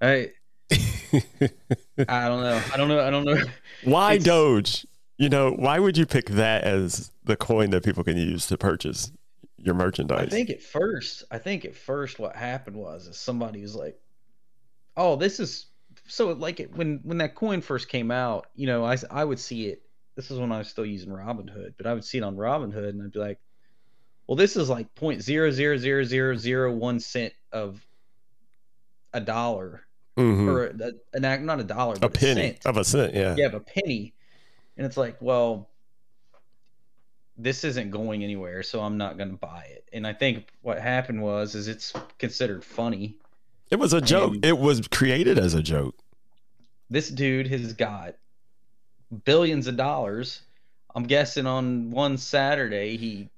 I. 0.00 0.32
I 0.72 2.28
don't 2.28 2.42
know. 2.42 2.62
I 2.72 2.76
don't 2.76 2.88
know. 2.88 3.00
I 3.00 3.10
don't 3.10 3.24
know. 3.24 3.42
Why 3.84 4.14
it's, 4.14 4.24
Doge? 4.24 4.86
You 5.18 5.28
know, 5.28 5.52
why 5.52 5.78
would 5.78 5.96
you 5.96 6.06
pick 6.06 6.26
that 6.30 6.64
as 6.64 7.10
the 7.24 7.36
coin 7.36 7.70
that 7.70 7.84
people 7.84 8.04
can 8.04 8.16
use 8.16 8.46
to 8.48 8.58
purchase 8.58 9.12
your 9.58 9.74
merchandise? 9.74 10.26
I 10.26 10.30
think 10.30 10.50
at 10.50 10.62
first, 10.62 11.24
I 11.30 11.38
think 11.38 11.64
at 11.64 11.74
first, 11.74 12.18
what 12.18 12.36
happened 12.36 12.76
was 12.76 13.16
somebody 13.16 13.62
was 13.62 13.74
like, 13.74 13.98
"Oh, 14.96 15.16
this 15.16 15.40
is 15.40 15.66
so 16.06 16.32
like 16.32 16.60
it, 16.60 16.74
when 16.76 17.00
when 17.02 17.18
that 17.18 17.34
coin 17.34 17.60
first 17.60 17.88
came 17.88 18.10
out. 18.10 18.48
You 18.54 18.66
know, 18.66 18.84
I 18.84 18.96
I 19.10 19.24
would 19.24 19.38
see 19.38 19.68
it 19.68 19.82
this 20.14 20.30
is 20.30 20.38
when 20.38 20.52
I 20.52 20.58
was 20.58 20.68
still 20.68 20.86
using 20.86 21.10
Robinhood, 21.10 21.74
but 21.76 21.86
I 21.86 21.94
would 21.94 22.04
see 22.04 22.18
it 22.18 22.24
on 22.24 22.36
Robinhood 22.36 22.88
and 22.88 23.02
I'd 23.02 23.12
be 23.12 23.18
like, 23.18 23.38
well, 24.26 24.36
this 24.36 24.56
is 24.56 24.68
like 24.68 24.94
point 24.94 25.22
zero 25.22 25.50
zero 25.50 25.76
zero 25.76 26.04
zero 26.04 26.36
zero 26.36 26.72
one 26.72 27.00
cent 27.00 27.32
of 27.50 27.84
a 29.12 29.20
dollar, 29.20 29.84
mm-hmm. 30.16 30.48
or 30.48 30.66
a, 30.66 30.92
an 31.12 31.44
not 31.44 31.60
a 31.60 31.64
dollar, 31.64 31.96
a 32.00 32.08
penny 32.08 32.58
a 32.64 32.68
of 32.68 32.76
a 32.76 32.84
cent, 32.84 33.14
yeah, 33.14 33.34
yeah, 33.36 33.46
of 33.46 33.54
a 33.54 33.60
penny, 33.60 34.14
and 34.76 34.86
it's 34.86 34.96
like, 34.96 35.16
well, 35.20 35.68
this 37.36 37.64
isn't 37.64 37.90
going 37.90 38.22
anywhere, 38.22 38.62
so 38.62 38.80
I'm 38.80 38.96
not 38.96 39.16
going 39.16 39.30
to 39.30 39.36
buy 39.36 39.66
it. 39.70 39.88
And 39.92 40.06
I 40.06 40.12
think 40.12 40.48
what 40.62 40.78
happened 40.78 41.22
was 41.22 41.54
is 41.54 41.68
it's 41.68 41.92
considered 42.18 42.64
funny. 42.64 43.16
It 43.70 43.78
was 43.78 43.92
a 43.92 44.00
joke. 44.00 44.34
And- 44.34 44.44
it 44.44 44.58
was 44.58 44.86
created 44.88 45.38
as 45.38 45.54
a 45.54 45.62
joke. 45.62 45.96
This 46.90 47.08
dude 47.08 47.46
has 47.48 47.72
got 47.72 48.16
billions 49.24 49.66
of 49.66 49.76
dollars. 49.76 50.42
I'm 50.94 51.04
guessing 51.04 51.46
on 51.46 51.90
one 51.90 52.18
Saturday 52.18 52.96
he 52.96 53.30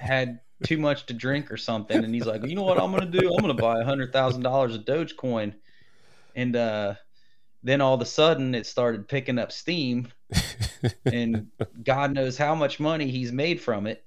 had 0.00 0.40
too 0.64 0.78
much 0.78 1.06
to 1.06 1.14
drink 1.14 1.52
or 1.52 1.56
something, 1.56 2.02
and 2.04 2.14
he's 2.14 2.26
like, 2.26 2.44
you 2.46 2.54
know 2.54 2.62
what 2.62 2.80
I'm 2.80 2.90
gonna 2.90 3.06
do? 3.06 3.32
I'm 3.32 3.40
gonna 3.40 3.54
buy 3.54 3.80
a 3.80 3.84
hundred 3.84 4.12
thousand 4.12 4.42
dollars 4.42 4.74
of 4.74 4.84
Dogecoin, 4.84 5.54
and 6.34 6.56
uh, 6.56 6.94
then 7.62 7.80
all 7.80 7.94
of 7.94 8.00
a 8.00 8.06
sudden 8.06 8.54
it 8.54 8.66
started 8.66 9.06
picking 9.08 9.38
up 9.38 9.52
steam, 9.52 10.08
and 11.04 11.48
God 11.84 12.12
knows 12.12 12.36
how 12.36 12.54
much 12.54 12.80
money 12.80 13.10
he's 13.10 13.30
made 13.30 13.60
from 13.60 13.86
it, 13.86 14.04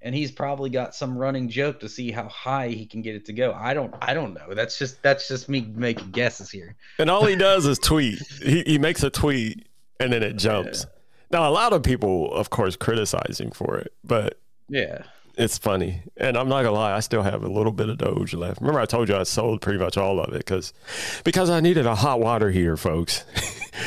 and 0.00 0.14
he's 0.14 0.30
probably 0.30 0.70
got 0.70 0.94
some 0.94 1.16
running 1.18 1.50
joke 1.50 1.80
to 1.80 1.88
see 1.88 2.10
how 2.10 2.28
high 2.28 2.68
he 2.68 2.86
can 2.86 3.02
get 3.02 3.14
it 3.14 3.26
to 3.26 3.34
go. 3.34 3.52
I 3.52 3.74
don't, 3.74 3.94
I 4.00 4.14
don't 4.14 4.32
know. 4.32 4.54
That's 4.54 4.78
just 4.78 5.02
that's 5.02 5.28
just 5.28 5.50
me 5.50 5.60
making 5.74 6.12
guesses 6.12 6.50
here. 6.50 6.76
And 6.98 7.10
all 7.10 7.26
he 7.26 7.36
does 7.36 7.66
is 7.66 7.78
tweet. 7.78 8.20
He, 8.42 8.62
he 8.66 8.78
makes 8.78 9.02
a 9.02 9.10
tweet 9.10 9.66
and 10.00 10.12
then 10.12 10.22
it 10.22 10.36
jumps. 10.36 10.86
Now, 11.30 11.48
a 11.48 11.52
lot 11.52 11.72
of 11.72 11.82
people, 11.82 12.32
of 12.34 12.50
course, 12.50 12.76
criticizing 12.76 13.50
for 13.52 13.78
it, 13.78 13.92
but 14.04 14.38
Yeah. 14.68 15.02
it's 15.38 15.56
funny. 15.56 16.02
And 16.18 16.36
I'm 16.36 16.48
not 16.48 16.62
gonna 16.62 16.74
lie, 16.76 16.92
I 16.94 17.00
still 17.00 17.22
have 17.22 17.42
a 17.42 17.48
little 17.48 17.72
bit 17.72 17.88
of 17.88 17.96
Doge 17.98 18.34
left. 18.34 18.60
Remember, 18.60 18.80
I 18.80 18.86
told 18.86 19.08
you 19.08 19.16
I 19.16 19.22
sold 19.22 19.60
pretty 19.62 19.78
much 19.78 19.96
all 19.96 20.20
of 20.20 20.34
it 20.34 20.38
because 20.38 20.72
because 21.24 21.48
I 21.48 21.60
needed 21.60 21.86
a 21.86 21.94
hot 21.94 22.20
water 22.20 22.50
heater, 22.50 22.76
folks. 22.76 23.24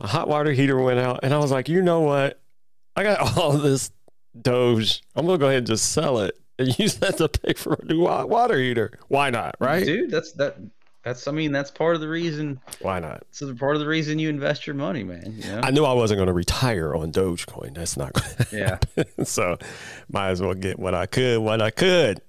My 0.00 0.06
hot 0.08 0.28
water 0.28 0.52
heater 0.52 0.78
went 0.80 0.98
out, 0.98 1.20
and 1.22 1.32
I 1.32 1.38
was 1.38 1.50
like, 1.50 1.68
you 1.68 1.80
know 1.82 2.00
what? 2.00 2.40
I 2.96 3.02
got 3.02 3.20
all 3.38 3.52
this 3.52 3.90
Doge. 4.40 5.02
I'm 5.14 5.26
gonna 5.26 5.38
go 5.38 5.46
ahead 5.46 5.58
and 5.58 5.66
just 5.66 5.92
sell 5.92 6.18
it 6.20 6.38
and 6.58 6.78
use 6.78 6.96
that 6.96 7.18
to 7.18 7.28
pay 7.28 7.54
for 7.54 7.74
a 7.74 7.84
new 7.84 8.00
water 8.02 8.58
heater. 8.58 8.92
Why 9.08 9.30
not? 9.30 9.56
Right? 9.60 9.84
dude 9.84 10.10
that's 10.10 10.32
that 10.32 10.56
that's 11.06 11.26
i 11.28 11.30
mean 11.30 11.52
that's 11.52 11.70
part 11.70 11.94
of 11.94 12.00
the 12.00 12.08
reason 12.08 12.60
Why 12.82 12.98
not? 12.98 13.22
it's 13.30 13.40
part 13.58 13.76
of 13.76 13.80
the 13.80 13.86
reason 13.86 14.18
you 14.18 14.28
invest 14.28 14.66
your 14.66 14.74
money 14.74 15.04
man 15.04 15.34
you 15.38 15.44
know 15.50 15.60
I 15.62 15.70
knew 15.70 15.84
I 15.84 15.92
wasn't 15.94 16.18
going 16.18 16.26
to 16.26 16.32
retire 16.34 16.94
on 16.94 17.12
Dogecoin. 17.12 17.74
That's 17.74 17.96
not 17.96 18.12
going 18.12 18.36
to 18.50 18.56
yeah 18.56 18.68
happen. 18.96 19.24
So, 19.24 19.56
might 20.10 20.30
as 20.30 20.42
well 20.42 20.54
get 20.54 20.78
what 20.78 20.94
I 20.94 21.06
could 21.06 21.38
when 21.38 21.62
I 21.62 21.70
could. 21.70 22.20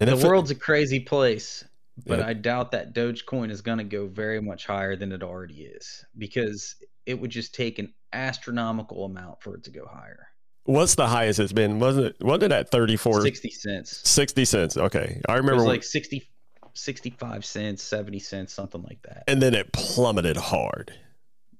And 0.00 0.08
the 0.10 0.14
if 0.14 0.24
it- 0.24 0.26
world's 0.28 0.50
a 0.50 0.54
crazy 0.56 1.00
place 1.00 1.64
but 2.06 2.18
Yeah. 2.18 2.26
i 2.26 2.32
doubt 2.32 2.72
that 2.72 2.94
dogecoin 2.94 3.50
is 3.50 3.60
going 3.60 3.78
to 3.78 3.84
go 3.84 4.06
very 4.06 4.40
much 4.40 4.66
higher 4.66 4.96
than 4.96 5.12
it 5.12 5.22
already 5.22 5.62
is 5.62 6.04
because 6.18 6.74
it 7.06 7.20
would 7.20 7.30
just 7.30 7.54
take 7.54 7.78
an 7.78 7.92
astronomical 8.14 9.04
amount 9.04 9.40
for 9.42 9.54
it 9.56 9.64
to 9.64 9.70
go 9.70 9.86
higher 9.86 10.26
what's 10.64 10.94
the 10.94 11.06
highest 11.06 11.38
it's 11.40 11.52
been? 11.52 11.78
Wasn't 11.80 12.06
it? 12.06 12.16
Wasn't 12.20 12.44
it 12.44 12.52
at 12.52 12.70
34? 12.70 13.22
60 13.22 13.50
cents 13.50 14.08
60 14.08 14.44
cents. 14.44 14.76
Okay, 14.76 15.20
I 15.28 15.32
it 15.34 15.36
remember. 15.36 15.56
was 15.56 15.64
like 15.66 15.82
60 15.82 16.28
65 16.74 17.44
cents 17.44 17.82
70 17.82 18.18
cents 18.18 18.52
something 18.52 18.82
like 18.82 19.02
that 19.02 19.24
and 19.26 19.40
then 19.42 19.54
it 19.54 19.72
plummeted 19.72 20.36
hard. 20.36 20.92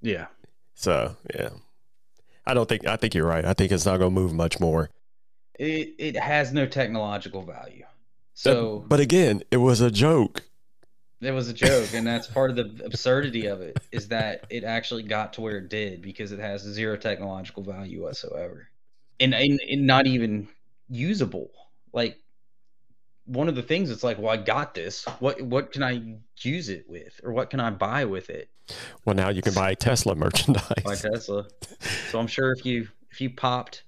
yeah 0.00 0.26
So 0.74 1.16
yeah, 1.34 1.50
I 2.46 2.54
don't 2.54 2.68
think. 2.68 2.86
I 2.86 2.96
think 2.96 3.14
you're 3.14 3.26
right. 3.26 3.44
I 3.44 3.52
think 3.54 3.70
it's 3.72 3.86
not 3.86 3.98
going 3.98 4.14
to 4.14 4.20
move 4.20 4.32
much 4.32 4.58
more. 4.58 4.90
it, 5.58 5.94
it 5.98 6.16
has 6.16 6.52
no 6.52 6.66
technological 6.66 7.42
value 7.42 7.84
so 8.34 8.84
but 8.88 9.00
again, 9.00 9.42
it 9.50 9.58
was 9.58 9.80
a 9.80 9.90
joke. 9.90 10.42
It 11.20 11.30
was 11.30 11.48
a 11.48 11.52
joke, 11.52 11.94
and 11.94 12.04
that's 12.06 12.26
part 12.26 12.50
of 12.50 12.56
the 12.56 12.82
absurdity 12.84 13.46
of 13.46 13.60
it 13.60 13.78
is 13.92 14.08
that 14.08 14.44
it 14.50 14.64
actually 14.64 15.04
got 15.04 15.34
to 15.34 15.40
where 15.40 15.58
it 15.58 15.68
did 15.68 16.02
because 16.02 16.32
it 16.32 16.40
has 16.40 16.62
zero 16.62 16.96
technological 16.96 17.62
value 17.62 18.02
whatsoever, 18.02 18.68
and 19.20 19.34
and, 19.34 19.60
and 19.68 19.86
not 19.86 20.06
even 20.06 20.48
usable. 20.88 21.50
Like 21.92 22.18
one 23.26 23.48
of 23.48 23.54
the 23.54 23.62
things, 23.62 23.90
it's 23.90 24.02
like, 24.02 24.18
well, 24.18 24.30
I 24.30 24.36
got 24.36 24.74
this. 24.74 25.04
What 25.20 25.40
what 25.42 25.72
can 25.72 25.82
I 25.82 26.16
use 26.40 26.68
it 26.68 26.86
with, 26.88 27.20
or 27.22 27.32
what 27.32 27.50
can 27.50 27.60
I 27.60 27.70
buy 27.70 28.04
with 28.04 28.30
it? 28.30 28.48
Well, 29.04 29.14
now 29.14 29.28
you 29.30 29.42
can 29.42 29.54
buy 29.54 29.74
Tesla 29.74 30.14
merchandise. 30.14 30.82
Buy 30.84 30.94
Tesla. 30.96 31.46
So 32.10 32.18
I'm 32.18 32.26
sure 32.26 32.52
if 32.52 32.64
you 32.66 32.88
if 33.10 33.20
you 33.20 33.30
popped, 33.30 33.82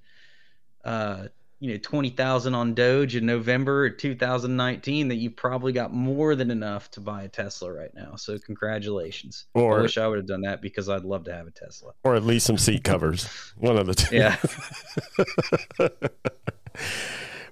uh, 0.85 1.29
you 1.61 1.73
know, 1.73 1.79
twenty 1.79 2.11
thousand 2.11 2.55
on 2.55 2.75
Doge 2.75 3.17
in 3.17 3.25
November 3.27 3.87
of 3.87 3.97
2019, 3.97 5.09
that 5.09 5.17
you 5.17 5.31
probably 5.31 5.73
got 5.73 5.93
more 5.93 6.35
than 6.37 6.51
enough 6.51 6.91
to 6.93 7.01
buy 7.01 7.23
a 7.23 7.29
Tesla 7.29 7.73
right 7.73 7.95
now. 7.95 8.17
So 8.17 8.39
congratulations. 8.39 9.47
I 9.55 9.61
Or- 9.61 9.83
wish 9.83 9.97
I 9.99 10.07
would 10.07 10.19
have 10.19 10.27
done 10.27 10.43
that 10.43 10.61
because 10.63 10.89
I'd 10.89 11.05
love 11.05 11.25
to 11.25 11.33
have 11.35 11.47
a 11.47 11.51
Tesla. 11.53 11.93
or 12.05 12.15
at 12.15 12.25
least 12.25 12.47
some 12.47 12.59
seat 12.59 12.85
covers. 12.85 13.27
One 13.57 13.79
of 13.79 13.87
the 13.87 13.95
two. 13.95 14.15
Yeah. 14.17 14.37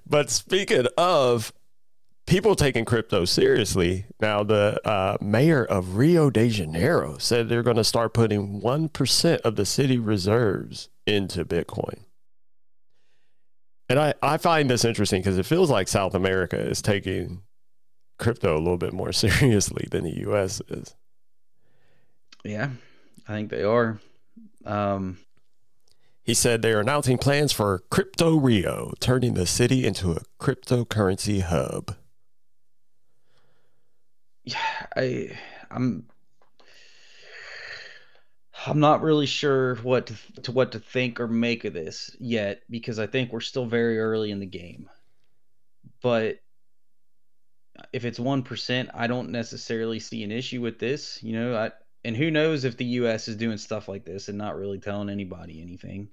but 0.07 0.29
speaking 0.29 0.85
of 0.97 1.53
people 2.25 2.55
taking 2.55 2.85
crypto 2.85 3.25
seriously, 3.25 4.05
now 4.19 4.43
the 4.43 4.79
uh, 4.87 5.17
mayor 5.21 5.63
of 5.65 5.97
Rio 5.97 6.29
de 6.29 6.49
Janeiro 6.49 7.17
said 7.17 7.49
they're 7.49 7.63
going 7.63 7.77
to 7.77 7.83
start 7.83 8.13
putting 8.13 8.61
1% 8.61 9.41
of 9.41 9.55
the 9.55 9.65
city 9.65 9.97
reserves 9.97 10.89
into 11.05 11.43
Bitcoin. 11.45 11.99
And 13.89 13.99
I, 13.99 14.13
I 14.21 14.37
find 14.37 14.69
this 14.69 14.85
interesting 14.85 15.21
because 15.21 15.37
it 15.37 15.45
feels 15.45 15.69
like 15.69 15.87
South 15.87 16.15
America 16.15 16.57
is 16.57 16.81
taking 16.81 17.43
crypto 18.17 18.55
a 18.55 18.59
little 18.59 18.77
bit 18.77 18.93
more 18.93 19.11
seriously 19.13 19.87
than 19.91 20.03
the 20.03 20.19
US 20.29 20.61
is. 20.69 20.95
Yeah, 22.43 22.69
I 23.27 23.33
think 23.33 23.49
they 23.49 23.63
are. 23.63 23.99
Um, 24.65 25.17
He 26.23 26.33
said 26.33 26.61
they're 26.61 26.79
announcing 26.79 27.17
plans 27.17 27.51
for 27.51 27.83
Crypto 27.89 28.37
Rio, 28.37 28.93
turning 28.99 29.33
the 29.33 29.45
city 29.45 29.85
into 29.85 30.11
a 30.13 30.21
cryptocurrency 30.39 31.41
hub. 31.41 31.95
Yeah, 34.43 34.85
I 34.95 35.37
I'm 35.71 36.05
I'm 38.65 38.79
not 38.79 39.01
really 39.01 39.25
sure 39.25 39.75
what 39.77 40.07
to, 40.07 40.41
to 40.43 40.51
what 40.51 40.71
to 40.73 40.79
think 40.79 41.19
or 41.19 41.27
make 41.27 41.65
of 41.65 41.73
this 41.73 42.15
yet 42.19 42.61
because 42.69 42.99
I 42.99 43.07
think 43.07 43.31
we're 43.31 43.41
still 43.41 43.65
very 43.65 43.99
early 43.99 44.31
in 44.31 44.39
the 44.39 44.45
game. 44.45 44.89
But 46.01 46.39
if 47.91 48.05
it's 48.05 48.19
1%, 48.19 48.89
I 48.93 49.07
don't 49.07 49.31
necessarily 49.31 49.99
see 49.99 50.23
an 50.23 50.31
issue 50.31 50.61
with 50.61 50.79
this, 50.79 51.21
you 51.23 51.33
know, 51.33 51.55
I 51.55 51.71
and 52.05 52.17
who 52.17 52.31
knows 52.31 52.65
if 52.65 52.75
the 52.75 52.85
US 52.85 53.29
is 53.29 53.37
doing 53.37 53.57
stuff 53.57 53.87
like 53.87 54.03
this 54.03 54.27
and 54.27 54.37
not 54.37 54.57
really 54.57 54.79
telling 54.79 55.09
anybody 55.09 55.61
anything. 55.61 56.09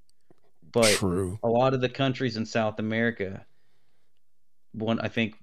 But 0.72 0.94
True. 0.94 1.38
a 1.42 1.48
lot 1.48 1.74
of 1.74 1.80
the 1.80 1.88
countries 1.88 2.36
in 2.36 2.46
South 2.46 2.78
America, 2.78 3.44
one 4.72 5.00
I 5.00 5.08
think 5.08 5.34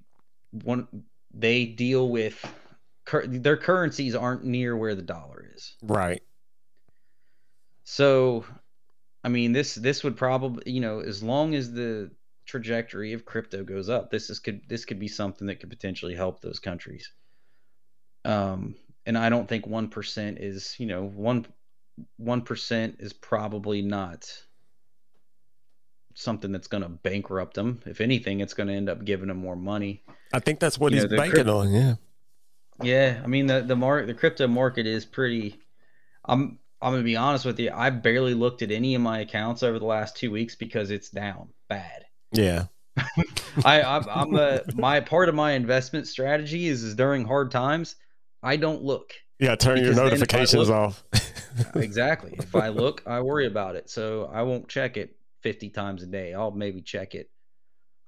one 0.51 0.87
they 1.33 1.65
deal 1.65 2.09
with 2.09 2.43
cur- 3.07 3.25
their 3.25 3.57
currencies 3.57 4.13
aren't 4.13 4.43
near 4.43 4.75
where 4.77 4.93
the 4.93 5.01
dollar 5.01 5.51
is. 5.55 5.75
Right. 5.81 6.21
So, 7.85 8.45
I 9.23 9.29
mean 9.29 9.53
this 9.53 9.75
this 9.75 10.03
would 10.03 10.15
probably 10.17 10.71
you 10.71 10.81
know 10.81 10.99
as 10.99 11.23
long 11.23 11.55
as 11.55 11.71
the 11.71 12.11
trajectory 12.45 13.13
of 13.13 13.25
crypto 13.25 13.63
goes 13.63 13.89
up, 13.89 14.11
this 14.11 14.29
is 14.29 14.39
could 14.39 14.61
this 14.67 14.85
could 14.85 14.99
be 14.99 15.07
something 15.07 15.47
that 15.47 15.59
could 15.59 15.69
potentially 15.69 16.13
help 16.15 16.41
those 16.41 16.59
countries. 16.59 17.11
Um, 18.25 18.75
and 19.05 19.17
I 19.17 19.29
don't 19.29 19.47
think 19.47 19.65
one 19.65 19.87
percent 19.89 20.37
is 20.39 20.75
you 20.77 20.85
know 20.85 21.03
one 21.05 21.45
one 22.17 22.41
percent 22.41 22.97
is 22.99 23.13
probably 23.13 23.81
not 23.81 24.29
something 26.13 26.51
that's 26.51 26.67
going 26.67 26.83
to 26.83 26.89
bankrupt 26.89 27.53
them. 27.53 27.79
If 27.85 28.01
anything, 28.01 28.39
it's 28.41 28.53
going 28.53 28.67
to 28.67 28.73
end 28.73 28.89
up 28.89 29.05
giving 29.05 29.27
them 29.27 29.37
more 29.37 29.55
money. 29.55 30.03
I 30.33 30.39
think 30.39 30.59
that's 30.59 30.77
what 30.77 30.91
You 30.91 31.01
he's 31.01 31.09
know, 31.11 31.15
banking 31.17 31.35
crypt- 31.45 31.49
on. 31.49 31.71
Yeah. 31.71 31.95
Yeah, 32.81 33.19
I 33.23 33.27
mean 33.27 33.47
the 33.47 33.61
the 33.61 33.75
mark 33.75 34.05
the 34.07 34.13
crypto 34.13 34.47
market 34.47 34.85
is 34.85 35.05
pretty. 35.05 35.59
I'm 36.25 36.59
I'm 36.81 36.93
gonna 36.93 37.03
be 37.03 37.15
honest 37.15 37.45
with 37.45 37.59
you. 37.59 37.71
I 37.73 37.89
barely 37.89 38.33
looked 38.33 38.61
at 38.61 38.71
any 38.71 38.93
of 38.95 39.01
my 39.01 39.19
accounts 39.19 39.63
over 39.63 39.79
the 39.79 39.85
last 39.85 40.15
two 40.17 40.29
weeks 40.31 40.55
because 40.55 40.91
it's 40.91 41.09
down 41.09 41.49
bad. 41.69 42.05
Yeah. 42.31 42.65
I 43.65 43.81
I'm, 43.81 44.05
I'm 44.09 44.35
a 44.35 44.61
my 44.75 44.99
part 44.99 45.29
of 45.29 45.35
my 45.35 45.53
investment 45.53 46.07
strategy 46.07 46.67
is 46.67 46.83
is 46.83 46.95
during 46.95 47.25
hard 47.25 47.51
times, 47.51 47.95
I 48.43 48.57
don't 48.57 48.83
look. 48.83 49.13
Yeah. 49.39 49.55
Turn 49.55 49.77
your 49.77 49.85
Because 49.93 49.95
then 49.97 50.05
if 50.07 50.11
I 50.11 50.15
notifications 50.15 50.69
look- 50.69 50.77
off. 50.77 51.03
Exactly. 51.75 52.35
if 52.37 52.53
I 52.55 52.67
look, 52.69 53.01
I 53.07 53.21
worry 53.21 53.47
about 53.47 53.75
it. 53.75 53.89
So 53.89 54.29
I 54.31 54.43
won't 54.43 54.67
check 54.67 54.95
it 54.95 55.15
50 55.41 55.69
times 55.71 56.03
a 56.03 56.05
day. 56.05 56.35
I'll 56.35 56.51
maybe 56.51 56.81
check 56.81 57.15
it. 57.15 57.31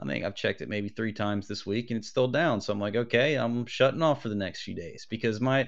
I 0.01 0.05
think 0.05 0.23
I've 0.23 0.35
checked 0.35 0.61
it 0.61 0.69
maybe 0.69 0.89
three 0.89 1.11
times 1.11 1.47
this 1.47 1.65
week 1.65 1.91
and 1.91 1.97
it's 1.97 2.07
still 2.07 2.27
down. 2.27 2.61
So 2.61 2.71
I'm 2.71 2.79
like, 2.79 2.95
okay, 2.95 3.35
I'm 3.35 3.65
shutting 3.65 4.01
off 4.01 4.21
for 4.21 4.29
the 4.29 4.35
next 4.35 4.61
few 4.61 4.73
days 4.73 5.05
because 5.09 5.41
my, 5.41 5.67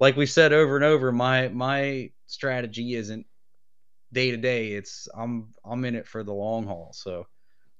like 0.00 0.16
we've 0.16 0.30
said 0.30 0.52
over 0.52 0.76
and 0.76 0.84
over, 0.84 1.12
my 1.12 1.48
my 1.48 2.10
strategy 2.26 2.94
isn't 2.94 3.26
day 4.12 4.30
to 4.30 4.36
day. 4.36 4.72
It's 4.72 5.08
I'm 5.16 5.54
I'm 5.64 5.84
in 5.84 5.94
it 5.94 6.06
for 6.06 6.22
the 6.22 6.32
long 6.32 6.66
haul. 6.66 6.92
So 6.94 7.26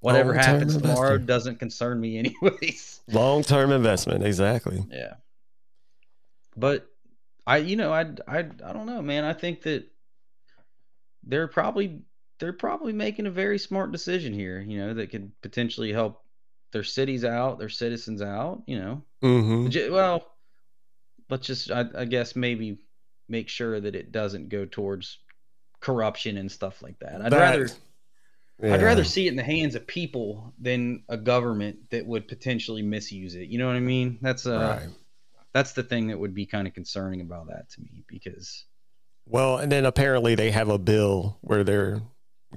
whatever 0.00 0.34
Long-term 0.34 0.54
happens 0.54 0.76
tomorrow 0.76 1.18
doesn't 1.18 1.58
concern 1.58 2.00
me 2.00 2.18
anyways. 2.42 3.00
Long 3.08 3.42
term 3.42 3.72
investment. 3.72 4.24
Exactly. 4.24 4.84
Yeah. 4.90 5.14
But 6.56 6.86
I, 7.46 7.58
you 7.58 7.76
know, 7.76 7.92
I, 7.92 8.02
I, 8.28 8.38
I 8.38 8.72
don't 8.72 8.86
know, 8.86 9.02
man. 9.02 9.24
I 9.24 9.32
think 9.32 9.62
that 9.62 9.84
they're 11.22 11.48
probably 11.48 12.02
they're 12.40 12.52
probably 12.52 12.92
making 12.92 13.26
a 13.26 13.30
very 13.30 13.58
smart 13.58 13.92
decision 13.92 14.32
here. 14.32 14.60
You 14.60 14.78
know, 14.78 14.94
that 14.94 15.10
could 15.10 15.30
potentially 15.42 15.92
help 15.92 16.22
their 16.72 16.82
cities 16.84 17.24
out, 17.24 17.58
their 17.58 17.68
citizens 17.68 18.20
out. 18.22 18.62
You 18.66 18.78
know, 18.80 19.02
Mm-hmm. 19.22 19.92
well, 19.92 20.26
let's 21.30 21.46
just 21.46 21.70
I, 21.70 21.84
I 21.96 22.04
guess 22.04 22.36
maybe 22.36 22.78
make 23.28 23.48
sure 23.48 23.80
that 23.80 23.94
it 23.94 24.12
doesn't 24.12 24.48
go 24.50 24.66
towards 24.66 25.18
corruption 25.80 26.36
and 26.36 26.50
stuff 26.50 26.82
like 26.82 26.98
that. 27.00 27.22
I'd 27.22 27.32
That- 27.32 27.38
rather 27.58 27.68
I'd 28.62 28.82
rather 28.82 29.02
see 29.04 29.26
it 29.26 29.30
in 29.30 29.36
the 29.36 29.42
hands 29.42 29.74
of 29.74 29.84
people 29.86 30.54
than 30.60 31.02
a 31.08 31.16
government 31.16 31.90
that 31.90 32.06
would 32.06 32.28
potentially 32.28 32.82
misuse 32.82 33.34
it. 33.34 33.48
You 33.48 33.58
know 33.58 33.66
what 33.66 33.76
I 33.76 33.80
mean? 33.80 34.18
That's 34.22 34.46
uh 34.46 34.80
Right. 34.82 34.88
that's 35.52 35.72
the 35.72 35.82
thing 35.82 36.06
that 36.08 36.18
would 36.18 36.34
be 36.34 36.46
kind 36.46 36.68
of 36.68 36.72
concerning 36.74 37.20
about 37.20 37.48
that 37.48 37.68
to 37.70 37.80
me 37.80 38.04
because 38.08 38.64
Well, 39.26 39.58
and 39.58 39.72
then 39.72 39.84
apparently 39.86 40.34
they 40.34 40.50
have 40.52 40.68
a 40.68 40.78
bill 40.78 41.38
where 41.40 41.64
they're 41.64 42.02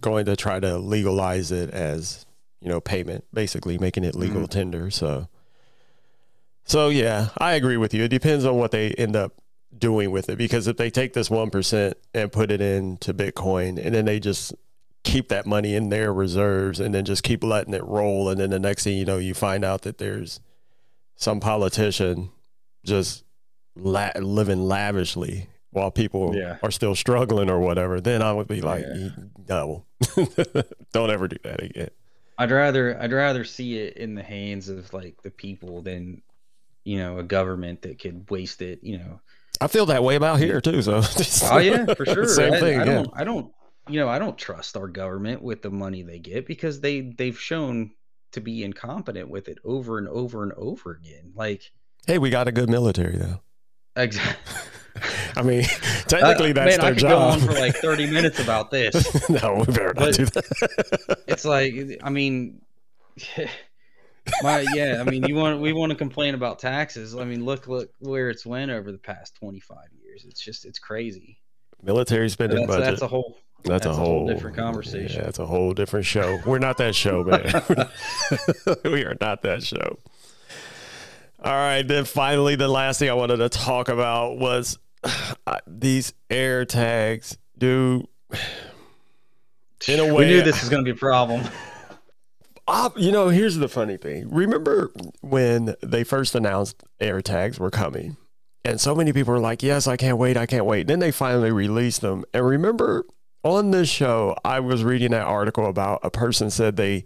going 0.02 0.26
to 0.26 0.36
try 0.36 0.60
to 0.60 0.78
legalize 0.78 1.52
it 1.52 1.70
as, 1.72 2.26
you 2.62 2.70
know, 2.70 2.80
payment, 2.82 3.26
basically 3.34 3.78
making 3.78 4.04
it 4.04 4.16
legal 4.16 4.44
Mhm. 4.44 4.50
tender. 4.50 4.92
So, 4.92 5.28
so 6.66 6.90
yeah, 6.90 7.30
I 7.38 7.54
agree 7.54 7.78
with 7.78 7.94
you. 7.94 8.04
It 8.04 8.10
depends 8.10 8.46
on 8.46 8.56
what 8.58 8.72
they 8.72 8.92
end 8.92 9.16
up 9.16 9.34
doing 9.78 10.12
with 10.12 10.30
it 10.30 10.38
because 10.38 10.68
if 10.68 10.78
they 10.78 10.90
take 10.90 11.14
this 11.14 11.30
1% 11.30 11.94
and 12.14 12.32
put 12.32 12.52
it 12.52 12.62
into 12.62 13.14
Bitcoin 13.14 13.78
and 13.84 13.94
then 13.94 14.06
they 14.06 14.20
just 14.20 14.54
keep 15.04 15.30
that 15.30 15.46
money 15.46 15.76
in 15.76 15.90
their 15.90 16.12
reserves 16.12 16.80
and 16.80 16.94
then 16.94 17.06
just 17.06 17.24
keep 17.24 17.44
letting 17.44 17.74
it 17.74 17.84
roll. 17.84 18.28
And 18.30 18.40
then 18.40 18.50
the 18.50 18.60
next 18.60 18.84
thing 18.84 18.98
you 18.98 19.06
know, 19.06 19.18
you 19.18 19.34
find 19.34 19.64
out 19.64 19.84
that 19.84 19.98
there's 20.00 20.40
some 21.16 21.40
politician 21.40 22.30
just 22.86 23.24
la- 23.76 24.12
living 24.20 24.62
lavishly 24.68 25.48
while 25.78 25.92
people 25.92 26.36
Yeah. 26.36 26.58
are 26.64 26.72
still 26.72 26.96
struggling 26.96 27.50
or 27.50 27.60
whatever, 27.60 28.02
then 28.02 28.22
I 28.22 28.34
would 28.34 28.48
be 28.48 28.62
like, 28.62 28.84
Yeah. 28.88 29.10
no, 29.48 29.86
don't 30.94 31.10
ever 31.12 31.28
do 31.28 31.38
that 31.44 31.62
again. 31.64 31.90
I'd 32.38 32.52
rather 32.52 33.00
I'd 33.02 33.12
rather 33.14 33.44
see 33.44 33.78
it 33.80 33.98
in 33.98 34.14
the 34.16 34.24
hands 34.24 34.70
of 34.70 34.94
like 34.94 35.22
the 35.24 35.32
people 35.32 35.82
than 35.82 36.22
you 36.84 36.98
know 37.00 37.18
a 37.20 37.24
government 37.24 37.82
that 37.84 38.00
could 38.00 38.30
waste 38.30 38.62
it. 38.62 38.80
You 38.84 39.00
know. 39.00 39.22
I 39.60 39.68
feel 39.68 39.88
that 39.88 40.04
way 40.04 40.16
about 40.16 40.40
here 40.40 40.62
too. 40.62 40.82
So, 40.84 41.02
Oh 41.52 41.58
yeah, 41.58 41.86
for 41.96 42.06
sure. 42.14 42.28
Same 42.28 42.54
I, 42.54 42.60
thing. 42.60 42.80
I 42.80 42.86
yeah. 42.86 42.94
don't 42.94 43.10
I 43.14 43.24
don't 43.24 43.52
you 43.90 44.00
know 44.00 44.08
I 44.08 44.20
don't 44.20 44.38
trust 44.38 44.78
our 44.78 44.88
government 44.88 45.42
with 45.42 45.62
the 45.64 45.72
money 45.72 46.04
they 46.04 46.20
get 46.20 46.46
because 46.46 46.80
they 46.80 47.02
they've 47.02 47.40
shown 47.40 47.92
to 48.34 48.42
be 48.42 48.64
incompetent 48.64 49.30
with 49.30 49.48
it 49.48 49.58
over 49.64 49.98
and 49.98 50.08
over 50.08 50.44
and 50.44 50.52
over 50.54 50.92
again. 50.92 51.32
Like 51.36 51.72
Hey, 52.06 52.20
we 52.20 52.30
got 52.30 52.48
a 52.48 52.52
good 52.52 52.70
military 52.70 53.18
though. 53.18 53.42
exactly. 53.96 54.54
I 55.36 55.42
mean, 55.42 55.64
technically 56.08 56.52
that's 56.52 56.78
Uh, 56.78 56.78
man, 56.78 56.80
I 56.80 56.84
their 56.86 56.94
could 56.94 57.02
job. 57.02 57.10
go 57.12 57.18
on 57.20 57.40
for 57.40 57.54
like 57.60 57.76
30 57.76 58.12
minutes 58.12 58.40
about 58.40 58.72
this. 58.72 59.30
no, 59.30 59.56
we 59.56 59.66
better 59.74 59.94
not 59.94 60.14
do 60.14 60.26
that. 60.26 61.20
It's 61.28 61.46
like 61.46 62.00
I 62.04 62.10
mean 62.10 62.62
my 64.44 64.66
yeah, 64.74 65.04
I 65.06 65.10
mean 65.10 65.24
you 65.26 65.36
want 65.36 65.62
we 65.62 65.74
want 65.74 65.92
to 65.92 65.96
complain 65.98 66.34
about 66.36 66.60
taxes. 66.60 67.16
I 67.16 67.24
mean 67.26 67.46
look 67.46 67.68
look 67.68 67.90
where 68.00 68.30
it's 68.30 68.46
went 68.46 68.72
over 68.72 68.92
the 68.92 68.98
past 68.98 69.36
25 69.36 69.78
years. 70.04 70.26
It's 70.28 70.42
just 70.42 70.66
it's 70.66 70.80
crazy. 70.80 71.38
military 71.82 72.30
spending 72.30 72.60
That's, 72.60 72.68
budget. 72.68 72.86
that's 72.86 73.02
a 73.02 73.08
whole 73.08 73.38
That's, 73.64 73.86
That's 73.86 73.86
a 73.88 73.94
whole, 74.00 74.20
whole 74.20 74.28
different 74.28 74.56
conversation. 74.58 75.20
Yeah, 75.20 75.26
that's 75.26 75.40
a 75.40 75.46
whole 75.46 75.74
different 75.74 76.06
show. 76.06 76.40
We're 76.46 76.60
not 76.60 76.78
that 76.78 76.96
show, 76.96 77.24
man. 77.24 77.90
we 78.84 79.04
are 79.04 79.16
not 79.20 79.42
that 79.44 79.64
show. 79.64 80.00
All 81.44 81.54
right, 81.54 81.88
then 81.88 82.06
finally, 82.06 82.56
the 82.56 82.68
last 82.68 82.98
thing 83.00 83.10
I 83.10 83.14
wanted 83.14 83.38
to 83.38 83.50
talk 83.50 83.90
about 83.90 84.38
was 84.40 84.78
these 85.68 86.14
air 86.30 86.66
tags, 86.66 87.38
dude. 87.58 88.08
In 89.88 90.00
a 90.00 90.06
way, 90.06 90.26
we 90.26 90.26
knew 90.26 90.42
this 90.42 90.60
was 90.62 90.70
going 90.70 90.84
to 90.84 90.92
be 90.92 90.96
a 90.96 91.00
problem. 91.00 91.44
Uh, 92.70 92.90
you 92.98 93.14
know, 93.14 93.30
here's 93.30 93.56
the 93.56 93.70
funny 93.70 93.96
thing. 93.96 94.30
Remember 94.30 94.92
when 95.22 95.74
they 95.82 96.04
first 96.04 96.36
announced 96.36 96.84
air 97.00 97.22
tags 97.22 97.60
were 97.60 97.72
coming? 97.72 98.18
And 98.66 98.82
so 98.82 98.94
many 98.94 99.14
people 99.14 99.34
were 99.34 99.40
like, 99.40 99.64
yes, 99.64 99.88
I 99.88 99.96
can't 99.96 100.18
wait. 100.18 100.36
I 100.36 100.46
can't 100.46 100.66
wait. 100.66 100.88
Then 100.88 101.00
they 101.00 101.12
finally 101.12 101.52
released 101.52 102.02
them. 102.02 102.26
And 102.34 102.46
remember 102.46 103.06
on 103.44 103.72
this 103.72 103.88
show, 103.88 104.36
I 104.44 104.60
was 104.60 104.84
reading 104.84 105.12
that 105.12 105.26
article 105.26 105.66
about 105.66 106.02
a 106.04 106.10
person 106.10 106.50
said 106.50 106.76
they 106.76 107.06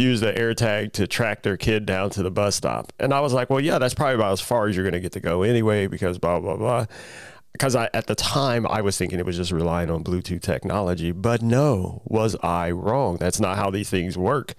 used 0.00 0.22
the 0.22 0.32
AirTag 0.32 0.92
to 0.92 1.06
track 1.06 1.42
their 1.42 1.56
kid 1.56 1.86
down 1.86 2.10
to 2.10 2.22
the 2.22 2.30
bus 2.30 2.56
stop. 2.56 2.92
And 2.98 3.12
I 3.12 3.20
was 3.20 3.32
like, 3.32 3.50
well, 3.50 3.60
yeah, 3.60 3.78
that's 3.78 3.94
probably 3.94 4.14
about 4.14 4.32
as 4.32 4.40
far 4.40 4.66
as 4.66 4.76
you're 4.76 4.84
going 4.84 4.94
to 4.94 5.00
get 5.00 5.12
to 5.12 5.20
go 5.20 5.42
anyway, 5.42 5.86
because 5.86 6.18
blah, 6.18 6.40
blah, 6.40 6.56
blah. 6.56 6.86
Because 7.52 7.76
I, 7.76 7.90
at 7.92 8.06
the 8.06 8.14
time, 8.14 8.66
I 8.66 8.80
was 8.80 8.96
thinking 8.96 9.18
it 9.18 9.26
was 9.26 9.36
just 9.36 9.52
relying 9.52 9.90
on 9.90 10.04
Bluetooth 10.04 10.42
technology. 10.42 11.12
But 11.12 11.42
no, 11.42 12.02
was 12.04 12.36
I 12.42 12.70
wrong? 12.70 13.16
That's 13.18 13.40
not 13.40 13.56
how 13.56 13.70
these 13.70 13.90
things 13.90 14.16
work. 14.16 14.54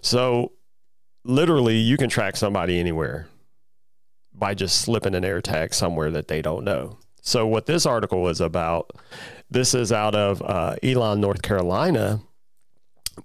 So 0.00 0.52
literally, 1.24 1.76
you 1.76 1.96
can 1.96 2.08
track 2.08 2.36
somebody 2.36 2.80
anywhere 2.80 3.28
by 4.34 4.54
just 4.54 4.80
slipping 4.80 5.14
an 5.14 5.22
AirTag 5.24 5.74
somewhere 5.74 6.10
that 6.10 6.28
they 6.28 6.42
don't 6.42 6.64
know. 6.64 6.98
So 7.20 7.46
what 7.46 7.66
this 7.66 7.86
article 7.86 8.26
is 8.28 8.40
about, 8.40 8.90
this 9.48 9.74
is 9.74 9.92
out 9.92 10.14
of 10.16 10.42
uh, 10.42 10.76
Elon, 10.82 11.20
North 11.20 11.42
Carolina. 11.42 12.20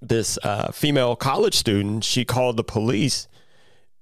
This 0.00 0.38
uh, 0.42 0.70
female 0.72 1.16
college 1.16 1.54
student, 1.54 2.04
she 2.04 2.24
called 2.24 2.56
the 2.56 2.64
police 2.64 3.28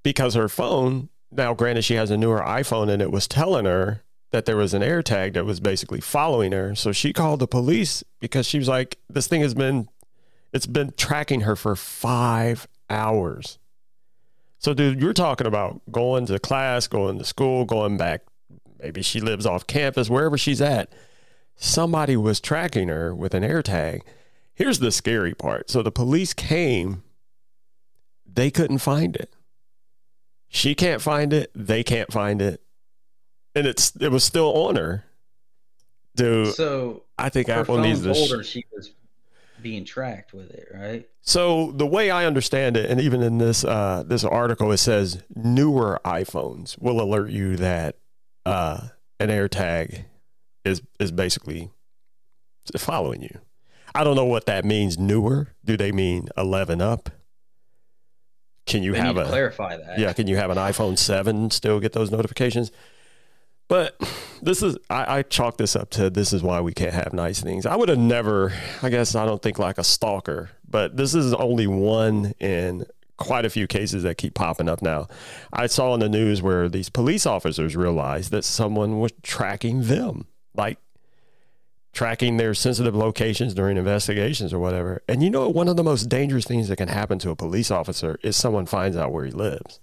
because 0.03 0.35
her 0.35 0.49
phone. 0.49 1.09
Now, 1.31 1.55
granted, 1.55 1.83
she 1.83 1.95
has 1.95 2.11
a 2.11 2.17
newer 2.17 2.41
iPhone, 2.41 2.89
and 2.89 3.03
it 3.03 3.11
was 3.11 3.27
telling 3.27 3.65
her 3.65 4.03
that 4.31 4.45
there 4.45 4.57
was 4.57 4.75
an 4.75 4.83
air 4.83 5.03
tag 5.03 5.35
that 5.35 5.45
was 5.45 5.61
basically 5.61 6.01
following 6.01 6.53
her. 6.53 6.75
So 6.75 6.93
she 6.93 7.13
called 7.13 7.41
the 7.41 7.47
police 7.47 8.05
because 8.21 8.47
she 8.47 8.59
was 8.59 8.69
like, 8.69 8.99
"This 9.09 9.27
thing 9.27 9.41
has 9.43 9.55
been, 9.55 9.89
it's 10.53 10.67
been 10.67 10.93
tracking 10.97 11.43
her 11.43 11.57
for 11.57 11.77
five 11.77 12.67
hours." 12.91 13.59
So, 14.59 14.75
dude, 14.75 15.01
you're 15.01 15.13
talking 15.13 15.47
about 15.47 15.81
going 15.91 16.27
to 16.27 16.39
class, 16.39 16.87
going 16.87 17.19
to 17.19 17.25
school, 17.25 17.65
going 17.65 17.97
back. 17.97 18.23
Maybe 18.81 19.03
she 19.03 19.21
lives 19.21 19.47
off 19.47 19.67
campus, 19.67 20.11
wherever 20.11 20.37
she's 20.37 20.61
at. 20.61 20.93
Somebody 21.57 22.17
was 22.17 22.41
tracking 22.41 22.89
her 22.89 23.15
with 23.15 23.35
an 23.35 23.45
air 23.45 23.63
tag. 23.63 24.03
Here's 24.57 24.79
the 24.79 24.91
scary 24.91 25.35
part. 25.35 25.71
So 25.71 25.83
the 25.83 25.93
police 25.93 26.33
came, 26.33 27.03
they 28.27 28.51
couldn't 28.51 28.79
find 28.79 29.15
it. 29.15 29.33
She 30.49 30.75
can't 30.75 31.03
find 31.03 31.33
it, 31.33 31.51
they 31.55 31.85
can't 31.85 32.11
find 32.11 32.41
it. 32.41 32.63
And 33.55 33.67
it's 33.67 33.95
it 33.97 34.11
was 34.11 34.25
still 34.25 34.53
on 34.55 34.77
her. 34.77 35.05
Dude, 36.15 36.55
So 36.55 37.03
I 37.19 37.29
think 37.29 37.51
Apple 37.51 37.79
needs 37.79 38.03
to 38.03 38.15
sh- 38.15 38.31
her 38.31 38.43
she 38.43 38.65
was 38.75 38.93
being 39.61 39.85
tracked 39.85 40.33
with 40.33 40.51
it, 40.51 40.69
right? 40.73 41.07
So 41.21 41.73
the 41.73 41.87
way 41.87 42.11
I 42.11 42.25
understand 42.25 42.77
it, 42.77 42.91
and 42.91 42.99
even 43.01 43.23
in 43.23 43.37
this 43.37 43.63
uh, 43.65 44.05
this 44.07 44.25
article, 44.25 44.73
it 44.73 44.79
says 44.79 45.23
newer 45.35 46.01
iPhones 46.05 46.81
will 46.81 47.01
alert 47.03 47.31
you 47.31 47.57
that 47.57 47.97
uh, 48.47 48.89
an 49.21 49.29
AirTag 49.29 50.05
is 50.65 50.81
is 50.99 51.13
basically 51.13 51.71
following 52.79 53.21
you. 53.23 53.39
I 53.97 54.05
don't 54.05 54.17
know 54.17 54.25
what 54.25 54.47
that 54.47 54.65
means. 54.65 54.99
Newer? 54.99 55.49
Do 55.65 55.77
they 55.77 55.93
mean 55.93 56.29
eleven 56.37 56.81
up? 56.81 57.11
Can 58.67 58.83
you 58.83 58.93
They 58.93 58.99
have 58.99 59.17
a 59.17 59.25
clarify 59.25 59.77
that. 59.77 59.99
yeah? 59.99 60.13
Can 60.13 60.27
you 60.27 60.37
have 60.37 60.51
an 60.51 60.59
iPhone 60.59 60.99
seven 60.99 61.51
still 61.51 61.79
get 61.81 61.93
those 61.93 62.11
notifications? 62.11 62.73
But 63.69 63.97
this 64.43 64.63
is 64.63 64.77
I, 64.91 65.19
I 65.19 65.23
chalk 65.23 65.57
this 65.57 65.75
up 65.77 65.91
to 65.91 66.11
this 66.11 66.33
is 66.33 66.43
why 66.43 66.61
we 66.61 66.73
can't 66.73 66.93
have 66.95 67.13
nice 67.13 67.41
things. 67.41 67.67
I 67.67 67.75
would 67.77 67.89
have 67.89 67.99
never. 67.99 68.53
I 68.83 68.91
guess 68.91 69.15
I 69.15 69.25
don't 69.27 69.43
think 69.43 69.59
like 69.59 69.79
a 69.79 69.85
stalker, 69.85 70.51
but 70.69 70.97
this 70.97 71.15
is 71.15 71.33
only 71.35 71.67
one 71.67 72.33
in 72.39 72.87
quite 73.17 73.45
a 73.45 73.51
few 73.51 73.67
cases 73.67 74.03
that 74.03 74.19
keep 74.19 74.35
popping 74.35 74.69
up 74.69 74.83
now. 74.83 75.09
I 75.53 75.67
saw 75.69 75.95
in 75.95 76.01
the 76.01 76.09
news 76.09 76.43
where 76.43 76.69
these 76.69 76.89
police 76.91 77.25
officers 77.25 77.75
realized 77.75 78.31
that 78.31 78.45
someone 78.45 79.01
was 79.01 79.13
tracking 79.23 79.85
them, 79.85 80.27
like 80.55 80.79
tracking 81.97 82.37
their 82.37 82.53
sensitive 82.53 82.95
locations 82.95 83.55
during 83.55 83.79
investigations 83.79 84.53
or 84.53 84.59
whatever. 84.59 85.03
And 85.09 85.23
you 85.23 85.31
know, 85.31 85.49
one 85.49 85.67
of 85.67 85.77
the 85.77 85.83
most 85.83 86.11
dangerous 86.11 86.45
things 86.45 86.69
that 86.69 86.77
can 86.77 86.89
happen 86.89 87.19
to 87.21 87.31
a 87.31 87.37
police 87.37 87.71
officer 87.71 88.19
is 88.23 88.37
someone 88.37 88.67
finds 88.67 88.97
out 88.99 89.13
where 89.13 89.25
he 89.25 89.33
lives. 89.33 89.81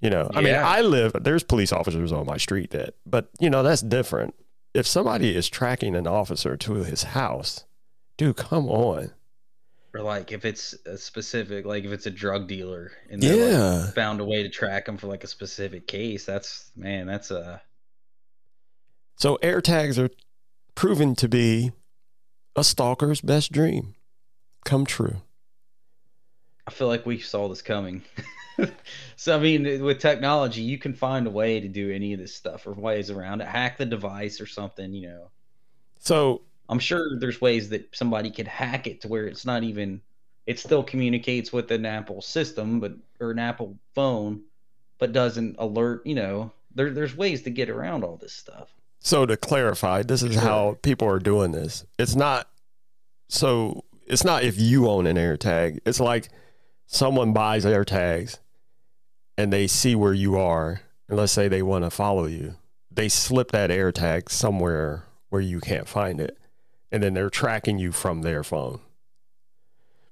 You 0.00 0.10
know, 0.10 0.28
I 0.34 0.40
mean, 0.40 0.56
I 0.56 0.80
live, 0.80 1.12
there's 1.20 1.44
police 1.44 1.70
officers 1.72 2.10
on 2.10 2.26
my 2.26 2.36
street 2.36 2.70
that, 2.72 2.96
but 3.06 3.30
you 3.38 3.48
know, 3.48 3.62
that's 3.62 3.82
different. 3.82 4.34
If 4.74 4.84
somebody 4.84 5.36
is 5.36 5.48
tracking 5.48 5.94
an 5.94 6.08
officer 6.08 6.56
to 6.56 6.74
his 6.74 7.04
house, 7.04 7.66
dude, 8.16 8.36
come 8.36 8.66
on. 8.68 9.12
Or 9.94 10.00
like 10.00 10.32
if 10.32 10.44
it's 10.44 10.74
a 10.86 10.98
specific, 10.98 11.64
like 11.64 11.84
if 11.84 11.92
it's 11.92 12.06
a 12.06 12.10
drug 12.10 12.48
dealer 12.48 12.90
and 13.10 13.22
they 13.22 13.30
like, 13.30 13.52
Yeah. 13.52 13.90
found 13.92 14.20
a 14.20 14.24
way 14.24 14.42
to 14.42 14.48
track 14.48 14.86
them 14.86 14.96
for 14.96 15.06
like 15.06 15.22
a 15.22 15.28
specific 15.28 15.86
case, 15.86 16.24
that's 16.24 16.72
man, 16.74 17.06
that's 17.06 17.30
a 17.30 17.62
So 19.16 19.36
air 19.36 19.60
tags 19.60 20.00
are 20.00 20.10
proven 20.74 21.14
to 21.16 21.28
be 21.28 21.72
a 22.56 22.64
stalker's 22.64 23.20
best 23.20 23.52
dream 23.52 23.94
come 24.64 24.86
true. 24.86 25.22
I 26.66 26.70
feel 26.70 26.88
like 26.88 27.06
we 27.06 27.18
saw 27.18 27.48
this 27.48 27.62
coming. 27.62 28.02
so 29.16 29.36
I 29.36 29.40
mean, 29.40 29.82
with 29.82 29.98
technology, 29.98 30.62
you 30.62 30.78
can 30.78 30.94
find 30.94 31.26
a 31.26 31.30
way 31.30 31.60
to 31.60 31.68
do 31.68 31.90
any 31.90 32.12
of 32.12 32.20
this 32.20 32.34
stuff 32.34 32.66
or 32.66 32.72
ways 32.72 33.10
around 33.10 33.40
it. 33.40 33.48
Hack 33.48 33.78
the 33.78 33.86
device 33.86 34.40
or 34.40 34.46
something, 34.46 34.92
you 34.92 35.08
know. 35.08 35.30
So 35.98 36.42
I'm 36.68 36.78
sure 36.78 37.18
there's 37.18 37.40
ways 37.40 37.70
that 37.70 37.94
somebody 37.94 38.30
could 38.30 38.46
hack 38.46 38.86
it 38.86 39.00
to 39.02 39.08
where 39.08 39.26
it's 39.26 39.44
not 39.44 39.62
even 39.62 40.00
it 40.46 40.58
still 40.58 40.82
communicates 40.82 41.52
with 41.52 41.70
an 41.70 41.86
Apple 41.86 42.20
system, 42.20 42.80
but 42.80 42.92
or 43.20 43.30
an 43.30 43.38
Apple 43.38 43.76
phone, 43.94 44.42
but 44.98 45.12
doesn't 45.12 45.56
alert. 45.58 46.06
You 46.06 46.14
know, 46.14 46.52
there, 46.74 46.90
there's 46.90 47.16
ways 47.16 47.42
to 47.42 47.50
get 47.50 47.70
around 47.70 48.04
all 48.04 48.16
this 48.16 48.32
stuff. 48.32 48.72
So 49.02 49.26
to 49.26 49.36
clarify, 49.36 50.02
this 50.02 50.22
is 50.22 50.34
Sure. 50.34 50.42
how 50.42 50.78
people 50.82 51.08
are 51.08 51.18
doing 51.18 51.52
this. 51.52 51.84
It's 51.98 52.14
not 52.14 52.48
so 53.28 53.84
it's 54.06 54.24
not 54.24 54.44
if 54.44 54.58
you 54.60 54.88
own 54.88 55.06
an 55.06 55.16
AirTag. 55.16 55.80
It's 55.84 56.00
like 56.00 56.28
someone 56.86 57.32
buys 57.32 57.64
AirTags 57.64 58.38
and 59.36 59.52
they 59.52 59.66
see 59.66 59.94
where 59.94 60.12
you 60.12 60.36
are, 60.36 60.82
and 61.08 61.18
let's 61.18 61.32
say 61.32 61.48
they 61.48 61.62
want 61.62 61.84
to 61.84 61.90
follow 61.90 62.26
you. 62.26 62.56
They 62.90 63.08
slip 63.08 63.50
that 63.52 63.70
AirTag 63.70 64.30
somewhere 64.30 65.04
where 65.30 65.40
you 65.40 65.60
can't 65.60 65.88
find 65.88 66.20
it, 66.20 66.36
and 66.92 67.02
then 67.02 67.14
they're 67.14 67.30
tracking 67.30 67.78
you 67.78 67.90
from 67.90 68.20
their 68.22 68.44
phone. 68.44 68.80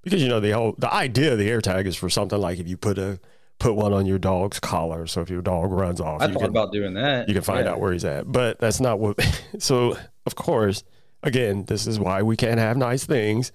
Because 0.03 0.23
you 0.23 0.29
know 0.29 0.41
the 0.41 0.53
whole 0.53 0.75
the 0.79 0.93
idea 0.93 1.33
of 1.33 1.39
the 1.39 1.49
AirTag 1.51 1.87
is 1.87 1.95
for 1.95 2.09
something 2.09 2.41
like 2.41 2.59
if 2.59 2.67
you 2.67 2.77
put 2.79 2.99
a 2.99 3.21
put 3.61 3.75
one 3.77 3.93
on 3.93 4.07
your 4.07 4.19
dog's 4.19 4.59
collar, 4.59 5.07
so 5.07 5.21
if 5.21 5.31
your 5.31 5.43
dog 5.43 5.71
runs 5.71 6.01
off, 6.01 6.21
I 6.21 6.27
you 6.27 6.33
thought 6.33 6.41
can, 6.41 6.49
about 6.51 6.73
doing 6.73 6.95
that. 6.95 7.29
you 7.29 7.35
can 7.35 7.43
find 7.45 7.67
Yeah. 7.67 7.73
out 7.73 7.81
where 7.81 7.93
he's 7.93 8.05
at. 8.05 8.31
But 8.31 8.59
that's 8.59 8.81
not 8.81 8.99
what. 8.99 9.19
So 9.61 9.97
of 10.27 10.35
course, 10.35 10.83
again, 11.23 11.65
this 11.67 11.87
is 11.87 12.01
why 12.01 12.23
we 12.23 12.37
can't 12.37 12.59
have 12.59 12.77
nice 12.77 13.05
things 13.05 13.53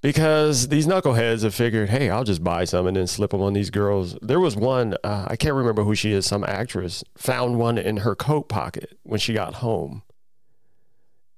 because 0.00 0.68
these 0.68 0.86
knuckleheads 0.86 1.42
have 1.42 1.54
figured, 1.54 1.88
hey, 1.88 2.10
I'll 2.10 2.24
just 2.24 2.44
buy 2.44 2.64
some 2.64 2.86
and 2.86 2.96
then 2.96 3.06
slip 3.06 3.30
them 3.32 3.42
on 3.42 3.52
these 3.54 3.70
girls. 3.70 4.16
There 4.22 4.40
was 4.40 4.54
one 4.56 4.94
uh, 5.02 5.26
I 5.28 5.36
can't 5.36 5.54
remember 5.54 5.82
who 5.84 5.94
she 5.94 6.12
is. 6.12 6.26
Some 6.26 6.44
actress 6.44 7.02
found 7.16 7.58
one 7.58 7.78
in 7.78 7.98
her 7.98 8.14
coat 8.14 8.48
pocket 8.48 8.98
when 9.02 9.18
she 9.20 9.32
got 9.34 9.54
home. 9.54 10.02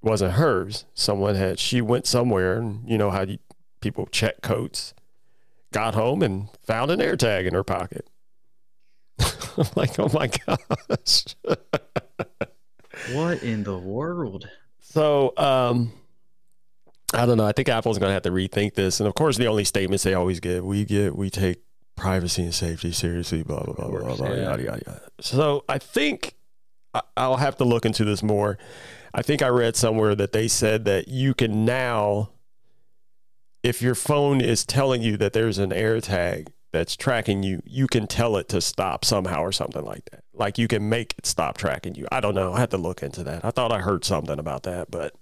It 0.02 0.08
wasn't 0.08 0.34
hers. 0.34 0.84
Someone 0.94 1.34
had. 1.34 1.58
She 1.58 1.80
went 1.80 2.06
somewhere, 2.06 2.58
and 2.58 2.88
you 2.88 2.96
know 2.98 3.10
how 3.10 3.22
you, 3.22 3.38
people 3.80 4.06
check 4.06 4.42
coats. 4.42 4.94
Got 5.72 5.94
home 5.94 6.22
and 6.22 6.48
found 6.66 6.90
an 6.90 7.00
AirTag 7.00 7.46
in 7.46 7.54
her 7.54 7.64
pocket. 7.64 8.08
I'm 9.20 9.66
like, 9.76 9.98
oh 9.98 10.08
my 10.12 10.28
gosh. 10.28 11.24
What 13.12 13.42
in 13.42 13.62
the 13.62 13.78
world? 13.78 14.48
So, 14.80 15.32
um, 15.36 15.92
I 17.14 17.26
don't 17.26 17.38
know. 17.38 17.46
I 17.46 17.52
think 17.52 17.68
Apple's 17.68 17.98
going 17.98 18.10
to 18.10 18.14
have 18.14 18.22
to 18.24 18.30
rethink 18.30 18.74
this. 18.74 19.00
And 19.00 19.06
of 19.06 19.14
course, 19.14 19.36
the 19.36 19.46
only 19.46 19.64
statements 19.64 20.04
they 20.04 20.14
always 20.14 20.40
give, 20.40 20.64
we 20.64 20.84
get, 20.84 21.16
we 21.16 21.30
take 21.30 21.62
privacy 21.96 22.42
and 22.42 22.54
safety 22.54 22.92
seriously, 22.92 23.42
blah, 23.42 23.62
blah, 23.62 23.74
blah, 23.74 23.88
blah, 23.88 24.00
blah, 24.00 24.16
blah, 24.16 24.28
yeah. 24.28 24.42
yada, 24.42 24.62
yada, 24.62 24.82
yada. 24.86 25.00
So 25.20 25.64
I 25.68 25.78
think 25.78 26.34
I'll 27.16 27.36
have 27.36 27.56
to 27.58 27.64
look 27.64 27.86
into 27.86 28.04
this 28.04 28.22
more. 28.22 28.58
I 29.14 29.22
think 29.22 29.42
I 29.42 29.48
read 29.48 29.76
somewhere 29.76 30.14
that 30.14 30.32
they 30.32 30.48
said 30.48 30.84
that 30.84 31.08
you 31.08 31.34
can 31.34 31.64
now, 31.64 32.30
if 33.62 33.82
your 33.82 33.94
phone 33.94 34.40
is 34.40 34.64
telling 34.64 35.02
you 35.02 35.16
that 35.16 35.32
there's 35.32 35.58
an 35.58 35.70
AirTag 35.70 36.48
that's 36.72 36.96
tracking 36.96 37.42
you, 37.42 37.62
you 37.64 37.86
can 37.86 38.06
tell 38.06 38.36
it 38.36 38.48
to 38.50 38.60
stop 38.60 39.04
somehow 39.04 39.40
or 39.42 39.52
something 39.52 39.84
like 39.84 40.04
that. 40.10 40.22
Like 40.32 40.58
you 40.58 40.68
can 40.68 40.88
make 40.88 41.14
it 41.18 41.26
stop 41.26 41.56
tracking 41.58 41.94
you. 41.94 42.06
I 42.12 42.20
don't 42.20 42.34
know. 42.34 42.52
I 42.52 42.60
have 42.60 42.70
to 42.70 42.76
look 42.76 43.02
into 43.02 43.24
that. 43.24 43.44
I 43.44 43.50
thought 43.50 43.72
I 43.72 43.80
heard 43.80 44.04
something 44.04 44.38
about 44.38 44.64
that, 44.64 44.90
but 44.90 45.14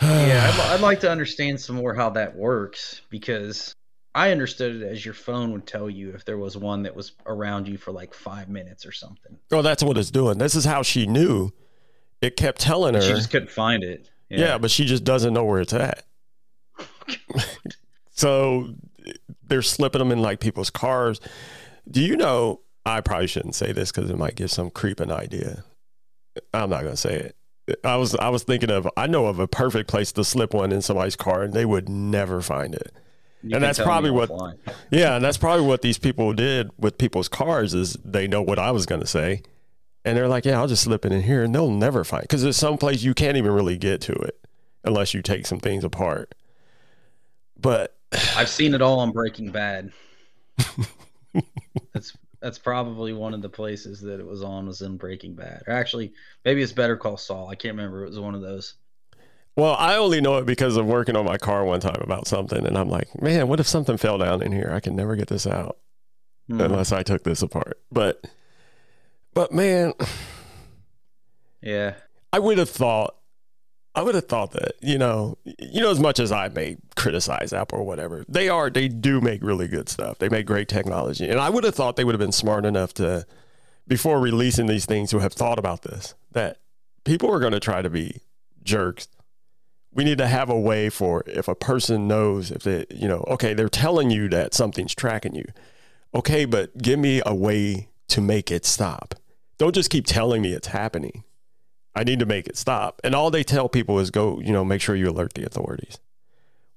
Yeah, 0.00 0.50
I'd, 0.52 0.74
I'd 0.74 0.80
like 0.80 1.00
to 1.00 1.10
understand 1.10 1.60
some 1.60 1.76
more 1.76 1.94
how 1.94 2.10
that 2.10 2.34
works 2.34 3.02
because 3.10 3.74
I 4.14 4.30
understood 4.30 4.76
it 4.76 4.82
as 4.82 5.04
your 5.04 5.14
phone 5.14 5.52
would 5.52 5.66
tell 5.66 5.88
you 5.90 6.10
if 6.14 6.24
there 6.24 6.38
was 6.38 6.56
one 6.56 6.82
that 6.84 6.94
was 6.94 7.12
around 7.26 7.68
you 7.68 7.76
for 7.78 7.92
like 7.92 8.14
five 8.14 8.48
minutes 8.48 8.86
or 8.86 8.92
something. 8.92 9.36
Oh, 9.52 9.62
that's 9.62 9.82
what 9.82 9.98
it's 9.98 10.10
doing. 10.10 10.38
This 10.38 10.54
is 10.54 10.64
how 10.64 10.82
she 10.82 11.06
knew. 11.06 11.52
It 12.20 12.36
kept 12.36 12.60
telling 12.60 12.94
her. 12.94 13.02
She 13.02 13.12
just 13.12 13.30
couldn't 13.30 13.50
find 13.50 13.84
it. 13.84 14.08
yeah. 14.28 14.56
but 14.56 14.70
she 14.70 14.84
just 14.84 15.04
doesn't 15.04 15.34
know 15.34 15.44
where 15.44 15.60
it's 15.60 15.72
at. 15.72 16.04
so 18.10 18.74
they're 19.46 19.62
slipping 19.62 19.98
them 19.98 20.12
in 20.12 20.20
like 20.22 20.40
people's 20.40 20.70
cars. 20.70 21.20
Do 21.90 22.00
you 22.00 22.16
know? 22.16 22.60
I 22.86 23.00
probably 23.00 23.26
shouldn't 23.26 23.54
say 23.54 23.72
this 23.72 23.90
because 23.90 24.10
it 24.10 24.18
might 24.18 24.34
give 24.34 24.50
some 24.50 24.70
creep 24.70 25.00
an 25.00 25.10
idea. 25.10 25.64
I'm 26.52 26.70
not 26.70 26.82
gonna 26.82 26.96
say 26.96 27.14
it. 27.14 27.36
I 27.82 27.96
was 27.96 28.14
I 28.16 28.28
was 28.28 28.42
thinking 28.42 28.70
of 28.70 28.88
I 28.96 29.06
know 29.06 29.26
of 29.26 29.38
a 29.38 29.48
perfect 29.48 29.88
place 29.88 30.12
to 30.12 30.24
slip 30.24 30.52
one 30.52 30.70
in 30.72 30.82
somebody's 30.82 31.16
car 31.16 31.42
and 31.42 31.54
they 31.54 31.64
would 31.64 31.88
never 31.88 32.42
find 32.42 32.74
it. 32.74 32.92
You 33.42 33.54
and 33.56 33.64
that's 33.64 33.78
probably 33.78 34.10
what- 34.10 34.30
offline. 34.30 34.58
Yeah, 34.90 35.16
and 35.16 35.24
that's 35.24 35.36
probably 35.36 35.66
what 35.66 35.82
these 35.82 35.98
people 35.98 36.32
did 36.32 36.70
with 36.78 36.98
people's 36.98 37.28
cars 37.28 37.74
is 37.74 37.94
they 38.04 38.26
know 38.26 38.42
what 38.42 38.58
I 38.58 38.70
was 38.70 38.86
going 38.86 39.00
to 39.00 39.06
say. 39.06 39.42
And 40.04 40.16
they're 40.16 40.28
like, 40.28 40.44
yeah, 40.44 40.58
I'll 40.58 40.66
just 40.68 40.82
slip 40.82 41.04
it 41.06 41.12
in 41.12 41.22
here 41.22 41.42
and 41.42 41.54
they'll 41.54 41.70
never 41.70 42.04
find 42.04 42.22
because 42.22 42.42
there's 42.42 42.56
some 42.58 42.76
place 42.78 43.02
you 43.02 43.14
can't 43.14 43.36
even 43.38 43.52
really 43.52 43.76
get 43.78 44.00
to 44.02 44.12
it 44.12 44.38
unless 44.84 45.14
you 45.14 45.22
take 45.22 45.46
some 45.46 45.60
things 45.60 45.84
apart. 45.84 46.34
But 47.60 47.96
I've 48.36 48.48
seen 48.48 48.74
it 48.74 48.82
all 48.82 48.98
on 49.00 49.12
Breaking 49.12 49.50
Bad. 49.50 49.92
that's 51.92 52.16
that's 52.40 52.58
probably 52.58 53.12
one 53.12 53.32
of 53.34 53.42
the 53.42 53.48
places 53.48 54.00
that 54.02 54.20
it 54.20 54.26
was 54.26 54.42
on 54.42 54.66
was 54.66 54.82
in 54.82 54.96
Breaking 54.96 55.34
Bad. 55.34 55.62
Or 55.66 55.72
actually, 55.72 56.12
maybe 56.44 56.62
it's 56.62 56.72
Better 56.72 56.96
Call 56.96 57.16
Saul. 57.16 57.48
I 57.48 57.54
can't 57.54 57.74
remember. 57.76 58.04
It 58.04 58.08
was 58.08 58.20
one 58.20 58.34
of 58.34 58.42
those. 58.42 58.74
well, 59.56 59.74
I 59.78 59.96
only 59.96 60.20
know 60.20 60.36
it 60.38 60.46
because 60.46 60.76
of 60.76 60.84
working 60.86 61.16
on 61.16 61.24
my 61.24 61.38
car 61.38 61.64
one 61.64 61.80
time 61.80 62.00
about 62.02 62.26
something. 62.26 62.66
And 62.66 62.76
I'm 62.76 62.88
like, 62.88 63.20
man, 63.22 63.48
what 63.48 63.60
if 63.60 63.66
something 63.66 63.96
fell 63.96 64.18
down 64.18 64.42
in 64.42 64.52
here? 64.52 64.70
I 64.74 64.80
can 64.80 64.94
never 64.96 65.16
get 65.16 65.28
this 65.28 65.46
out 65.46 65.78
Hmm. 66.48 66.60
unless 66.60 66.92
I 66.92 67.02
took 67.02 67.22
this 67.24 67.40
apart. 67.40 67.80
But, 67.90 68.22
but 69.32 69.50
man, 69.52 69.94
Yeah. 71.62 71.94
I 72.32 72.38
would 72.38 72.58
have 72.58 72.68
thought, 72.68 73.16
I 73.96 74.02
would 74.02 74.16
have 74.16 74.26
thought 74.26 74.50
that, 74.52 74.72
you 74.80 74.98
know, 74.98 75.38
you 75.44 75.80
know, 75.80 75.90
as 75.90 76.00
much 76.00 76.18
as 76.18 76.32
I 76.32 76.48
may 76.48 76.76
criticize 76.96 77.52
Apple 77.52 77.78
or 77.78 77.84
whatever, 77.84 78.24
they 78.28 78.48
are, 78.48 78.68
they 78.68 78.88
do 78.88 79.20
make 79.20 79.42
really 79.42 79.68
good 79.68 79.88
stuff. 79.88 80.18
They 80.18 80.28
make 80.28 80.46
great 80.46 80.68
technology. 80.68 81.28
And 81.28 81.38
I 81.38 81.48
would 81.48 81.62
have 81.62 81.76
thought 81.76 81.94
they 81.94 82.04
would 82.04 82.14
have 82.14 82.20
been 82.20 82.32
smart 82.32 82.66
enough 82.66 82.92
to, 82.94 83.24
before 83.86 84.18
releasing 84.18 84.66
these 84.66 84.84
things, 84.84 85.10
to 85.10 85.20
have 85.20 85.32
thought 85.32 85.60
about 85.60 85.82
this, 85.82 86.14
that 86.32 86.58
people 87.04 87.30
are 87.32 87.38
going 87.38 87.52
to 87.52 87.60
try 87.60 87.82
to 87.82 87.90
be 87.90 88.20
jerks. 88.64 89.06
We 89.92 90.02
need 90.02 90.18
to 90.18 90.26
have 90.26 90.50
a 90.50 90.58
way 90.58 90.90
for 90.90 91.22
if 91.26 91.46
a 91.46 91.54
person 91.54 92.08
knows 92.08 92.50
if 92.50 92.64
they, 92.64 92.86
you 92.90 93.06
know, 93.06 93.24
okay, 93.28 93.54
they're 93.54 93.68
telling 93.68 94.10
you 94.10 94.28
that 94.30 94.54
something's 94.54 94.94
tracking 94.94 95.36
you. 95.36 95.44
Okay, 96.12 96.46
but 96.46 96.76
give 96.78 96.98
me 96.98 97.22
a 97.24 97.34
way 97.34 97.90
to 98.08 98.20
make 98.20 98.50
it 98.50 98.64
stop. 98.64 99.14
Don't 99.56 99.74
just 99.74 99.90
keep 99.90 100.04
telling 100.04 100.42
me 100.42 100.52
it's 100.52 100.68
happening. 100.68 101.22
I 101.94 102.04
need 102.04 102.18
to 102.18 102.26
make 102.26 102.46
it 102.46 102.56
stop. 102.56 103.00
And 103.04 103.14
all 103.14 103.30
they 103.30 103.44
tell 103.44 103.68
people 103.68 103.98
is 103.98 104.10
go, 104.10 104.40
you 104.40 104.52
know, 104.52 104.64
make 104.64 104.80
sure 104.80 104.96
you 104.96 105.10
alert 105.10 105.34
the 105.34 105.46
authorities. 105.46 105.98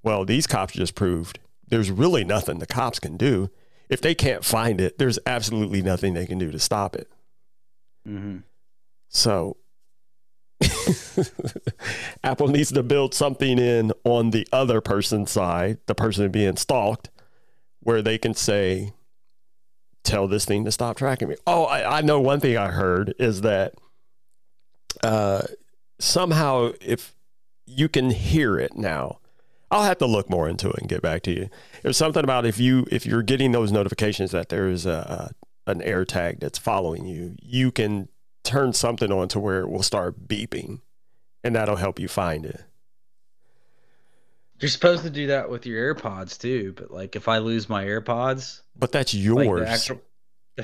Well, 0.03 0.26
these 0.26 0.47
cops 0.47 0.74
just 0.74 0.95
proved 0.95 1.39
there's 1.68 1.91
really 1.91 2.24
nothing 2.24 2.59
the 2.59 2.65
cops 2.65 2.99
can 2.99 3.18
do. 3.18 3.49
If 3.89 4.01
they 4.01 4.15
can't 4.15 4.45
find 4.45 4.80
it, 4.80 4.97
there's 4.97 5.20
absolutely 5.26 5.82
nothing 5.82 6.13
they 6.13 6.26
can 6.26 6.38
do 6.38 6.51
to 6.51 6.59
stop 6.59 6.95
it. 6.95 7.09
Mm-hmm. 8.07 8.39
So 9.09 9.57
Apple 12.24 12.47
needs 12.47 12.72
to 12.72 12.84
build 12.84 13.13
something 13.13 13.59
in 13.59 13.91
on 14.03 14.32
the 14.32 14.47
other 14.51 14.82
person's 14.82 15.32
side, 15.32 15.80
the 15.88 15.95
person 15.95 16.32
being 16.32 16.57
stalked, 16.57 17.09
where 17.82 18.01
they 18.01 18.18
can 18.18 18.34
say, 18.34 18.93
tell 20.03 20.28
this 20.28 20.45
thing 20.45 20.65
to 20.65 20.72
stop 20.72 20.97
tracking 20.97 21.30
me. 21.30 21.36
Oh, 21.45 21.65
I, 21.65 21.99
I 21.99 22.01
know 22.01 22.20
one 22.20 22.39
thing 22.39 22.57
I 22.57 22.70
heard 22.70 23.13
is 23.20 23.41
that 23.41 23.76
uh, 25.03 25.43
somehow 25.99 26.71
if 26.81 27.15
you 27.65 27.89
can 27.89 28.09
hear 28.11 28.57
it 28.59 28.75
now, 28.77 29.19
I'll 29.69 29.83
have 29.83 29.97
to 29.97 30.05
look 30.05 30.29
more 30.29 30.47
into 30.47 30.69
it 30.69 30.77
and 30.79 30.87
get 30.89 31.01
back 31.01 31.23
to 31.23 31.31
you. 31.31 31.49
There's 31.83 31.97
something 31.97 32.23
about 32.23 32.45
if 32.45 32.59
you 32.59 32.85
if 32.91 33.05
you're 33.05 33.23
getting 33.23 33.51
those 33.51 33.71
notifications 33.71 34.31
that 34.31 34.49
there 34.49 34.69
is 34.69 34.85
a, 34.85 35.33
a 35.67 35.69
an 35.71 35.81
air 35.81 36.05
tag 36.05 36.39
that's 36.39 36.57
following 36.57 37.05
you, 37.05 37.35
you 37.41 37.71
can 37.71 38.07
turn 38.43 38.71
something 38.71 39.11
on 39.11 39.27
to 39.27 39.39
where 39.39 39.59
it 39.59 39.69
will 39.69 39.83
start 39.83 40.27
beeping, 40.27 40.79
and 41.43 41.55
that'll 41.55 41.75
help 41.75 41.99
you 41.99 42.07
find 42.07 42.45
it. 42.45 42.63
You're 44.59 44.69
supposed 44.69 45.03
to 45.03 45.09
do 45.09 45.27
that 45.27 45.49
with 45.49 45.65
your 45.65 45.93
AirPods 45.93 46.39
too, 46.39 46.73
but 46.75 46.89
like 46.89 47.15
if 47.15 47.27
I 47.27 47.39
lose 47.39 47.67
my 47.69 47.83
AirPods, 47.85 48.61
But 48.75 48.91
that's 48.91 49.13
like 49.13 49.23
yours. 49.23 49.61
the 49.61 49.67
actual. 49.69 50.01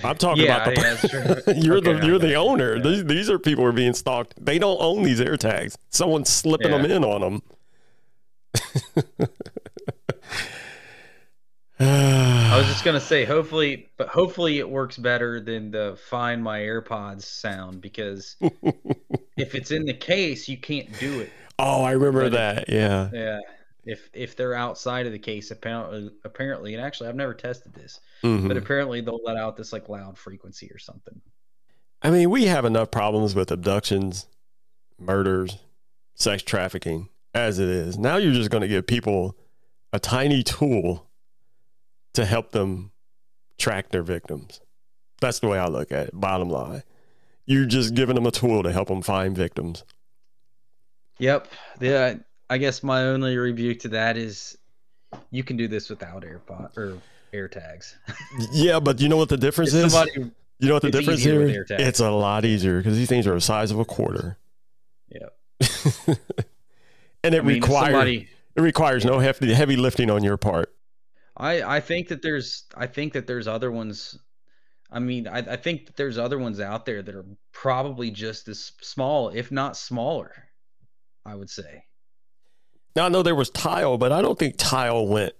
I'm 0.03 0.15
talking 0.17 0.43
Yeah, 0.45 0.63
about 0.63 0.75
the. 0.75 1.43
yeah, 1.47 1.53
you're 1.55 1.77
Okay, 1.77 1.93
the 1.99 2.05
you're 2.07 2.19
the 2.19 2.33
owner. 2.35 2.77
Yeah. 2.77 2.81
These, 2.83 3.05
these 3.05 3.29
are 3.29 3.37
people 3.37 3.63
who 3.63 3.69
are 3.69 3.73
being 3.73 3.93
stalked. 3.93 4.33
They 4.43 4.57
don't 4.57 4.79
own 4.81 5.03
these 5.03 5.21
air 5.21 5.37
tags. 5.37 5.77
Someone's 5.89 6.29
slipping 6.29 6.71
them 6.71 6.85
in 6.85 7.03
on 7.03 7.21
them. 7.21 7.41
I 11.79 12.57
was 12.57 12.67
just 12.67 12.83
gonna 12.83 12.99
say, 12.99 13.25
hopefully, 13.25 13.89
but 13.97 14.07
hopefully 14.07 14.59
it 14.59 14.69
works 14.69 14.97
better 14.97 15.39
than 15.41 15.71
the 15.71 15.97
"Find 16.09 16.43
My 16.43 16.59
AirPods" 16.59 17.23
sound 17.23 17.81
because 17.81 18.35
if 19.37 19.55
it's 19.55 19.71
in 19.71 19.85
the 19.85 19.93
case, 19.93 20.47
you 20.47 20.57
can't 20.57 20.97
do 20.99 21.19
it. 21.21 21.31
oh, 21.59 21.83
I 21.83 21.91
remember 21.91 22.29
But- 22.29 22.33
that. 22.33 22.69
Yeah. 22.69 23.09
Yeah, 23.13 23.39
if 23.85 24.09
if 24.13 24.35
they're 24.35 24.53
outside 24.53 25.05
of 25.05 25.11
the 25.11 25.19
case, 25.19 25.51
apparently, 25.51 26.09
apparently, 26.23 26.73
and 26.73 26.83
actually, 26.83 27.09
I've 27.09 27.15
never 27.15 27.33
tested 27.33 27.73
this, 27.73 27.99
Mhm. 28.23 28.47
but 28.47 28.57
apparently 28.57 29.01
they'll 29.01 29.23
let 29.23 29.37
out 29.37 29.57
this 29.57 29.73
like 29.73 29.89
loud 29.89 30.17
frequency 30.17 30.69
or 30.71 30.77
something. 30.79 31.21
I 32.01 32.09
mean, 32.11 32.29
we 32.29 32.45
have 32.45 32.65
enough 32.65 32.91
problems 32.91 33.33
with 33.35 33.51
abductions, 33.51 34.27
murders, 34.99 35.57
sex 36.15 36.43
trafficking 36.43 37.09
as 37.33 37.59
it 37.59 37.67
is. 37.69 37.97
Now 37.97 38.17
you're 38.17 38.33
just 38.33 38.51
going 38.51 38.61
to 38.61 38.67
give 38.67 38.85
people 38.87 39.37
a 39.91 39.99
tiny 39.99 40.43
tool 40.43 41.09
to 42.13 42.25
help 42.25 42.51
them 42.51 42.91
track 43.57 43.89
their 43.89 44.03
victims. 44.03 44.59
That's 45.21 45.39
the 45.39 45.47
way 45.47 45.57
I 45.57 45.67
look 45.67 45.91
at 45.91 46.07
it. 46.07 46.19
Bottom 46.19 46.49
line, 46.49 46.83
you're 47.45 47.65
just 47.65 47.95
giving 47.95 48.15
them 48.15 48.25
a 48.25 48.31
tool 48.31 48.63
to 48.63 48.71
help 48.71 48.87
them 48.89 49.01
find 49.01 49.35
victims. 49.35 49.83
Yep. 51.19 51.47
Yeah. 51.79 52.15
I 52.49 52.57
guess 52.57 52.83
my 52.83 53.03
only 53.03 53.37
rebuke 53.37 53.79
to 53.79 53.89
that 53.89 54.17
is 54.17 54.57
you 55.31 55.43
can 55.43 55.57
do 55.57 55.67
this 55.67 55.89
without 55.89 56.23
AirPod 56.23 56.77
or 56.77 56.97
air 57.31 57.47
tags. 57.47 57.97
yeah, 58.51 58.79
but 58.79 58.99
you 58.99 59.09
know 59.09 59.17
what 59.17 59.29
the 59.29 59.37
difference 59.37 59.73
is? 59.73 59.93
Somebody, 59.93 60.31
you 60.59 60.67
know 60.67 60.75
what 60.75 60.83
the 60.83 60.91
difference 60.91 61.23
here? 61.23 61.65
It's 61.69 61.99
a 61.99 62.11
lot 62.11 62.45
easier 62.45 62.77
because 62.77 62.95
these 62.95 63.09
things 63.09 63.27
are 63.27 63.33
the 63.33 63.41
size 63.41 63.71
of 63.71 63.79
a 63.79 63.85
quarter. 63.85 64.37
Yeah. 65.09 65.29
and 67.23 67.35
it 67.35 67.39
I 67.39 67.41
mean, 67.41 67.61
requires 67.61 67.85
somebody, 67.87 68.29
it 68.55 68.61
requires 68.61 69.05
no 69.05 69.19
heavy 69.19 69.53
heavy 69.53 69.75
lifting 69.75 70.09
on 70.09 70.23
your 70.23 70.37
part. 70.37 70.73
I 71.37 71.63
I 71.63 71.79
think 71.79 72.09
that 72.09 72.21
there's 72.21 72.65
I 72.75 72.87
think 72.87 73.13
that 73.13 73.27
there's 73.27 73.47
other 73.47 73.71
ones. 73.71 74.17
I 74.91 74.99
mean, 74.99 75.27
I, 75.27 75.39
I 75.39 75.55
think 75.55 75.87
that 75.87 75.95
there's 75.95 76.19
other 76.19 76.37
ones 76.37 76.59
out 76.59 76.85
there 76.85 77.01
that 77.01 77.15
are 77.15 77.25
probably 77.51 78.11
just 78.11 78.47
as 78.47 78.73
small, 78.81 79.29
if 79.29 79.51
not 79.51 79.75
smaller. 79.75 80.31
I 81.25 81.35
would 81.35 81.49
say. 81.49 81.83
Now 82.95 83.05
I 83.05 83.09
know 83.09 83.23
there 83.23 83.35
was 83.35 83.49
tile, 83.49 83.97
but 83.97 84.11
I 84.11 84.21
don't 84.21 84.37
think 84.37 84.55
tile 84.57 85.07
went 85.07 85.33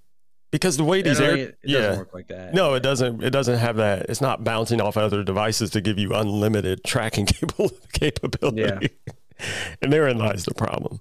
because 0.53 0.77
the 0.77 0.83
way 0.83 1.01
these 1.01 1.19
air, 1.19 1.35
it, 1.35 1.57
yeah, 1.63 1.97
work 1.97 2.13
like 2.13 2.27
that. 2.27 2.53
No, 2.53 2.75
it 2.75 2.81
doesn't. 2.81 3.23
It 3.23 3.31
doesn't 3.31 3.57
have 3.57 3.77
that. 3.77 4.05
It's 4.07 4.21
not 4.21 4.43
bouncing 4.43 4.79
off 4.79 4.97
other 4.97 5.23
devices 5.23 5.71
to 5.71 5.81
give 5.81 5.97
you 5.97 6.13
unlimited 6.13 6.83
tracking 6.83 7.25
cable 7.27 7.71
capability. 7.91 8.61
Yeah. 8.61 9.13
and 9.81 9.91
therein 9.91 10.19
lies 10.19 10.45
the 10.45 10.53
problem. 10.53 10.99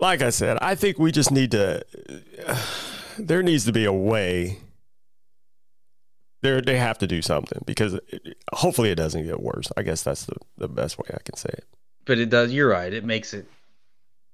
Like 0.00 0.20
I 0.20 0.28
said, 0.28 0.58
I 0.60 0.74
think 0.74 0.98
we 0.98 1.12
just 1.12 1.30
need 1.30 1.50
to. 1.52 1.82
Uh, 2.46 2.62
there 3.18 3.42
needs 3.42 3.64
to 3.64 3.72
be 3.72 3.86
a 3.86 3.92
way. 3.92 4.58
There, 6.42 6.60
they 6.60 6.76
have 6.76 6.98
to 6.98 7.06
do 7.06 7.22
something 7.22 7.62
because 7.66 7.94
it, 7.94 8.36
hopefully 8.52 8.90
it 8.90 8.94
doesn't 8.96 9.24
get 9.24 9.40
worse. 9.40 9.72
I 9.78 9.82
guess 9.82 10.02
that's 10.02 10.26
the, 10.26 10.36
the 10.58 10.68
best 10.68 10.98
way 10.98 11.06
I 11.12 11.18
can 11.24 11.36
say 11.36 11.50
it. 11.52 11.64
But 12.04 12.18
it 12.18 12.28
does. 12.28 12.52
You're 12.52 12.68
right. 12.68 12.92
It 12.92 13.04
makes 13.04 13.32
it 13.32 13.46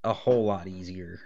a 0.04 0.12
whole 0.12 0.44
lot 0.44 0.68
easier 0.68 1.18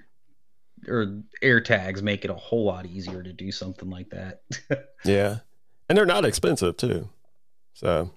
or 0.87 1.23
air 1.43 1.61
tags 1.61 2.03
make 2.03 2.25
it 2.25 2.31
a 2.31 2.35
whole 2.35 2.65
lot 2.65 2.87
easier 2.87 3.23
to 3.23 3.33
do 3.33 3.51
something 3.51 3.91
like 3.91 4.11
that. 4.11 4.43
yeah. 5.05 5.39
And 5.89 5.99
they're 5.99 6.07
not 6.07 6.25
expensive 6.25 6.77
too. 6.77 7.09
So 7.75 8.11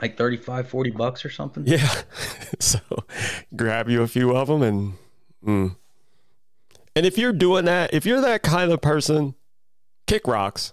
like 0.00 0.16
35 0.16 0.68
40 0.68 0.90
bucks 0.90 1.24
or 1.24 1.30
something. 1.30 1.64
Yeah. 1.66 2.02
so 2.58 2.80
grab 3.54 3.88
you 3.88 4.02
a 4.02 4.08
few 4.08 4.34
of 4.34 4.48
them 4.48 4.62
and 4.62 4.94
mm. 5.44 5.76
And 6.96 7.06
if 7.06 7.16
you're 7.16 7.32
doing 7.32 7.66
that, 7.66 7.94
if 7.94 8.04
you're 8.04 8.20
that 8.20 8.42
kind 8.42 8.72
of 8.72 8.80
person, 8.80 9.34
kick 10.06 10.26
rocks. 10.26 10.72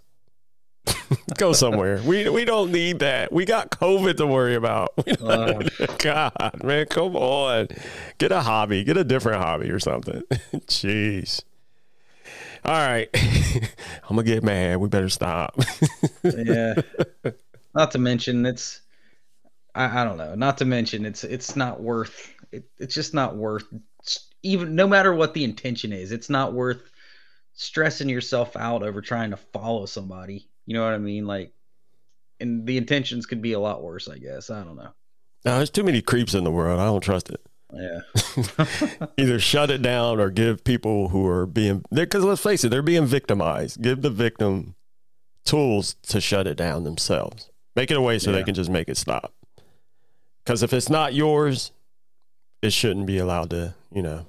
Go 1.38 1.53
somewhere. 1.53 2.01
we 2.05 2.29
we 2.29 2.45
don't 2.45 2.71
need 2.71 2.99
that. 2.99 3.31
We 3.31 3.45
got 3.45 3.71
COVID 3.71 4.17
to 4.17 4.27
worry 4.27 4.55
about. 4.55 4.93
Uh, 5.27 5.63
God, 5.97 6.63
man, 6.63 6.85
come 6.85 7.15
on. 7.15 7.67
Get 8.17 8.31
a 8.31 8.41
hobby. 8.41 8.83
Get 8.83 8.97
a 8.97 9.03
different 9.03 9.41
hobby 9.41 9.69
or 9.69 9.79
something. 9.79 10.21
Jeez. 10.67 11.41
All 12.63 12.73
right. 12.73 13.09
I'm 13.13 14.15
gonna 14.15 14.23
get 14.23 14.43
mad. 14.43 14.77
We 14.77 14.88
better 14.88 15.09
stop. 15.09 15.59
yeah. 16.23 16.75
Not 17.73 17.91
to 17.91 17.99
mention 17.99 18.45
it's 18.45 18.81
I, 19.75 20.01
I 20.01 20.03
don't 20.03 20.17
know. 20.17 20.35
Not 20.35 20.59
to 20.59 20.65
mention 20.65 21.05
it's 21.05 21.23
it's 21.23 21.55
not 21.55 21.81
worth 21.81 22.33
it, 22.51 22.65
it's 22.77 22.93
just 22.93 23.13
not 23.13 23.35
worth 23.35 23.65
even 24.43 24.75
no 24.75 24.88
matter 24.88 25.13
what 25.13 25.33
the 25.33 25.43
intention 25.43 25.91
is, 25.91 26.11
it's 26.11 26.29
not 26.29 26.53
worth 26.53 26.89
stressing 27.53 28.07
yourself 28.07 28.55
out 28.55 28.83
over 28.83 29.01
trying 29.01 29.31
to 29.31 29.38
follow 29.38 29.85
somebody 29.85 30.47
you 30.68 30.74
know 30.74 30.84
what 30.84 30.93
I 30.93 30.99
mean? 30.99 31.26
Like, 31.26 31.53
and 32.39 32.68
the 32.68 32.78
intentions 32.78 33.26
could 33.26 33.41
be 33.41 33.53
a 33.53 33.59
lot 33.59 33.82
worse, 33.82 34.07
I 34.07 34.20
guess. 34.20 34.51
I 34.51 34.63
don't 34.63 34.76
know. 34.76 34.91
No, 35.45 35.57
there's 35.57 35.70
too 35.70 35.84
many 35.84 36.01
creeps 36.01 36.36
in 36.36 36.43
the 36.43 36.51
world. 36.51 36.80
I 36.80 36.86
don't 36.86 37.01
trust 37.01 37.30
it. 37.30 37.41
Yeah. 37.74 39.07
Either 39.18 39.39
shut 39.39 39.72
it 39.72 39.82
down 39.82 40.20
or 40.20 40.30
give 40.30 40.63
people 40.63 41.09
who 41.09 41.26
are 41.26 41.45
being 41.45 41.84
because 41.91 42.24
let's 42.24 42.43
face 42.43 42.63
it, 42.63 42.70
they're 42.70 42.82
being 42.82 43.05
victimized. 43.05 43.82
Give 43.82 44.01
the 44.01 44.09
victim 44.09 44.76
tools 45.45 45.95
to 46.03 46.22
shut 46.22 46.47
it 46.47 46.55
down 46.55 46.84
themselves. 46.84 47.49
Make 47.76 47.89
it 47.89 47.97
a 47.97 48.01
way 48.01 48.20
so 48.20 48.32
yeah. 48.32 48.38
they 48.38 48.43
can 48.43 48.55
just 48.55 48.70
make 48.70 48.89
it 48.89 48.97
stop. 48.97 49.34
Because 50.43 50.63
if 50.63 50.74
it's 50.74 50.89
not 50.89 51.13
yours, 51.13 51.72
it 52.61 52.74
shouldn't 52.74 53.05
be 53.05 53.18
allowed 53.18 53.49
to, 53.51 53.74
you 53.91 54.01
know, 54.01 54.28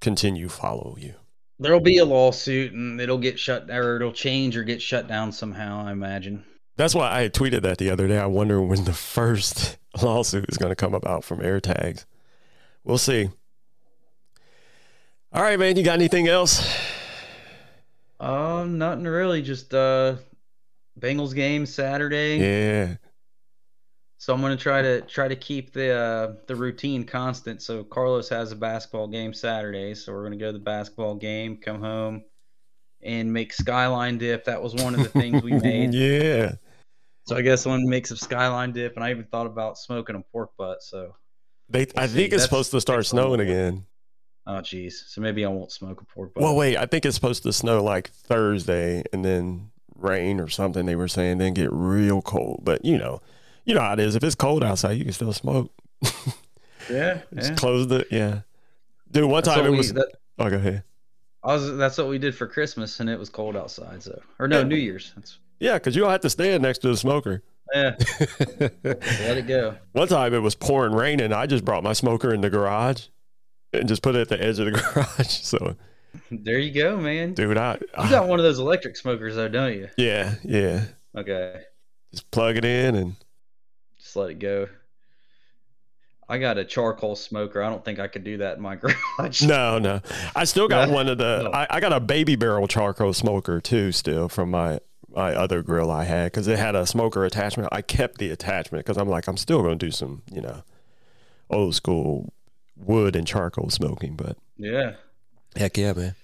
continue 0.00 0.48
follow 0.48 0.96
you 0.98 1.14
there'll 1.58 1.80
be 1.80 1.98
a 1.98 2.04
lawsuit 2.04 2.72
and 2.72 3.00
it'll 3.00 3.18
get 3.18 3.38
shut 3.38 3.70
or 3.70 3.96
it'll 3.96 4.12
change 4.12 4.56
or 4.56 4.64
get 4.64 4.80
shut 4.80 5.08
down 5.08 5.32
somehow. 5.32 5.84
I 5.86 5.92
imagine. 5.92 6.44
That's 6.76 6.94
why 6.94 7.22
I 7.22 7.28
tweeted 7.28 7.62
that 7.62 7.78
the 7.78 7.90
other 7.90 8.06
day. 8.06 8.18
I 8.18 8.26
wonder 8.26 8.62
when 8.62 8.84
the 8.84 8.92
first 8.92 9.76
lawsuit 10.02 10.46
is 10.48 10.58
going 10.58 10.70
to 10.70 10.76
come 10.76 10.94
about 10.94 11.24
from 11.24 11.40
AirTags. 11.40 12.04
We'll 12.84 12.98
see. 12.98 13.30
All 15.32 15.42
right, 15.42 15.58
man. 15.58 15.76
You 15.76 15.82
got 15.82 15.94
anything 15.94 16.28
else? 16.28 16.74
Um, 18.20 18.78
nothing 18.78 19.04
really. 19.04 19.42
Just 19.42 19.74
uh, 19.74 20.16
Bengals 20.98 21.34
game 21.34 21.66
Saturday. 21.66 22.38
Yeah. 22.38 22.94
So 24.20 24.34
I'm 24.34 24.40
going 24.40 24.56
to 24.56 24.60
try 24.62 24.82
to 24.82 25.00
try 25.02 25.28
to 25.28 25.36
keep 25.36 25.72
the 25.72 25.92
uh, 25.92 26.32
the 26.48 26.56
routine 26.56 27.04
constant. 27.04 27.62
So 27.62 27.84
Carlos 27.84 28.28
has 28.28 28.50
a 28.50 28.56
basketball 28.56 29.06
game 29.06 29.32
Saturday, 29.32 29.94
so 29.94 30.12
we're 30.12 30.26
going 30.26 30.32
to 30.32 30.38
go 30.38 30.46
to 30.46 30.52
the 30.52 30.58
basketball 30.58 31.14
game, 31.14 31.56
come 31.56 31.80
home, 31.80 32.24
and 33.00 33.32
make 33.32 33.52
skyline 33.52 34.18
dip. 34.18 34.44
That 34.44 34.60
was 34.60 34.74
one 34.74 34.94
of 34.94 35.00
the 35.04 35.08
things 35.08 35.42
we 35.44 35.52
made. 35.60 35.94
yeah. 35.94 36.56
So 37.28 37.36
I 37.36 37.42
guess 37.42 37.64
I'm 37.64 37.72
going 37.72 37.84
to 37.84 37.90
make 37.90 38.08
some 38.08 38.16
skyline 38.16 38.72
dip, 38.72 38.96
and 38.96 39.04
I 39.04 39.10
even 39.10 39.24
thought 39.24 39.46
about 39.46 39.78
smoking 39.78 40.16
a 40.16 40.20
pork 40.32 40.50
butt. 40.58 40.82
So 40.82 41.14
they, 41.68 41.84
we'll 41.84 42.04
I 42.04 42.06
see. 42.08 42.14
think 42.14 42.32
it's 42.32 42.42
That's, 42.42 42.44
supposed 42.44 42.70
to 42.72 42.80
start 42.80 43.06
snowing 43.06 43.40
again. 43.40 43.86
Oh, 44.46 44.60
geez. 44.62 45.04
So 45.06 45.20
maybe 45.20 45.44
I 45.44 45.48
won't 45.48 45.70
smoke 45.70 46.00
a 46.00 46.04
pork 46.06 46.34
butt. 46.34 46.42
Well, 46.42 46.56
wait. 46.56 46.76
I 46.76 46.86
think 46.86 47.06
it's 47.06 47.14
supposed 47.14 47.44
to 47.44 47.52
snow 47.52 47.84
like 47.84 48.10
Thursday, 48.10 49.04
and 49.12 49.24
then 49.24 49.70
rain 49.94 50.40
or 50.40 50.48
something. 50.48 50.86
They 50.86 50.96
were 50.96 51.06
saying 51.06 51.38
then 51.38 51.54
get 51.54 51.72
real 51.72 52.20
cold, 52.20 52.62
but 52.64 52.84
you 52.84 52.98
know 52.98 53.20
you 53.68 53.74
know 53.74 53.82
how 53.82 53.92
it 53.92 54.00
is. 54.00 54.16
If 54.16 54.24
it's 54.24 54.34
cold 54.34 54.64
outside, 54.64 54.92
you 54.92 55.04
can 55.04 55.12
still 55.12 55.32
smoke. 55.34 55.70
yeah, 56.90 57.20
just 57.34 57.50
yeah. 57.50 57.56
close 57.56 57.86
the 57.86 58.06
yeah. 58.10 58.40
Dude, 59.10 59.24
one 59.24 59.42
that's 59.44 59.54
time 59.54 59.66
it 59.66 59.70
we, 59.70 59.76
was. 59.76 59.92
That, 59.92 60.08
oh, 60.38 60.48
go 60.48 60.56
ahead. 60.56 60.82
I 61.44 61.52
was. 61.52 61.76
That's 61.76 61.98
what 61.98 62.08
we 62.08 62.18
did 62.18 62.34
for 62.34 62.46
Christmas, 62.46 62.98
and 62.98 63.10
it 63.10 63.18
was 63.18 63.28
cold 63.28 63.56
outside. 63.56 64.02
So, 64.02 64.20
or 64.38 64.48
no, 64.48 64.60
yeah. 64.60 64.64
New 64.64 64.76
Year's. 64.76 65.12
That's, 65.14 65.38
yeah, 65.60 65.74
because 65.74 65.94
you 65.94 66.00
don't 66.00 66.10
have 66.10 66.22
to 66.22 66.30
stand 66.30 66.62
next 66.62 66.78
to 66.78 66.88
the 66.88 66.96
smoker. 66.96 67.42
Yeah. 67.74 67.94
Let 68.84 69.36
it 69.36 69.46
go. 69.46 69.76
One 69.92 70.08
time 70.08 70.32
it 70.32 70.38
was 70.38 70.54
pouring 70.54 70.94
rain, 70.94 71.20
and 71.20 71.34
I 71.34 71.46
just 71.46 71.64
brought 71.64 71.82
my 71.82 71.92
smoker 71.92 72.32
in 72.32 72.40
the 72.40 72.48
garage 72.48 73.08
and 73.74 73.86
just 73.86 74.00
put 74.02 74.14
it 74.14 74.22
at 74.22 74.28
the 74.30 74.42
edge 74.42 74.58
of 74.58 74.64
the 74.64 74.72
garage. 74.94 75.26
So 75.26 75.76
there 76.30 76.58
you 76.58 76.72
go, 76.72 76.96
man. 76.96 77.34
Dude, 77.34 77.58
I 77.58 77.74
you 77.74 78.10
got 78.10 78.28
one 78.28 78.38
of 78.38 78.44
those 78.44 78.60
electric 78.60 78.96
smokers 78.96 79.36
though, 79.36 79.48
don't 79.48 79.74
you? 79.74 79.88
Yeah, 79.98 80.36
yeah. 80.42 80.84
Okay. 81.14 81.60
Just 82.12 82.30
plug 82.30 82.56
it 82.56 82.64
in 82.64 82.94
and 82.94 83.16
just 84.08 84.16
let 84.16 84.30
it 84.30 84.38
go. 84.38 84.66
I 86.30 86.38
got 86.38 86.56
a 86.56 86.64
charcoal 86.64 87.14
smoker. 87.14 87.62
I 87.62 87.68
don't 87.68 87.84
think 87.84 87.98
I 87.98 88.08
could 88.08 88.24
do 88.24 88.38
that 88.38 88.56
in 88.56 88.62
my 88.62 88.76
garage. 89.18 89.42
No, 89.42 89.78
no. 89.78 90.00
I 90.34 90.44
still 90.44 90.66
got 90.66 90.88
one 90.90 91.08
of 91.08 91.18
the. 91.18 91.42
No. 91.42 91.50
I, 91.50 91.66
I, 91.68 91.80
got 91.80 91.92
a 91.92 92.00
baby 92.00 92.34
barrel 92.34 92.66
charcoal 92.66 93.12
smoker 93.12 93.60
too, 93.60 93.92
still 93.92 94.30
from 94.30 94.50
my 94.50 94.80
my 95.14 95.34
other 95.34 95.62
grill 95.62 95.90
I 95.90 96.04
had 96.04 96.32
because 96.32 96.48
it 96.48 96.58
had 96.58 96.74
a 96.74 96.86
smoker 96.86 97.24
attachment. 97.26 97.68
I 97.70 97.82
kept 97.82 98.16
the 98.16 98.30
attachment 98.30 98.86
because 98.86 98.96
I'm 98.96 99.08
like 99.08 99.26
I'm 99.26 99.36
still 99.36 99.60
going 99.60 99.78
to 99.78 99.86
do 99.86 99.92
some 99.92 100.22
you 100.32 100.40
know 100.40 100.62
old 101.50 101.74
school 101.74 102.32
wood 102.76 103.14
and 103.14 103.26
charcoal 103.26 103.68
smoking. 103.68 104.16
But 104.16 104.38
yeah, 104.56 104.94
heck 105.54 105.76
yeah, 105.76 105.92
man. 105.92 106.14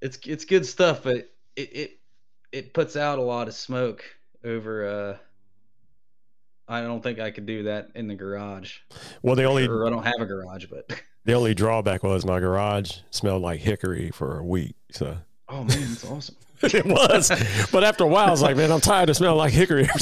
It's 0.00 0.18
it's 0.24 0.46
good 0.46 0.64
stuff, 0.64 1.02
but 1.02 1.16
it 1.16 1.30
it 1.56 1.98
it 2.52 2.72
puts 2.72 2.96
out 2.96 3.18
a 3.18 3.22
lot 3.22 3.48
of 3.48 3.54
smoke 3.54 4.02
over 4.44 4.86
uh 4.86 5.16
I 6.68 6.82
don't 6.82 7.02
think 7.02 7.20
I 7.20 7.30
could 7.30 7.46
do 7.46 7.64
that 7.64 7.90
in 7.94 8.08
the 8.08 8.14
garage. 8.14 8.78
Well, 9.22 9.36
the 9.36 9.44
only 9.44 9.64
sure, 9.66 9.86
I 9.86 9.90
don't 9.90 10.04
have 10.04 10.20
a 10.20 10.26
garage, 10.26 10.66
but 10.66 10.88
the 11.24 11.34
only 11.34 11.54
drawback 11.54 12.02
was 12.02 12.24
my 12.24 12.40
garage 12.40 12.98
smelled 13.10 13.42
like 13.42 13.60
hickory 13.60 14.10
for 14.10 14.38
a 14.38 14.44
week. 14.44 14.74
So 14.90 15.16
oh 15.48 15.64
man, 15.64 15.80
that's 15.80 16.04
awesome. 16.04 16.36
it 16.62 16.86
was, 16.86 17.28
but 17.70 17.84
after 17.84 18.04
a 18.04 18.06
while, 18.06 18.28
I 18.28 18.30
was 18.30 18.40
like, 18.40 18.56
man, 18.56 18.72
I'm 18.72 18.80
tired 18.80 19.10
of 19.10 19.16
smelling 19.16 19.36
like 19.36 19.52
hickory. 19.52 19.86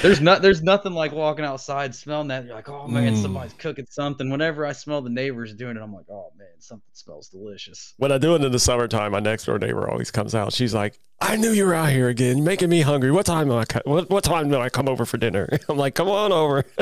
There's 0.00 0.20
not 0.22 0.40
there's 0.40 0.62
nothing 0.62 0.92
like 0.92 1.12
walking 1.12 1.44
outside 1.44 1.94
smelling 1.94 2.28
that. 2.28 2.46
You're 2.46 2.54
like, 2.54 2.70
oh 2.70 2.86
man, 2.88 3.14
Mm. 3.14 3.20
somebody's 3.22 3.52
cooking 3.52 3.86
something. 3.90 4.30
Whenever 4.30 4.64
I 4.64 4.72
smell 4.72 5.02
the 5.02 5.10
neighbors 5.10 5.52
doing 5.52 5.76
it, 5.76 5.82
I'm 5.82 5.92
like, 5.92 6.06
oh 6.10 6.32
man, 6.38 6.46
something 6.58 6.88
smells 6.94 7.28
delicious. 7.28 7.92
When 7.98 8.10
I 8.10 8.16
do 8.18 8.34
it 8.34 8.42
in 8.42 8.50
the 8.50 8.58
summertime, 8.58 9.12
my 9.12 9.20
next 9.20 9.44
door 9.44 9.58
neighbor 9.58 9.86
always 9.90 10.10
comes 10.10 10.34
out. 10.34 10.54
She's 10.54 10.72
like, 10.72 10.98
"I 11.20 11.36
knew 11.36 11.50
you 11.50 11.66
were 11.66 11.74
out 11.74 11.90
here 11.90 12.08
again, 12.08 12.44
making 12.44 12.70
me 12.70 12.80
hungry. 12.80 13.10
What 13.12 13.26
time 13.26 13.48
do 13.48 13.56
I 13.58 13.66
co- 13.66 13.82
what, 13.84 14.08
what 14.08 14.24
time 14.24 14.48
do 14.50 14.56
I 14.58 14.70
come 14.70 14.88
over 14.88 15.04
for 15.04 15.18
dinner?" 15.18 15.46
I'm 15.68 15.76
like, 15.76 15.94
"Come 15.94 16.08
on 16.08 16.32
over." 16.32 16.64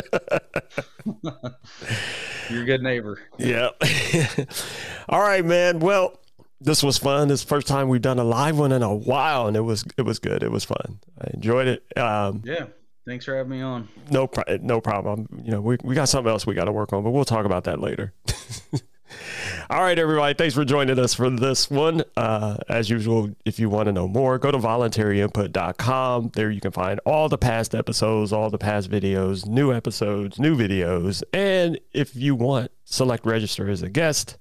You're 2.48 2.62
a 2.62 2.66
good 2.66 2.82
neighbor. 2.82 3.18
yeah. 3.38 3.70
All 5.08 5.20
right, 5.20 5.44
man. 5.44 5.80
Well, 5.80 6.16
this 6.60 6.82
was 6.82 6.98
fun. 6.98 7.28
This 7.28 7.42
first 7.42 7.66
time 7.66 7.88
we've 7.88 8.02
done 8.02 8.18
a 8.18 8.24
live 8.24 8.58
one 8.58 8.72
in 8.72 8.82
a 8.82 8.94
while, 8.94 9.46
and 9.46 9.56
it 9.56 9.60
was 9.62 9.84
it 9.96 10.02
was 10.02 10.18
good. 10.18 10.42
It 10.42 10.50
was 10.50 10.64
fun. 10.64 11.00
I 11.20 11.30
enjoyed 11.34 11.66
it. 11.68 11.98
Um, 11.98 12.42
Yeah. 12.44 12.66
Thanks 13.06 13.24
for 13.24 13.36
having 13.36 13.50
me 13.52 13.60
on. 13.62 13.88
no, 14.10 14.26
pro- 14.26 14.56
no 14.60 14.80
problem. 14.80 15.28
You 15.44 15.52
know, 15.52 15.60
we 15.60 15.76
we 15.84 15.94
got 15.94 16.08
something 16.08 16.28
else 16.30 16.44
we 16.44 16.54
got 16.54 16.64
to 16.64 16.72
work 16.72 16.92
on, 16.92 17.04
but 17.04 17.10
we'll 17.12 17.24
talk 17.24 17.46
about 17.46 17.64
that 17.64 17.80
later. 17.80 18.12
All 19.70 19.80
right, 19.82 19.96
everybody. 19.98 20.34
Thanks 20.34 20.54
for 20.54 20.64
joining 20.64 20.98
us 20.98 21.14
for 21.14 21.30
this 21.30 21.70
one. 21.70 22.02
Uh, 22.16 22.56
as 22.68 22.90
usual, 22.90 23.30
if 23.44 23.60
you 23.60 23.68
want 23.70 23.86
to 23.86 23.92
know 23.92 24.08
more, 24.08 24.38
go 24.38 24.50
to 24.50 24.58
voluntaryinput.com. 24.58 26.30
There 26.34 26.50
you 26.50 26.60
can 26.60 26.72
find 26.72 27.00
all 27.06 27.28
the 27.28 27.38
past 27.38 27.74
episodes, 27.74 28.32
all 28.32 28.50
the 28.50 28.58
past 28.58 28.90
videos, 28.90 29.46
new 29.46 29.72
episodes, 29.72 30.38
new 30.38 30.56
videos. 30.56 31.22
And 31.32 31.78
if 31.92 32.14
you 32.16 32.34
want, 32.34 32.70
select 32.84 33.24
register 33.26 33.68
as 33.68 33.82
a 33.82 33.88
guest 33.88 34.36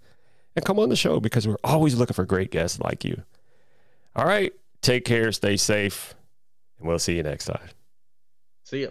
and 0.55 0.65
come 0.65 0.79
on 0.79 0.89
the 0.89 0.95
show 0.95 1.19
because 1.19 1.47
we're 1.47 1.57
always 1.63 1.95
looking 1.95 2.13
for 2.13 2.25
great 2.25 2.51
guests 2.51 2.79
like 2.79 3.03
you. 3.03 3.23
All 4.15 4.25
right. 4.25 4.53
Take 4.81 5.05
care. 5.05 5.31
Stay 5.31 5.57
safe. 5.57 6.15
And 6.79 6.87
we'll 6.87 6.99
see 6.99 7.15
you 7.17 7.23
next 7.23 7.45
time. 7.45 7.69
See 8.63 8.83
ya. 8.83 8.89